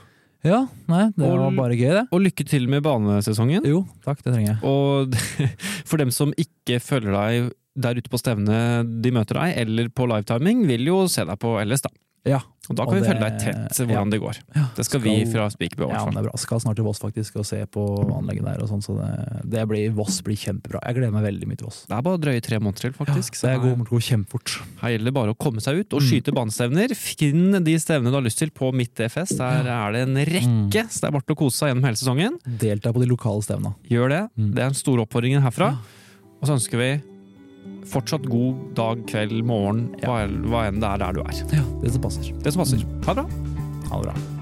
Ja, 0.43 0.63
nei, 0.89 1.05
det 1.15 1.24
Og- 1.28 1.38
var 1.39 1.51
bare 1.55 1.76
gøy, 1.78 1.91
det. 1.99 2.03
Og 2.11 2.24
lykke 2.26 2.43
til 2.49 2.67
med 2.67 2.82
banesesongen. 2.84 3.63
Jo, 3.69 3.84
takk, 4.03 4.24
det 4.26 4.34
trenger 4.34 4.55
jeg. 4.55 4.59
Og 4.67 5.15
for 5.89 6.01
dem 6.01 6.11
som 6.11 6.34
ikke 6.36 6.80
følger 6.84 7.13
deg 7.15 7.51
der 7.76 7.95
ute 7.95 8.09
på 8.11 8.19
stevnet 8.19 9.01
de 9.01 9.11
møter 9.11 9.39
deg, 9.39 9.57
eller 9.57 9.89
på 9.89 10.07
livetiming, 10.09 10.65
vil 10.67 10.86
jo 10.91 11.03
se 11.07 11.24
deg 11.26 11.39
på 11.39 11.55
LS, 11.65 11.82
da. 11.88 11.89
Ja, 12.24 12.38
Og 12.69 12.76
da 12.78 12.84
Og 12.84 12.89
kan 12.91 12.99
vi 12.99 13.01
det- 13.01 13.09
følge 13.09 13.24
deg 13.26 13.39
tett 13.41 13.78
hvordan 13.89 14.09
det 14.11 14.19
går. 14.22 14.38
ja 14.55 14.65
Det 14.76 14.86
skal, 14.86 14.99
vi 15.01 15.26
fra 15.26 15.49
Spikerbø 15.49 15.88
ja, 15.89 16.05
men 16.05 16.13
det 16.13 16.19
er 16.22 16.28
bra. 16.30 16.38
Skal 16.38 16.59
snart 16.59 16.76
til 16.76 16.86
Voss 16.86 16.99
faktisk 17.01 17.36
og 17.38 17.45
se 17.47 17.65
på 17.65 17.82
anlegget 18.13 18.45
der 18.45 18.61
og 18.61 18.69
sånn, 18.69 18.84
så 18.86 18.93
det, 18.95 19.49
det 19.49 19.67
blir, 19.67 19.89
Voss 19.91 20.22
blir 20.22 20.38
kjempebra. 20.38 20.84
Jeg 20.86 20.95
gleder 20.99 21.11
meg 21.11 21.24
veldig 21.26 21.47
mye 21.49 21.57
til 21.57 21.65
Voss. 21.65 21.88
Det 21.89 21.97
er 21.97 22.01
bare 22.03 22.19
drøye 22.22 22.41
tre 22.45 22.59
måneder 22.59 22.78
til, 22.80 22.91
faktisk. 22.93 23.41
Ja, 23.41 23.57
det 23.57 23.57
er 23.57 23.76
god, 23.76 23.88
går 23.89 23.99
kjempefort. 24.05 24.61
her 24.84 24.89
gjelder 24.93 25.05
det 25.09 25.13
bare 25.17 25.34
å 25.34 25.38
komme 25.41 25.59
seg 25.65 25.80
ut 25.82 25.93
og 25.97 26.01
Mm. 26.01 26.07
skyte 26.11 26.32
banestevner. 26.32 26.95
Finn 26.95 27.63
de 27.63 27.74
stevnene 27.82 28.11
du 28.13 28.17
har 28.22 28.22
lyst 28.22 28.38
til 28.38 28.51
på 28.51 28.72
Mitt 28.72 28.93
DFS. 28.93 29.36
Der 29.38 29.65
er 29.65 29.91
det 29.91 30.07
en 30.07 30.15
rekke, 30.15 30.86
så 30.93 31.01
det 31.01 31.07
er 31.09 31.11
bare 31.17 31.26
til 31.26 31.36
å 31.36 31.39
kose 31.41 31.57
seg 31.57 31.74
gjennom 31.74 31.84
hele 31.89 31.97
sesongen. 31.97 32.38
Delta 32.45 32.93
på 32.93 33.01
de 33.01 33.07
lokale 33.09 33.41
stevna. 33.41 33.74
Gjør 33.89 34.09
det. 34.09 34.30
Mm. 34.38 34.53
Det 34.53 34.59
er 34.61 34.69
den 34.69 34.74
store 34.78 35.07
oppfordringen 35.07 35.41
herfra. 35.41 35.76
Og 36.39 36.47
så 36.47 36.53
ønsker 36.53 36.78
vi 36.78 37.01
fortsatt 37.90 38.28
god 38.30 38.76
dag, 38.78 39.02
kveld, 39.10 39.42
morgen, 39.48 39.88
hva, 40.04 40.22
hva 40.52 40.68
enn 40.70 40.82
det 40.84 40.92
er 40.92 41.02
der 41.06 41.18
du 41.18 41.24
er. 41.24 41.42
Ja, 41.56 41.66
det 41.82 41.96
som 41.96 42.06
passer. 42.06 42.32
Det 42.44 42.54
som 42.54 42.64
passer. 42.66 42.86
Ha 43.08 43.18
det 43.18 43.26
bra. 43.26 43.58
Ha 43.92 44.02
det 44.04 44.12
bra. 44.12 44.41